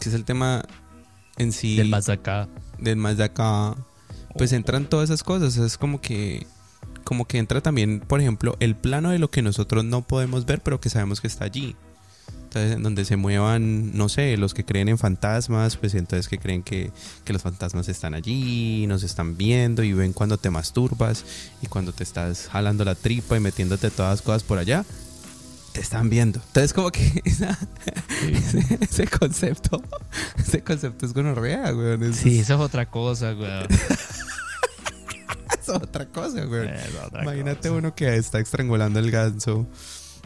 que 0.01 0.09
es 0.09 0.15
el 0.15 0.25
tema 0.25 0.63
en 1.37 1.51
sí 1.51 1.75
Del 1.77 1.89
más 1.89 2.09
acá. 2.09 2.47
del 2.79 2.97
más 2.97 3.17
de 3.17 3.23
acá, 3.25 3.75
pues 4.35 4.51
entran 4.51 4.85
todas 4.87 5.09
esas 5.09 5.23
cosas. 5.23 5.55
Es 5.57 5.77
como 5.77 6.01
que, 6.01 6.45
como 7.03 7.25
que 7.25 7.37
entra 7.37 7.61
también, 7.61 7.99
por 7.99 8.19
ejemplo, 8.21 8.55
el 8.59 8.75
plano 8.75 9.09
de 9.11 9.19
lo 9.19 9.29
que 9.29 9.41
nosotros 9.41 9.83
no 9.85 10.01
podemos 10.01 10.45
ver, 10.45 10.61
pero 10.61 10.79
que 10.79 10.89
sabemos 10.89 11.21
que 11.21 11.27
está 11.27 11.45
allí. 11.45 11.75
Entonces, 12.43 12.73
en 12.75 12.83
donde 12.83 13.03
se 13.03 13.15
muevan, 13.17 13.97
no 13.97 14.09
sé, 14.09 14.37
los 14.37 14.53
que 14.53 14.63
creen 14.63 14.87
en 14.87 14.99
fantasmas, 14.99 15.75
pues 15.77 15.95
entonces 15.95 16.27
que 16.27 16.37
creen 16.37 16.61
que, 16.61 16.91
que 17.25 17.33
los 17.33 17.41
fantasmas 17.41 17.89
están 17.89 18.13
allí, 18.13 18.85
nos 18.87 19.01
están 19.01 19.37
viendo 19.37 19.81
y 19.83 19.91
ven 19.93 20.13
cuando 20.13 20.37
te 20.37 20.51
masturbas 20.51 21.25
y 21.63 21.67
cuando 21.67 21.93
te 21.93 22.03
estás 22.03 22.47
jalando 22.51 22.85
la 22.85 22.93
tripa 22.93 23.35
y 23.35 23.39
metiéndote 23.39 23.89
todas 23.89 24.11
las 24.11 24.21
cosas 24.21 24.43
por 24.43 24.59
allá. 24.59 24.85
te 25.71 25.81
están 25.81 26.11
viendo. 26.11 26.39
Entonces, 26.45 26.73
como 26.73 26.91
que 26.91 27.21
esa- 27.25 27.57
ese, 28.31 28.77
ese 28.81 29.07
concepto, 29.07 29.81
ese 30.37 30.61
concepto 30.63 31.07
es 31.07 31.13
gonorrea, 31.13 31.71
güey. 31.71 31.93
Eso 32.03 32.13
Sí, 32.21 32.35
es, 32.37 32.41
eso 32.45 32.53
es 32.53 32.59
otra 32.59 32.85
cosa, 32.87 33.33
weón. 33.33 33.67
es 35.75 35.83
otra 35.83 36.05
cosa, 36.07 36.45
güey. 36.45 36.67
Es 36.69 36.95
otra 37.05 37.23
Imagínate 37.23 37.69
cosa. 37.69 37.71
uno 37.73 37.95
que 37.95 38.15
está 38.15 38.39
estrangulando 38.39 38.99
el 38.99 39.11
ganso 39.11 39.65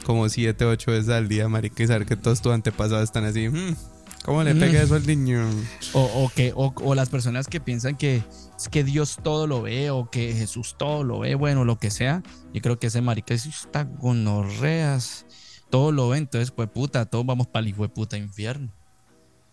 como 0.05 0.29
siete, 0.29 0.63
ocho 0.65 0.91
veces 0.91 1.09
al 1.09 1.27
día, 1.27 1.47
marica, 1.47 1.83
y 1.83 1.87
saber 1.87 2.05
que 2.05 2.15
todos 2.15 2.41
tus 2.41 2.53
antepasados 2.53 3.03
están 3.03 3.25
así. 3.25 3.49
"Mm, 3.49 3.75
¿Cómo 4.23 4.43
le 4.43 4.53
Mm. 4.53 4.59
pega 4.59 4.81
eso 4.81 4.95
al 4.95 5.07
niño? 5.07 5.47
O, 5.93 6.01
o 6.01 6.29
que, 6.35 6.51
o, 6.55 6.73
o 6.83 6.95
las 6.95 7.09
personas 7.09 7.47
que 7.47 7.59
piensan 7.61 7.95
que 7.95 8.21
es 8.57 8.67
que 8.69 8.83
Dios 8.83 9.17
todo 9.23 9.47
lo 9.47 9.61
ve 9.61 9.89
o 9.89 10.09
que 10.11 10.33
Jesús 10.33 10.75
todo 10.77 11.03
lo 11.03 11.19
ve, 11.19 11.35
bueno, 11.35 11.63
lo 11.65 11.77
que 11.79 11.91
sea. 11.91 12.23
Yo 12.53 12.61
creo 12.61 12.77
que 12.77 12.87
ese 12.87 12.99
marica 13.01 13.33
es 13.33 13.45
está 13.45 13.83
gonorreas. 13.83 15.25
Todo 15.69 15.91
lo 15.91 16.09
ve, 16.09 16.17
entonces, 16.17 16.51
pues 16.51 16.69
puta, 16.69 17.05
todos 17.05 17.25
vamos 17.25 17.47
para 17.47 17.61
el 17.63 17.69
hijo 17.69 17.83
de 17.83 17.89
puta 17.89 18.17
infierno. 18.17 18.71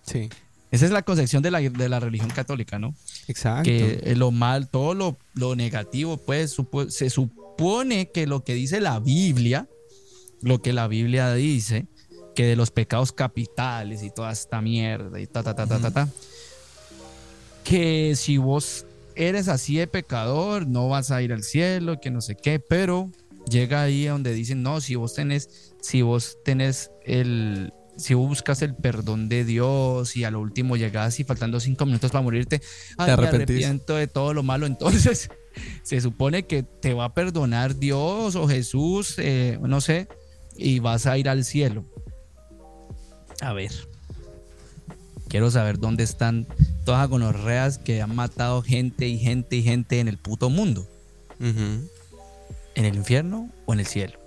Sí, 0.02 0.28
Esa 0.74 0.86
es 0.86 0.90
la 0.90 1.02
concepción 1.02 1.42
de 1.42 1.50
la, 1.50 1.60
de 1.60 1.88
la 1.88 2.00
religión 2.00 2.30
católica, 2.30 2.78
¿no? 2.78 2.94
exacto. 3.28 3.64
Que 3.64 4.00
eh, 4.02 4.16
lo 4.16 4.30
mal, 4.30 4.68
todo 4.68 4.94
lo, 4.94 5.16
lo 5.34 5.54
negativo, 5.56 6.16
pues 6.16 6.50
supo- 6.58 6.90
se 6.90 7.10
supone 7.10 8.10
que 8.10 8.26
lo 8.26 8.42
que 8.42 8.54
dice 8.54 8.80
la 8.80 8.98
Biblia, 8.98 9.68
lo 10.42 10.60
que 10.62 10.72
la 10.72 10.88
Biblia 10.88 11.32
dice, 11.34 11.86
que 12.34 12.44
de 12.44 12.56
los 12.56 12.70
pecados 12.72 13.12
capitales 13.12 14.02
y 14.02 14.10
toda 14.10 14.32
esta 14.32 14.60
mierda 14.60 15.20
y 15.20 15.26
ta, 15.28 15.42
ta, 15.44 15.54
ta, 15.54 15.66
ta, 15.66 15.78
ta, 15.78 15.90
ta, 15.92 16.08
que 17.62 18.14
si 18.16 18.36
vos 18.36 18.84
eres 19.16 19.48
así 19.48 19.76
de 19.76 19.86
pecador, 19.86 20.66
no 20.66 20.88
vas 20.88 21.10
a 21.10 21.22
ir 21.22 21.32
al 21.32 21.42
cielo, 21.44 22.00
que 22.00 22.10
no 22.10 22.20
sé 22.20 22.34
qué, 22.34 22.58
pero 22.58 23.10
llega 23.48 23.82
ahí 23.82 24.06
donde 24.06 24.32
dicen, 24.34 24.62
no, 24.62 24.80
si 24.80 24.96
vos 24.96 25.14
tenés, 25.14 25.72
si 25.80 26.02
vos 26.02 26.38
tenés 26.44 26.90
el, 27.04 27.72
si 27.96 28.14
buscas 28.14 28.62
el 28.62 28.74
perdón 28.74 29.28
de 29.28 29.44
Dios 29.44 30.16
y 30.16 30.24
a 30.24 30.30
lo 30.30 30.40
último 30.40 30.76
llegas 30.76 31.20
y 31.20 31.24
faltando 31.24 31.60
cinco 31.60 31.86
minutos 31.86 32.10
para 32.10 32.22
morirte, 32.22 32.60
ay, 32.98 33.06
me 33.06 33.12
arrepentís. 33.12 33.56
arrepiento 33.56 33.96
de 33.96 34.06
todo 34.06 34.34
lo 34.34 34.42
malo, 34.42 34.66
entonces 34.66 35.30
se 35.82 36.00
supone 36.00 36.46
que 36.46 36.62
te 36.62 36.94
va 36.94 37.06
a 37.06 37.14
perdonar 37.14 37.76
Dios 37.76 38.36
o 38.36 38.48
Jesús, 38.48 39.14
eh, 39.18 39.58
no 39.62 39.80
sé, 39.80 40.08
y 40.56 40.78
vas 40.80 41.06
a 41.06 41.18
ir 41.18 41.28
al 41.28 41.44
cielo. 41.44 41.84
A 43.40 43.52
ver. 43.52 43.72
Quiero 45.28 45.50
saber 45.50 45.78
dónde 45.78 46.04
están 46.04 46.46
todas 46.84 47.00
las 47.00 47.10
gonorreas 47.10 47.78
que 47.78 48.02
han 48.02 48.14
matado 48.14 48.62
gente 48.62 49.08
y 49.08 49.18
gente 49.18 49.56
y 49.56 49.62
gente 49.62 49.98
en 49.98 50.08
el 50.08 50.18
puto 50.18 50.48
mundo. 50.50 50.86
¿En 51.40 51.88
el 52.84 52.94
infierno 52.94 53.50
o 53.66 53.72
en 53.72 53.80
el 53.80 53.86
cielo? 53.86 54.23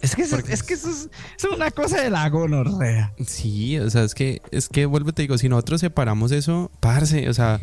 Es 0.00 0.14
que, 0.14 0.22
eso, 0.22 0.36
Porque 0.36 0.52
es, 0.52 0.62
que 0.62 0.74
eso 0.74 0.90
es, 0.90 1.08
es 1.38 1.44
una 1.44 1.70
cosa 1.70 2.00
de 2.00 2.10
la 2.10 2.28
gonorrea. 2.28 3.14
Sí, 3.26 3.78
o 3.78 3.90
sea, 3.90 4.04
es 4.04 4.14
que, 4.14 4.40
es 4.50 4.68
que 4.68 4.86
vuelvo 4.86 5.10
y 5.10 5.12
te 5.12 5.22
digo, 5.22 5.36
si 5.38 5.48
nosotros 5.48 5.80
separamos 5.80 6.30
eso, 6.32 6.70
parce, 6.80 7.28
o 7.28 7.34
sea, 7.34 7.60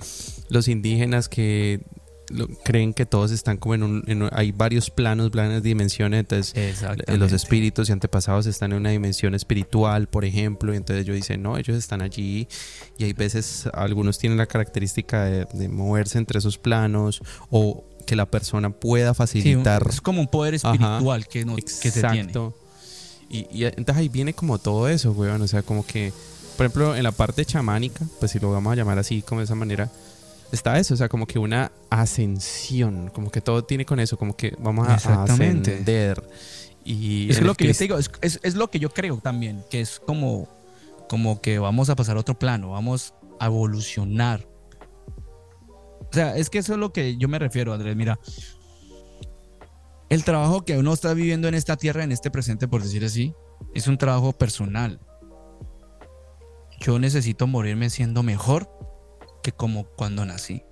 los 0.50 0.68
indígenas 0.68 1.30
que 1.30 1.82
lo- 2.30 2.48
creen 2.64 2.94
que 2.94 3.06
todos 3.06 3.30
están 3.32 3.58
como 3.58 3.76
en 3.76 3.84
un, 3.84 4.04
en 4.08 4.28
hay 4.32 4.52
varios 4.52 4.90
planos, 4.90 5.30
varias 5.32 5.62
dimensiones, 5.64 6.22
entonces 6.22 6.54
eh, 6.56 7.18
los 7.18 7.32
espíritus 7.32 7.88
y 7.90 7.92
antepasados 7.92 8.48
están 8.48 8.72
en 8.72 8.80
una 8.80 8.90
dimensión 8.90 9.36
espiritual, 9.36 10.08
por 10.08 10.26
ejemplo, 10.26 10.74
y 10.74 10.78
entonces 10.78 11.04
ellos 11.06 11.16
dicen, 11.16 11.42
no, 11.44 11.56
ellos 11.58 11.78
están 11.78 12.02
allí, 12.02 12.48
y 12.98 13.04
hay 13.06 13.14
veces 13.14 13.70
algunos 13.74 14.18
tienen 14.18 14.38
la 14.40 14.48
característica 14.48 15.24
de, 15.26 15.46
de 15.54 15.70
moverse 15.70 16.18
entre 16.18 16.40
esos 16.40 16.58
planos, 16.58 17.22
o 17.52 17.86
que 18.06 18.16
la 18.16 18.26
persona 18.26 18.70
pueda 18.70 19.14
Sí, 19.14 19.18
facilitar 19.18 19.86
es 19.90 20.02
como 20.02 20.22
un 20.22 20.28
poder 20.28 20.54
espiritual 20.56 21.28
que, 21.28 21.46
no, 21.46 21.56
que 21.56 21.92
se 21.92 22.02
tiene. 22.02 22.32
Y, 23.30 23.48
y 23.52 23.66
entonces 23.66 23.98
ahí 23.98 24.08
viene 24.10 24.34
como 24.34 24.60
todo 24.60 24.88
eso, 24.88 25.12
weón. 25.12 25.42
O 25.42 25.48
sea, 25.48 25.64
como 25.64 25.86
que, 25.86 26.14
por 26.58 26.66
ejemplo, 26.68 26.96
en 26.96 27.04
la 27.04 27.12
parte 27.12 27.44
chamánica, 27.46 28.06
pues 28.20 28.32
si 28.32 28.40
lo 28.40 28.52
vamos 28.52 28.72
a 28.72 28.76
llamar 28.76 29.00
así, 29.00 29.22
como 29.24 29.42
de 29.42 29.46
esa 29.46 29.56
manera, 29.56 29.92
está 30.52 30.78
eso. 30.80 30.94
O 30.94 30.98
sea, 30.98 31.10
como 31.10 31.26
que 31.26 31.40
una 31.40 31.72
ascensión. 31.90 33.10
Como 33.14 33.32
que 33.32 33.42
todo 33.42 33.64
tiene 33.64 33.86
con 33.86 34.00
eso, 34.00 34.18
como 34.18 34.36
que 34.36 34.56
vamos 34.60 34.88
a, 34.88 35.24
ascender. 35.24 36.24
Y 36.84 37.32
Es 37.32 37.42
lo 37.42 37.56
que 37.56 37.66
yo 37.68 37.74
te 37.74 37.84
digo, 37.86 37.98
es, 37.98 38.12
es- 38.22 38.40
es 38.44 38.54
lo 38.56 38.70
que 38.70 38.78
yo 38.80 38.92
creo 38.92 39.18
también, 39.18 39.64
que 39.72 39.82
es 39.82 40.00
como, 40.06 40.48
como 41.10 41.42
que 41.42 41.58
vamos 41.58 41.90
a 41.90 41.96
pasar 41.96 42.16
a 42.18 42.20
otro 42.20 42.38
plano, 42.38 42.70
vamos 42.72 43.14
a 43.40 43.48
evolucionar. 43.48 44.46
O 46.16 46.18
sea, 46.18 46.38
es 46.38 46.50
que 46.50 46.60
eso 46.60 46.72
es 46.72 46.80
lo 46.80 46.94
que 46.94 47.18
yo 47.18 47.28
me 47.28 47.38
refiero, 47.40 47.74
Andrés. 47.74 47.94
Mira, 47.94 48.18
el 50.08 50.24
trabajo 50.24 50.64
que 50.64 50.78
uno 50.78 50.94
está 50.94 51.14
viviendo 51.14 51.50
en 51.50 51.56
esta 51.56 51.76
tierra, 51.76 52.06
en 52.06 52.14
este 52.14 52.32
presente, 52.32 52.70
por 52.70 52.82
decir 52.82 53.04
así, 53.04 53.34
es 53.74 53.88
un 53.88 53.98
trabajo 53.98 54.32
personal. 54.32 55.02
Yo 56.80 57.00
necesito 57.00 57.48
morirme 57.48 57.90
siendo 57.90 58.24
mejor 58.24 58.70
que 59.44 59.52
como 59.52 59.84
cuando 59.84 60.26
nací. 60.26 60.64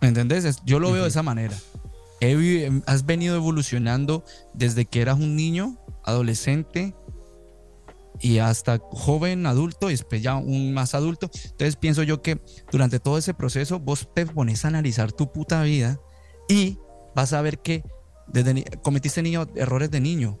¿Me 0.00 0.08
entendés? 0.08 0.60
Yo 0.64 0.80
lo 0.80 0.90
veo 0.90 1.04
de 1.04 1.10
esa 1.10 1.22
manera. 1.22 1.56
He 2.20 2.34
vi- 2.34 2.82
has 2.86 3.06
venido 3.06 3.36
evolucionando 3.36 4.24
desde 4.54 4.86
que 4.86 5.02
eras 5.02 5.20
un 5.20 5.36
niño, 5.36 5.78
adolescente 6.02 6.96
y 8.20 8.38
hasta 8.38 8.78
joven, 8.90 9.46
adulto 9.46 9.90
y 9.90 9.94
después 9.94 10.22
ya 10.22 10.36
un 10.36 10.72
más 10.74 10.94
adulto. 10.94 11.30
Entonces 11.44 11.76
pienso 11.76 12.02
yo 12.02 12.22
que 12.22 12.40
durante 12.70 13.00
todo 13.00 13.18
ese 13.18 13.34
proceso 13.34 13.80
vos 13.80 14.08
te 14.14 14.26
pones 14.26 14.64
a 14.64 14.68
analizar 14.68 15.12
tu 15.12 15.32
puta 15.32 15.62
vida 15.62 16.00
y 16.48 16.78
vas 17.14 17.32
a 17.32 17.42
ver 17.42 17.60
que 17.60 17.82
desde 18.28 18.64
cometiste 18.82 19.22
niño, 19.22 19.46
errores 19.56 19.90
de 19.90 20.00
niño. 20.00 20.40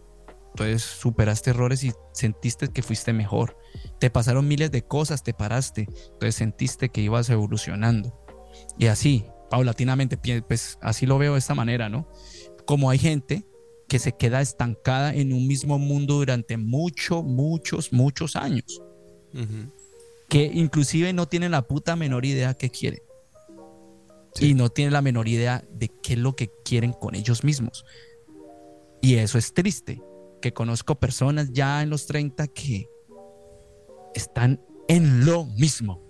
Entonces 0.50 0.82
superaste 0.82 1.50
errores 1.50 1.82
y 1.82 1.92
sentiste 2.12 2.68
que 2.68 2.82
fuiste 2.82 3.12
mejor. 3.12 3.56
Te 3.98 4.10
pasaron 4.10 4.46
miles 4.46 4.70
de 4.70 4.82
cosas, 4.82 5.22
te 5.22 5.32
paraste. 5.32 5.88
Entonces 5.88 6.34
sentiste 6.34 6.90
que 6.90 7.00
ibas 7.00 7.30
evolucionando. 7.30 8.18
Y 8.78 8.86
así, 8.86 9.24
paulatinamente, 9.50 10.18
pues 10.42 10.78
así 10.82 11.06
lo 11.06 11.16
veo 11.18 11.32
de 11.32 11.38
esta 11.38 11.54
manera, 11.54 11.88
¿no? 11.88 12.06
Como 12.66 12.90
hay 12.90 12.98
gente 12.98 13.46
que 13.92 13.98
se 13.98 14.12
queda 14.12 14.40
estancada 14.40 15.12
en 15.12 15.34
un 15.34 15.46
mismo 15.46 15.78
mundo 15.78 16.14
durante 16.14 16.56
muchos, 16.56 17.22
muchos, 17.22 17.92
muchos 17.92 18.36
años, 18.36 18.80
que 20.30 20.44
inclusive 20.46 21.12
no 21.12 21.28
tienen 21.28 21.50
la 21.50 21.68
puta 21.68 21.94
menor 21.94 22.24
idea 22.24 22.54
qué 22.54 22.70
quieren. 22.70 23.02
Sí. 24.34 24.46
Y 24.46 24.54
no 24.54 24.70
tienen 24.70 24.94
la 24.94 25.02
menor 25.02 25.28
idea 25.28 25.62
de 25.74 25.90
qué 26.02 26.14
es 26.14 26.18
lo 26.18 26.34
que 26.34 26.50
quieren 26.64 26.94
con 26.94 27.14
ellos 27.14 27.44
mismos. 27.44 27.84
Y 29.02 29.16
eso 29.16 29.36
es 29.36 29.52
triste, 29.52 30.02
que 30.40 30.54
conozco 30.54 30.98
personas 30.98 31.52
ya 31.52 31.82
en 31.82 31.90
los 31.90 32.06
30 32.06 32.46
que 32.46 32.88
están 34.14 34.58
en 34.88 35.26
lo 35.26 35.44
mismo. 35.44 36.00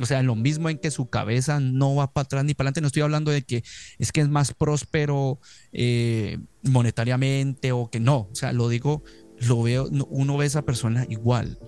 O 0.00 0.06
sea, 0.06 0.22
lo 0.22 0.34
mismo 0.34 0.68
en 0.70 0.78
que 0.78 0.90
su 0.90 1.10
cabeza 1.10 1.60
no 1.60 1.94
va 1.94 2.12
para 2.12 2.24
atrás 2.24 2.44
ni 2.44 2.54
para 2.54 2.68
adelante. 2.68 2.80
No 2.80 2.86
estoy 2.86 3.02
hablando 3.02 3.30
de 3.30 3.42
que 3.42 3.62
es 3.98 4.12
que 4.12 4.20
es 4.22 4.28
más 4.28 4.52
próspero 4.54 5.38
eh, 5.72 6.38
monetariamente 6.62 7.72
o 7.72 7.90
que 7.90 8.00
no. 8.00 8.28
O 8.30 8.34
sea, 8.34 8.52
lo 8.52 8.68
digo, 8.68 9.02
lo 9.46 9.62
veo, 9.62 9.88
no- 9.90 10.06
uno 10.10 10.36
ve 10.36 10.44
a 10.44 10.46
esa 10.46 10.62
persona 10.62 11.06
igual. 11.08 11.58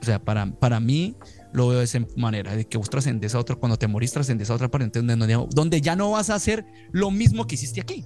O 0.00 0.04
sea, 0.04 0.22
para, 0.22 0.46
para 0.58 0.80
mí 0.80 1.16
lo 1.54 1.68
veo 1.68 1.78
de 1.78 1.84
esa 1.84 2.00
manera, 2.16 2.54
de 2.54 2.66
que 2.66 2.76
vos 2.76 2.90
trascendes 2.90 3.34
a 3.34 3.38
otro, 3.38 3.58
cuando 3.58 3.78
te 3.78 3.86
morís 3.86 4.12
trascendes 4.12 4.50
a 4.50 4.54
otra 4.54 4.70
parte 4.70 5.00
donde, 5.00 5.46
donde 5.50 5.80
ya 5.80 5.96
no 5.96 6.10
vas 6.10 6.28
a 6.28 6.34
hacer 6.34 6.66
lo 6.92 7.10
mismo 7.10 7.46
que 7.46 7.54
hiciste 7.54 7.80
aquí. 7.80 8.04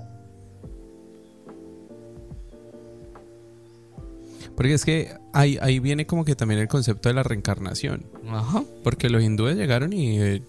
Porque 4.59 4.74
es 4.74 4.84
que 4.84 5.14
ahí, 5.32 5.56
ahí 5.62 5.78
viene 5.78 6.04
como 6.04 6.24
que 6.24 6.34
también 6.34 6.59
el 6.59 6.66
concepto 6.66 7.09
de 7.09 7.14
la 7.14 7.22
reencarnación. 7.22 8.04
Ajá. 8.28 8.64
Porque 8.82 9.09
los 9.09 9.22
hindúes 9.22 9.56
llegaron 9.56 9.92
y... 9.92 10.20
eh, 10.20 10.42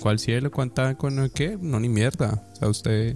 ¿Cuál 0.00 0.18
cielo? 0.18 0.50
¿Cuánta? 0.50 0.96
¿Con 0.96 1.30
qué? 1.30 1.56
No, 1.60 1.78
ni 1.78 1.88
mierda. 1.88 2.44
O 2.54 2.56
sea, 2.56 2.68
usted... 2.68 3.14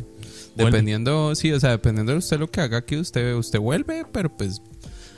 Vuelve. 0.55 0.71
Dependiendo... 0.71 1.35
Sí, 1.35 1.51
o 1.51 1.59
sea, 1.59 1.71
dependiendo 1.71 2.13
de 2.13 2.19
usted 2.19 2.39
lo 2.39 2.49
que 2.49 2.61
haga 2.61 2.77
aquí, 2.77 2.97
usted, 2.97 3.35
usted 3.35 3.59
vuelve, 3.59 4.05
pero 4.13 4.37
pues... 4.37 4.63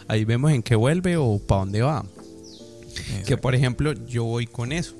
Ahí 0.06 0.24
vemos 0.24 0.50
en 0.50 0.62
qué 0.62 0.74
vuelve 0.76 1.18
o 1.18 1.38
para 1.38 1.60
dónde 1.60 1.82
va. 1.82 2.06
Que 3.26 3.36
por 3.36 3.54
ejemplo, 3.54 3.92
yo 4.06 4.24
voy 4.24 4.46
con 4.46 4.72
eso. 4.72 4.94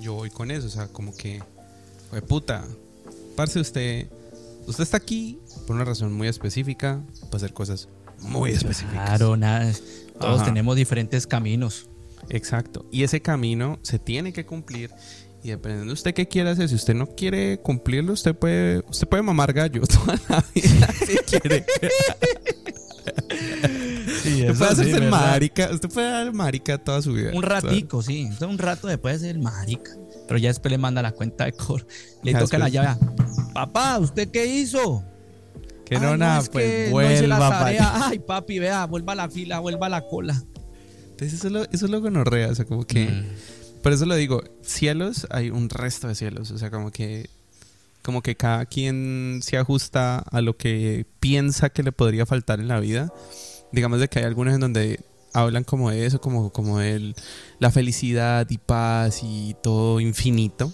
Yo 0.00 0.14
voy 0.14 0.30
con 0.30 0.52
eso. 0.52 0.68
O 0.68 0.70
sea, 0.70 0.86
como 0.86 1.12
que... 1.12 1.42
Pues 2.10 2.22
puta. 2.22 2.64
Parce, 3.34 3.58
usted... 3.58 4.06
Usted 4.68 4.84
está 4.84 4.98
aquí 4.98 5.40
por 5.66 5.74
una 5.74 5.84
razón 5.84 6.12
muy 6.12 6.28
específica. 6.28 7.02
Para 7.22 7.38
hacer 7.38 7.52
cosas 7.52 7.88
muy 8.20 8.50
específicas. 8.50 9.04
Claro, 9.06 9.36
nada. 9.36 9.72
Todos 10.18 10.40
Ajá. 10.40 10.44
tenemos 10.46 10.76
diferentes 10.76 11.26
caminos. 11.26 11.88
Exacto. 12.28 12.86
Y 12.92 13.02
ese 13.02 13.20
camino 13.20 13.78
se 13.82 13.98
tiene 13.98 14.32
que 14.32 14.44
cumplir. 14.44 14.90
Y 15.42 15.48
dependiendo 15.50 15.86
de 15.86 15.94
usted 15.94 16.12
qué 16.12 16.28
quiera 16.28 16.50
hacer, 16.50 16.68
si 16.68 16.74
usted 16.74 16.94
no 16.94 17.06
quiere 17.06 17.60
cumplirlo, 17.62 18.12
usted 18.12 18.34
puede, 18.34 18.84
usted 18.88 19.08
puede 19.08 19.22
mamar 19.22 19.52
gallo 19.52 19.82
toda 19.86 20.18
la 20.28 20.44
vida 20.54 20.88
si 21.06 21.16
quiere. 21.18 21.64
Sí, 24.22 24.42
Usted 24.42 24.58
puede 24.58 24.72
hacerse 24.72 24.96
el 24.96 25.08
marica, 25.10 25.70
usted 25.72 25.88
puede 25.88 26.10
dar 26.10 26.26
el 26.26 26.32
marica 26.32 26.76
toda 26.78 27.00
su 27.00 27.12
vida. 27.14 27.30
Un 27.32 27.42
ratico, 27.42 28.02
sí. 28.02 28.28
Un 28.40 28.58
rato 28.58 28.86
después 28.86 29.20
de 29.20 29.28
ser 29.28 29.38
marica. 29.38 29.92
Pero 30.28 30.38
ya 30.38 30.48
después 30.48 30.70
le 30.70 30.78
manda 30.78 31.00
la 31.00 31.12
cuenta 31.12 31.46
de 31.46 31.52
cor. 31.52 31.86
Le 32.22 32.34
toca 32.34 32.58
la 32.58 32.68
llave. 32.68 33.00
Papá, 33.54 33.98
¿usted 33.98 34.30
qué 34.30 34.46
hizo? 34.46 35.02
Que 35.90 35.98
no, 35.98 36.16
nada, 36.16 36.42
pues 36.52 36.88
vuelva. 36.88 37.66
Ay, 38.06 38.20
papi, 38.20 38.60
vea, 38.60 38.86
vuelva 38.86 39.12
a 39.12 39.16
la 39.16 39.28
fila, 39.28 39.58
vuelva 39.58 39.86
a 39.86 39.90
la 39.90 40.06
cola. 40.06 40.40
Entonces 41.10 41.34
eso 41.34 41.48
es 41.48 41.52
lo, 41.52 41.62
eso 41.64 41.84
es 41.86 41.90
lo 41.90 42.00
gonorrea, 42.00 42.48
o 42.48 42.54
sea, 42.54 42.64
como 42.64 42.86
que... 42.86 43.06
Mm. 43.06 43.82
Por 43.82 43.92
eso 43.92 44.06
lo 44.06 44.14
digo, 44.14 44.42
cielos, 44.62 45.26
hay 45.30 45.50
un 45.50 45.68
resto 45.68 46.06
de 46.06 46.14
cielos, 46.14 46.52
o 46.52 46.58
sea, 46.58 46.70
como 46.70 46.92
que... 46.92 47.28
Como 48.02 48.22
que 48.22 48.36
cada 48.36 48.66
quien 48.66 49.40
se 49.42 49.58
ajusta 49.58 50.20
a 50.20 50.40
lo 50.40 50.56
que 50.56 51.06
piensa 51.18 51.70
que 51.70 51.82
le 51.82 51.92
podría 51.92 52.24
faltar 52.24 52.60
en 52.60 52.68
la 52.68 52.78
vida. 52.80 53.12
Digamos 53.72 53.98
de 53.98 54.08
que 54.08 54.20
hay 54.20 54.24
algunos 54.24 54.54
en 54.54 54.60
donde 54.60 55.04
hablan 55.34 55.64
como 55.64 55.90
de 55.90 56.06
eso, 56.06 56.20
como, 56.20 56.50
como 56.50 56.78
de 56.78 57.14
la 57.58 57.70
felicidad 57.70 58.48
y 58.48 58.58
paz 58.58 59.20
y 59.22 59.54
todo 59.62 60.00
infinito. 60.00 60.72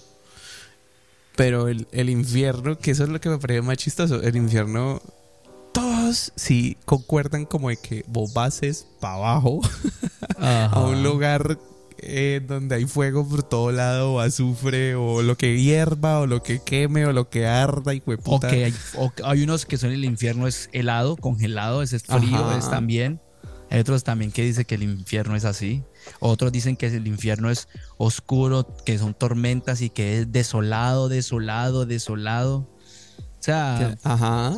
Pero 1.37 1.69
el, 1.69 1.87
el 1.93 2.09
infierno, 2.09 2.77
que 2.77 2.91
eso 2.91 3.03
es 3.03 3.09
lo 3.09 3.21
que 3.21 3.29
me 3.29 3.37
parece 3.37 3.61
más 3.61 3.77
chistoso, 3.77 4.21
el 4.21 4.35
infierno, 4.35 5.01
todos 5.71 6.33
sí 6.35 6.75
concuerdan 6.83 7.45
como 7.45 7.69
de 7.69 7.77
que 7.77 8.03
vos 8.07 8.33
bases 8.33 8.87
para 8.99 9.13
abajo 9.13 9.61
a 10.39 10.81
un 10.81 11.03
lugar 11.03 11.57
eh, 11.99 12.41
donde 12.45 12.75
hay 12.75 12.85
fuego 12.85 13.27
por 13.27 13.43
todo 13.43 13.71
lado, 13.71 14.13
o 14.13 14.19
azufre, 14.19 14.95
o 14.95 15.21
lo 15.21 15.35
que 15.37 15.61
hierva, 15.61 16.19
o 16.19 16.27
lo 16.27 16.43
que 16.43 16.59
queme, 16.59 17.05
o 17.05 17.13
lo 17.13 17.29
que 17.29 17.47
arda, 17.47 17.93
y 17.93 18.01
puta. 18.01 18.49
hay, 18.49 18.73
hay, 19.23 19.43
unos 19.43 19.65
que 19.65 19.77
son 19.77 19.91
el 19.91 20.05
infierno 20.05 20.47
es 20.47 20.69
helado, 20.73 21.17
congelado, 21.17 21.81
es 21.81 21.91
frío, 22.03 22.51
es 22.57 22.69
también. 22.69 23.19
Hay 23.69 23.79
otros 23.79 24.03
también 24.03 24.31
que 24.31 24.43
dicen 24.43 24.65
que 24.65 24.75
el 24.75 24.83
infierno 24.83 25.35
es 25.35 25.43
así. 25.43 25.83
Otros 26.19 26.51
dicen 26.51 26.75
que 26.75 26.87
el 26.87 27.07
infierno 27.07 27.49
es 27.49 27.67
oscuro, 27.97 28.67
que 28.85 28.97
son 28.97 29.13
tormentas 29.13 29.81
y 29.81 29.89
que 29.89 30.19
es 30.19 30.31
desolado, 30.31 31.09
desolado, 31.09 31.85
desolado. 31.85 32.57
O 32.57 33.43
sea. 33.43 33.97
ajá. 34.03 34.55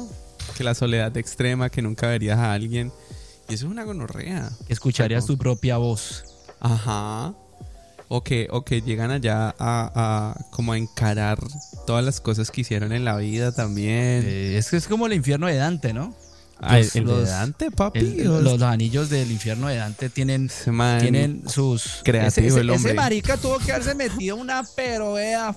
Que 0.57 0.63
la 0.63 0.73
soledad 0.73 1.15
extrema, 1.17 1.69
que 1.69 1.81
nunca 1.81 2.07
verías 2.07 2.39
a 2.39 2.53
alguien. 2.53 2.91
Y 3.49 3.55
eso 3.55 3.65
es 3.65 3.71
una 3.71 3.83
gonorrea. 3.83 4.49
Escucharías 4.67 5.25
tu 5.25 5.37
propia 5.37 5.77
voz. 5.77 6.23
Ajá. 6.59 7.33
O 8.07 8.23
que, 8.23 8.47
o 8.51 8.63
que 8.65 8.81
llegan 8.81 9.11
allá 9.11 9.55
a, 9.59 10.35
como 10.51 10.73
a 10.73 10.77
encarar 10.77 11.39
todas 11.85 12.03
las 12.03 12.19
cosas 12.19 12.49
que 12.49 12.61
hicieron 12.61 12.91
en 12.91 13.05
la 13.05 13.15
vida 13.17 13.51
también. 13.51 14.23
Eh, 14.25 14.57
es 14.57 14.69
que 14.69 14.77
es 14.77 14.87
como 14.87 15.05
el 15.05 15.13
infierno 15.13 15.45
de 15.45 15.55
Dante, 15.55 15.93
¿no? 15.93 16.15
Ah, 16.61 16.79
el, 16.79 16.89
de 16.89 17.25
Dante, 17.25 17.71
papi. 17.71 18.23
los, 18.23 18.61
anillos 18.61 19.09
del 19.09 19.31
infierno 19.31 19.69
de 19.69 19.77
Dante 19.77 20.09
tienen, 20.09 20.51
tienen 20.99 21.43
sus. 21.47 22.01
Creativo 22.03 22.47
ese, 22.47 22.59
el 22.59 22.69
hombre. 22.69 22.91
Ese 22.91 22.93
marica 22.95 23.37
tuvo 23.37 23.59
que 23.59 23.71
haberse 23.71 23.95
metido 23.95 24.35
una 24.35 24.63
pero, 24.75 25.13
vea. 25.13 25.55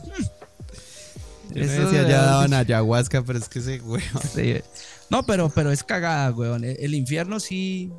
Eso 1.54 1.82
decía, 1.82 2.08
ya 2.08 2.22
daban 2.22 2.54
ayahuasca, 2.54 3.22
pero 3.22 3.38
es 3.38 3.48
que 3.48 3.58
ese 3.58 3.80
weón. 3.80 4.02
No, 5.10 5.24
pero, 5.24 5.50
pero 5.50 5.70
es 5.70 5.82
cagada, 5.82 6.30
weón. 6.30 6.64
El, 6.64 6.94
infierno 6.94 7.38
sí, 7.40 7.92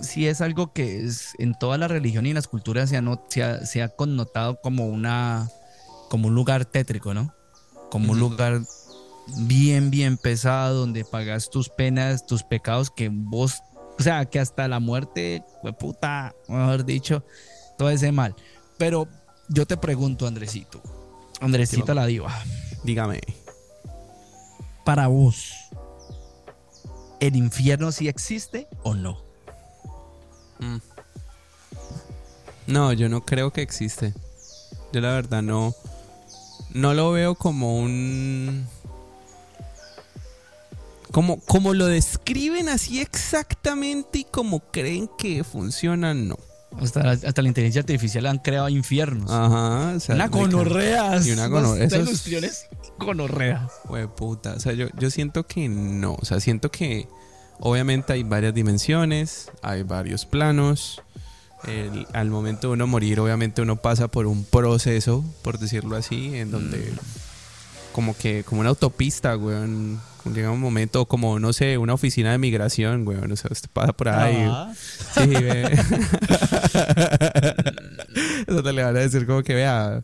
sí 0.00 0.26
es 0.26 0.40
algo 0.40 0.72
que 0.72 1.04
es 1.06 1.32
en 1.38 1.54
toda 1.58 1.78
la 1.78 1.88
religión 1.88 2.26
y 2.26 2.30
en 2.30 2.34
las 2.34 2.48
culturas 2.48 2.90
se 2.90 2.96
ha, 2.96 3.02
no, 3.02 3.24
se 3.30 3.82
ha, 3.82 3.88
connotado 3.88 4.60
como 4.60 4.86
una 4.86 5.48
como 6.10 6.28
un 6.28 6.34
lugar 6.34 6.66
tétrico, 6.66 7.14
¿no? 7.14 7.34
Como 7.90 8.12
un 8.12 8.18
lugar 8.18 8.60
bien, 9.36 9.90
bien 9.90 10.16
pesado, 10.16 10.80
donde 10.80 11.04
pagas 11.04 11.50
tus 11.50 11.68
penas, 11.68 12.26
tus 12.26 12.42
pecados, 12.42 12.90
que 12.90 13.10
vos, 13.12 13.62
o 13.98 14.02
sea, 14.02 14.24
que 14.24 14.40
hasta 14.40 14.68
la 14.68 14.80
muerte, 14.80 15.42
fue 15.62 15.72
puta, 15.72 16.34
mejor 16.48 16.84
dicho, 16.84 17.24
todo 17.76 17.90
ese 17.90 18.12
mal. 18.12 18.34
Pero 18.76 19.08
yo 19.48 19.66
te 19.66 19.76
pregunto, 19.76 20.26
Andresito, 20.26 20.80
Andresito 21.40 21.94
la 21.94 22.06
diva. 22.06 22.32
Dígame. 22.84 23.20
Para 24.84 25.08
vos, 25.08 25.52
¿el 27.20 27.36
infierno 27.36 27.92
sí 27.92 28.08
existe 28.08 28.68
o 28.82 28.94
no? 28.94 29.20
Mm. 30.60 30.78
No, 32.66 32.92
yo 32.92 33.08
no 33.08 33.24
creo 33.24 33.52
que 33.52 33.62
existe. 33.62 34.14
Yo 34.92 35.00
la 35.00 35.12
verdad 35.12 35.42
no. 35.42 35.74
No 36.74 36.94
lo 36.94 37.12
veo 37.12 37.34
como 37.34 37.78
un 37.78 38.66
como, 41.12 41.40
como 41.40 41.74
lo 41.74 41.86
describen 41.86 42.68
así 42.68 43.00
exactamente 43.00 44.20
y 44.20 44.24
como 44.24 44.60
creen 44.60 45.08
que 45.18 45.44
funcionan, 45.44 46.28
no. 46.28 46.38
Hasta, 46.80 47.10
hasta 47.10 47.42
la 47.42 47.48
inteligencia 47.48 47.80
artificial 47.80 48.26
han 48.26 48.38
creado 48.38 48.68
infiernos. 48.68 49.30
Ajá. 49.30 49.94
O 49.96 50.00
sea, 50.00 50.14
una 50.14 50.28
gonorrea. 50.28 51.18
Y 51.24 51.30
una 51.30 51.46
gonorrea. 51.46 51.86
ilusiones 51.86 52.66
gonorreas. 52.98 53.72
puta. 54.16 54.54
O 54.54 54.60
sea, 54.60 54.72
yo, 54.74 54.88
yo 54.98 55.10
siento 55.10 55.46
que 55.46 55.68
no. 55.68 56.14
O 56.20 56.24
sea, 56.24 56.40
siento 56.40 56.70
que 56.70 57.08
obviamente 57.58 58.12
hay 58.12 58.22
varias 58.22 58.54
dimensiones, 58.54 59.50
hay 59.62 59.82
varios 59.82 60.26
planos. 60.26 61.02
al 62.12 62.30
momento 62.30 62.68
de 62.68 62.74
uno 62.74 62.86
morir, 62.86 63.18
obviamente 63.18 63.62
uno 63.62 63.76
pasa 63.76 64.08
por 64.08 64.26
un 64.26 64.44
proceso, 64.44 65.24
por 65.42 65.58
decirlo 65.58 65.96
así, 65.96 66.36
en 66.36 66.50
donde 66.50 66.78
mm. 66.78 67.27
Como 67.98 68.16
que, 68.16 68.44
como 68.44 68.60
una 68.60 68.70
autopista, 68.70 69.36
weón 69.36 69.98
llega 70.32 70.52
un 70.52 70.60
momento 70.60 71.04
como, 71.06 71.40
no 71.40 71.52
sé, 71.52 71.78
una 71.78 71.94
oficina 71.94 72.30
de 72.30 72.38
migración, 72.38 73.04
güey. 73.04 73.18
O 73.18 73.34
sea, 73.34 73.50
usted 73.50 73.68
pasa 73.72 73.92
por 73.92 74.08
ahí. 74.08 74.48
Sí, 75.14 75.26
ve. 75.26 75.64
Eso 78.46 78.62
te 78.62 78.72
le 78.72 78.84
van 78.84 78.96
a 78.96 79.00
decir 79.00 79.26
como 79.26 79.42
que 79.42 79.52
vea. 79.52 80.00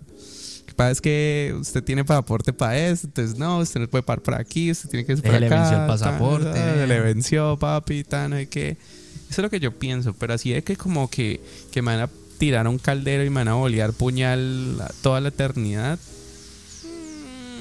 Pasa 0.75 0.91
es 0.91 1.01
que 1.01 1.55
usted 1.57 1.85
tiene 1.85 2.05
pasaporte 2.05 2.53
para 2.53 2.77
eso, 2.77 3.07
entonces 3.07 3.39
no, 3.39 3.59
usted 3.59 3.79
no 3.79 3.87
puede 3.87 4.03
parar 4.03 4.25
por 4.25 4.35
aquí, 4.35 4.73
usted 4.73 4.89
tiene 4.89 5.07
que 5.07 5.13
ir 5.13 5.23
por 5.23 5.31
acá. 5.31 5.39
Le 5.39 5.49
venció 5.49 5.81
el 5.81 5.87
pasaporte. 5.87 6.87
le 6.89 7.01
venció, 7.01 7.57
papi, 7.57 8.03
tan, 8.03 8.31
no 8.31 8.37
hay 8.39 8.49
que. 8.49 8.71
Eso 8.71 8.77
es 9.31 9.39
lo 9.39 9.51
que 9.51 9.61
yo 9.61 9.71
pienso, 9.71 10.15
pero 10.15 10.35
así 10.35 10.53
es 10.53 10.65
que 10.65 10.75
como 10.75 11.09
que, 11.09 11.41
que 11.71 11.81
me 11.81 11.95
van 11.95 12.01
a 12.01 12.11
tirar 12.39 12.67
a 12.67 12.71
un 12.71 12.79
caldero 12.79 13.23
y 13.23 13.31
me 13.31 13.37
van 13.37 13.49
a 13.49 13.55
bolear 13.55 13.93
puñal 13.93 14.83
toda 15.01 15.21
la 15.21 15.29
eternidad. 15.29 16.01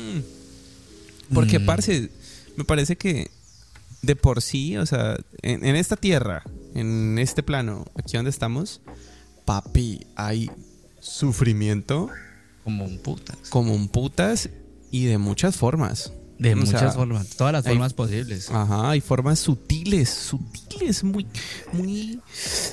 Mm. 0.03 1.33
Porque, 1.33 1.59
mm. 1.59 1.65
parce, 1.65 2.09
me 2.55 2.63
parece 2.63 2.95
que 2.95 3.31
de 4.03 4.15
por 4.15 4.41
sí, 4.41 4.77
o 4.77 4.85
sea, 4.85 5.17
en, 5.41 5.63
esta 5.75 5.95
tierra, 5.95 6.43
en 6.75 7.17
este 7.17 7.41
plano, 7.41 7.85
aquí 7.95 8.17
donde 8.17 8.29
estamos, 8.29 8.81
papi, 9.45 10.05
hay 10.15 10.51
sufrimiento. 10.99 12.09
Como 12.63 12.85
un 12.85 12.97
putas. 12.99 13.37
Como 13.49 13.73
un 13.73 13.87
putas 13.87 14.49
y 14.91 15.05
de 15.05 15.17
muchas 15.17 15.55
formas. 15.55 16.11
De 16.37 16.55
muchas 16.55 16.95
formas, 16.95 17.29
todas 17.37 17.53
las 17.53 17.63
formas 17.63 17.93
posibles. 17.93 18.49
Ajá, 18.51 18.89
hay 18.89 18.99
formas 18.99 19.39
sutiles, 19.39 20.09
sutiles, 20.09 21.03
muy, 21.03 21.25
muy, 21.71 22.19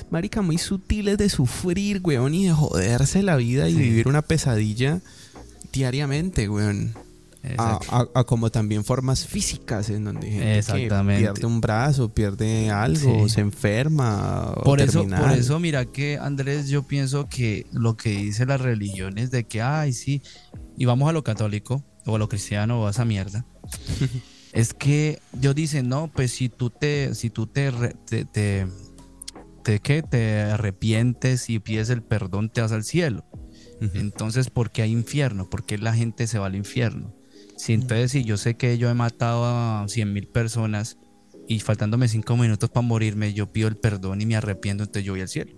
marica, 0.09 0.41
muy 0.41 0.57
sutiles 0.57 1.17
de 1.17 1.29
sufrir, 1.29 2.01
weón, 2.03 2.33
y 2.33 2.47
de 2.47 2.51
joderse 2.51 3.23
la 3.23 3.37
vida 3.37 3.69
y 3.69 3.75
vivir 3.75 4.09
una 4.09 4.23
pesadilla 4.23 4.99
diariamente, 5.71 6.49
weón. 6.49 6.93
A, 7.57 8.23
como 8.25 8.51
también 8.51 8.83
formas 8.83 9.25
físicas 9.25 9.89
en 9.89 10.05
donde 10.05 10.29
gente 10.29 10.63
pierde 11.17 11.45
un 11.45 11.59
brazo, 11.59 12.13
pierde 12.13 12.69
algo, 12.69 13.27
se 13.29 13.41
enferma. 13.41 14.53
Por 14.63 14.79
eso, 14.79 15.07
por 15.07 15.31
eso, 15.31 15.59
mira 15.59 15.85
que 15.85 16.17
Andrés, 16.19 16.69
yo 16.69 16.83
pienso 16.83 17.27
que 17.29 17.65
lo 17.71 17.97
que 17.97 18.09
dice 18.11 18.45
las 18.45 18.61
religiones 18.61 19.31
de 19.31 19.45
que, 19.45 19.61
ay, 19.61 19.93
sí, 19.93 20.21
y 20.77 20.85
vamos 20.85 21.09
a 21.09 21.13
lo 21.13 21.23
católico 21.23 21.83
o 22.05 22.15
a 22.15 22.19
lo 22.19 22.29
cristiano 22.29 22.81
o 22.81 22.87
a 22.87 22.91
esa 22.91 23.05
mierda, 23.05 23.45
es 24.53 24.73
que 24.75 25.19
yo 25.33 25.55
dicen, 25.55 25.89
no, 25.89 26.11
pues 26.13 26.31
si 26.31 26.49
tú 26.49 26.69
te, 26.69 27.15
si 27.15 27.31
tú 27.31 27.47
te, 27.47 27.71
te, 28.05 28.25
te, 28.25 28.67
te, 29.63 29.79
te 29.79 30.41
arrepientes 30.41 31.49
y 31.49 31.59
pides 31.59 31.89
el 31.89 32.03
perdón, 32.03 32.51
te 32.51 32.61
vas 32.61 32.71
al 32.71 32.83
cielo. 32.83 33.25
Entonces, 33.95 34.51
¿por 34.51 34.69
qué 34.69 34.83
hay 34.83 34.91
infierno? 34.91 35.49
¿Por 35.49 35.65
qué 35.65 35.79
la 35.79 35.95
gente 35.95 36.27
se 36.27 36.37
va 36.37 36.45
al 36.45 36.55
infierno? 36.55 37.15
Si 37.61 37.73
entonces, 37.73 38.09
si 38.09 38.23
yo 38.23 38.37
sé 38.37 38.55
que 38.55 38.79
yo 38.79 38.89
he 38.89 38.95
matado 38.95 39.45
a 39.45 39.85
100 39.87 40.11
mil 40.11 40.27
personas 40.27 40.97
y 41.47 41.59
faltándome 41.59 42.07
cinco 42.07 42.35
minutos 42.35 42.71
para 42.71 42.81
morirme, 42.81 43.35
yo 43.35 43.51
pido 43.51 43.67
el 43.67 43.77
perdón 43.77 44.19
y 44.19 44.25
me 44.25 44.35
arrepiento, 44.35 44.81
entonces 44.81 45.05
yo 45.05 45.13
voy 45.13 45.21
al 45.21 45.27
cielo. 45.27 45.53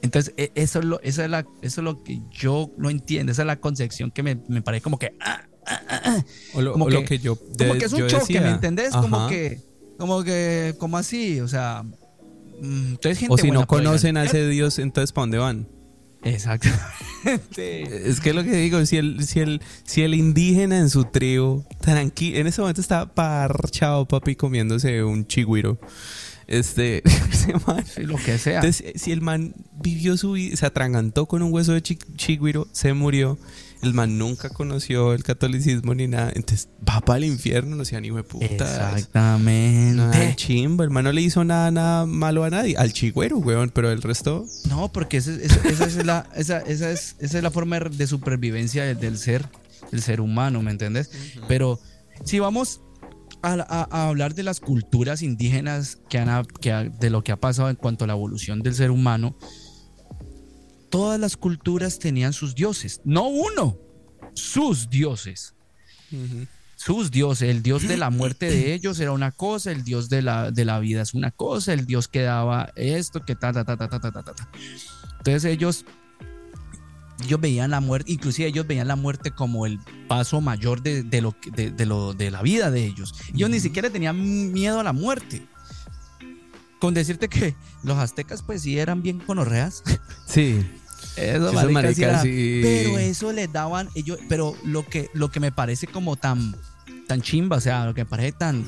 Entonces, 0.00 0.32
e, 0.38 0.50
eso 0.54 0.78
es, 0.78 0.86
lo, 0.86 0.98
eso, 1.02 1.22
es 1.22 1.28
la, 1.28 1.40
eso 1.60 1.82
es 1.82 1.84
lo 1.84 2.02
que 2.02 2.22
yo 2.30 2.72
no 2.78 2.88
entiendo, 2.88 3.32
esa 3.32 3.42
es 3.42 3.46
la 3.46 3.60
concepción 3.60 4.10
que 4.10 4.22
me, 4.22 4.36
me 4.48 4.62
parece 4.62 4.80
como 4.80 4.98
que... 4.98 5.12
Ah, 5.20 5.42
ah, 5.66 5.82
ah, 5.90 6.24
o, 6.54 6.62
lo, 6.62 7.04
que, 7.04 7.18
yo... 7.18 7.36
como 7.36 7.74
que 7.74 7.84
es 7.84 7.92
un 7.92 8.06
choque, 8.06 8.40
¿me 8.40 8.48
entendés? 8.48 8.94
Como 8.94 9.28
que, 9.28 9.60
como 9.98 10.24
que, 10.24 10.74
como 10.78 10.96
así, 10.96 11.38
o 11.42 11.48
sea... 11.48 11.82
Mm, 12.62 12.92
entonces, 12.92 13.18
gente 13.18 13.34
o 13.34 13.36
si 13.36 13.50
no 13.50 13.66
conocen 13.66 14.16
a 14.16 14.24
ese 14.24 14.48
Dios, 14.48 14.78
entonces 14.78 15.12
¿para 15.12 15.24
dónde 15.24 15.36
van? 15.36 15.68
Exactamente. 16.22 18.08
Es 18.08 18.20
que 18.20 18.32
lo 18.32 18.42
que 18.42 18.52
digo, 18.56 18.84
si 18.86 18.96
el, 18.96 19.24
si 19.24 19.40
el, 19.40 19.60
si 19.84 20.02
el 20.02 20.14
indígena 20.14 20.78
en 20.78 20.90
su 20.90 21.04
tribu, 21.04 21.64
tranquilo, 21.80 22.38
en 22.38 22.46
ese 22.46 22.60
momento 22.60 22.80
estaba 22.80 23.06
parchado, 23.06 24.06
papi, 24.06 24.34
comiéndose 24.34 25.02
un 25.04 25.26
chigüiro. 25.26 25.78
Este, 26.46 27.02
lo 27.98 28.16
que 28.16 28.38
sea. 28.38 28.62
si 28.72 29.12
el 29.12 29.20
man 29.20 29.54
vivió 29.80 30.16
su 30.16 30.32
vida, 30.32 30.56
se 30.56 30.66
atragantó 30.66 31.26
con 31.26 31.42
un 31.42 31.52
hueso 31.52 31.72
de 31.72 31.82
chigüiro, 31.82 32.66
se 32.72 32.94
murió. 32.94 33.38
El 33.82 33.94
man 33.94 34.18
nunca 34.18 34.48
conoció 34.50 35.12
el 35.14 35.22
catolicismo 35.22 35.94
ni 35.94 36.08
nada. 36.08 36.32
Entonces 36.34 36.68
va 36.88 37.00
para 37.00 37.18
el 37.18 37.24
infierno, 37.26 37.76
no 37.76 37.84
sea 37.84 38.00
ni 38.00 38.10
de 38.10 38.24
puta. 38.24 38.44
Exactamente. 38.46 39.96
Nada, 39.96 40.36
chimbo. 40.36 40.82
El 40.82 40.90
man 40.90 41.04
no 41.04 41.12
le 41.12 41.20
hizo 41.22 41.44
nada, 41.44 41.70
nada 41.70 42.06
malo 42.06 42.44
a 42.44 42.50
nadie. 42.50 42.76
Al 42.76 42.92
chigüero, 42.92 43.38
weón. 43.38 43.70
Pero 43.70 43.90
el 43.90 44.02
resto. 44.02 44.46
No, 44.68 44.90
porque 44.92 45.18
esa, 45.18 45.32
esa- 45.32 45.68
esa 45.68 45.84
es, 45.84 46.04
la, 46.04 46.26
esa, 46.34 46.58
esa 46.60 46.90
es, 46.90 47.16
esa 47.20 47.36
es 47.38 47.42
la 47.42 47.50
forma 47.50 47.78
de 47.78 48.06
supervivencia 48.06 48.84
del, 48.84 48.98
del 48.98 49.18
ser, 49.18 49.46
del 49.92 50.02
ser 50.02 50.20
humano, 50.20 50.60
¿me 50.62 50.70
entiendes? 50.72 51.10
Pero 51.46 51.78
si 52.24 52.38
vamos 52.40 52.80
a, 53.42 53.52
a- 53.52 53.88
a 53.90 54.08
hablar 54.08 54.34
de 54.34 54.42
las 54.42 54.58
culturas 54.60 55.22
indígenas 55.22 55.98
que 56.08 56.18
han, 56.18 56.28
ha- 56.28 56.42
que 56.60 56.72
de 56.98 57.10
lo 57.10 57.22
que 57.22 57.30
ha 57.32 57.36
pasado 57.36 57.70
en 57.70 57.76
cuanto 57.76 58.04
a 58.04 58.06
la 58.08 58.14
evolución 58.14 58.60
del 58.62 58.74
ser 58.74 58.90
humano, 58.90 59.36
todas 60.90 61.18
las 61.18 61.36
culturas 61.36 61.98
tenían 61.98 62.32
sus 62.32 62.54
dioses, 62.54 63.00
no 63.04 63.28
uno, 63.28 63.78
sus 64.34 64.88
dioses. 64.88 65.54
Sus 66.76 67.10
dioses, 67.10 67.50
el 67.50 67.62
dios 67.62 67.86
de 67.86 67.96
la 67.96 68.08
muerte 68.08 68.46
de 68.46 68.72
ellos 68.72 68.98
era 69.00 69.12
una 69.12 69.32
cosa, 69.32 69.72
el 69.72 69.84
dios 69.84 70.08
de 70.08 70.22
la, 70.22 70.50
de 70.50 70.64
la 70.64 70.78
vida 70.78 71.02
es 71.02 71.12
una 71.12 71.32
cosa, 71.32 71.72
el 71.72 71.86
dios 71.86 72.08
que 72.08 72.22
daba 72.22 72.70
esto, 72.76 73.24
que 73.24 73.34
ta, 73.34 73.52
ta, 73.52 73.64
ta, 73.64 73.76
ta, 73.76 73.88
ta, 73.88 74.00
ta, 74.00 74.12
ta, 74.12 74.22
ta. 74.22 74.48
Entonces 75.18 75.44
ellos, 75.44 75.84
ellos 77.24 77.40
veían 77.40 77.72
la 77.72 77.80
muerte, 77.80 78.12
inclusive 78.12 78.48
ellos 78.48 78.66
veían 78.66 78.88
la 78.88 78.96
muerte 78.96 79.32
como 79.32 79.66
el 79.66 79.80
paso 80.06 80.40
mayor 80.40 80.80
de, 80.80 81.02
de 81.02 81.20
lo, 81.20 81.34
de, 81.52 81.84
lo, 81.84 82.14
de 82.14 82.30
la 82.30 82.42
vida 82.42 82.70
de 82.70 82.86
ellos. 82.86 83.12
Ellos 83.34 83.50
ni 83.50 83.60
siquiera 83.60 83.90
tenían 83.90 84.52
miedo 84.52 84.78
a 84.80 84.84
la 84.84 84.92
muerte 84.92 85.46
con 86.78 86.94
decirte 86.94 87.28
que 87.28 87.56
los 87.82 87.98
aztecas 87.98 88.42
pues 88.42 88.62
sí 88.62 88.78
eran 88.78 89.02
bien 89.02 89.18
conorreas. 89.18 89.82
Sí. 90.26 90.66
Eso, 91.18 91.50
Sí, 91.50 91.72
maricas 91.72 91.98
era-. 91.98 92.22
Pero 92.22 92.98
eso 92.98 93.32
les 93.32 93.52
daban, 93.52 93.88
ellos, 93.94 94.18
pero 94.28 94.54
lo 94.64 94.84
que, 94.86 95.10
lo 95.14 95.30
que 95.30 95.40
me 95.40 95.52
parece 95.52 95.86
como 95.86 96.16
tan, 96.16 96.54
tan 97.06 97.20
chimba, 97.22 97.56
o 97.56 97.60
sea, 97.60 97.84
lo 97.86 97.94
que 97.94 98.02
me 98.04 98.10
parece 98.10 98.32
tan, 98.32 98.64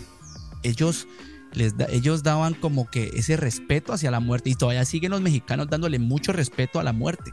ellos, 0.63 1.07
les 1.53 1.77
da- 1.77 1.87
ellos 1.91 2.23
daban 2.23 2.55
como 2.55 2.89
que 2.91 3.11
ese 3.15 3.37
respeto 3.37 3.93
hacia 3.93 4.11
la 4.11 4.21
muerte 4.21 4.51
y 4.51 4.55
todavía 4.55 4.85
siguen 4.85 5.11
los 5.13 5.21
mexicanos 5.21 5.69
dándole 5.69 5.99
mucho 5.99 6.33
respeto 6.33 6.79
a 6.81 6.83
la 6.85 6.93
muerte. 6.93 7.33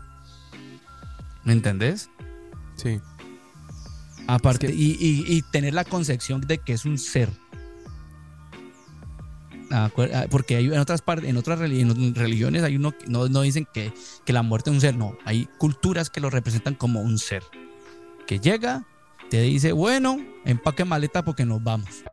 ¿Me 1.44 1.54
entendés? 1.54 2.10
Sí. 2.76 3.00
Aparte, 4.28 4.68
Es 4.68 4.72
que- 4.74 4.78
y, 4.78 4.98
y- 5.00 5.26
y 5.38 5.42
tener 5.44 5.74
la 5.74 5.84
concepción 5.86 6.42
de 6.42 6.58
que 6.58 6.74
es 6.74 6.86
un 6.86 6.98
ser. 6.98 7.30
Porque 10.30 10.60
en 10.60 10.80
otras 10.80 11.02
partes, 11.02 11.30
en 11.30 11.38
otras 11.38 11.60
religiones 11.60 12.64
hay 12.64 12.76
uno 12.76 12.94
no, 13.08 13.28
no 13.28 13.42
dicen 13.42 13.68
que 13.74 13.94
la 14.28 14.44
muerte 14.44 14.70
es 14.70 14.76
un 14.76 14.82
ser, 14.82 14.96
no, 14.96 15.18
hay 15.26 15.48
culturas 15.58 16.10
que 16.10 16.22
lo 16.22 16.30
representan 16.30 16.76
como 16.76 17.02
un 17.02 17.18
ser. 17.18 17.44
Que 18.26 18.40
llega, 18.40 18.86
te 19.30 19.42
dice, 19.42 19.72
bueno, 19.72 20.18
empaque 20.46 20.86
maleta 20.86 21.24
porque 21.24 21.46
nos 21.46 21.64
vamos. 21.64 22.04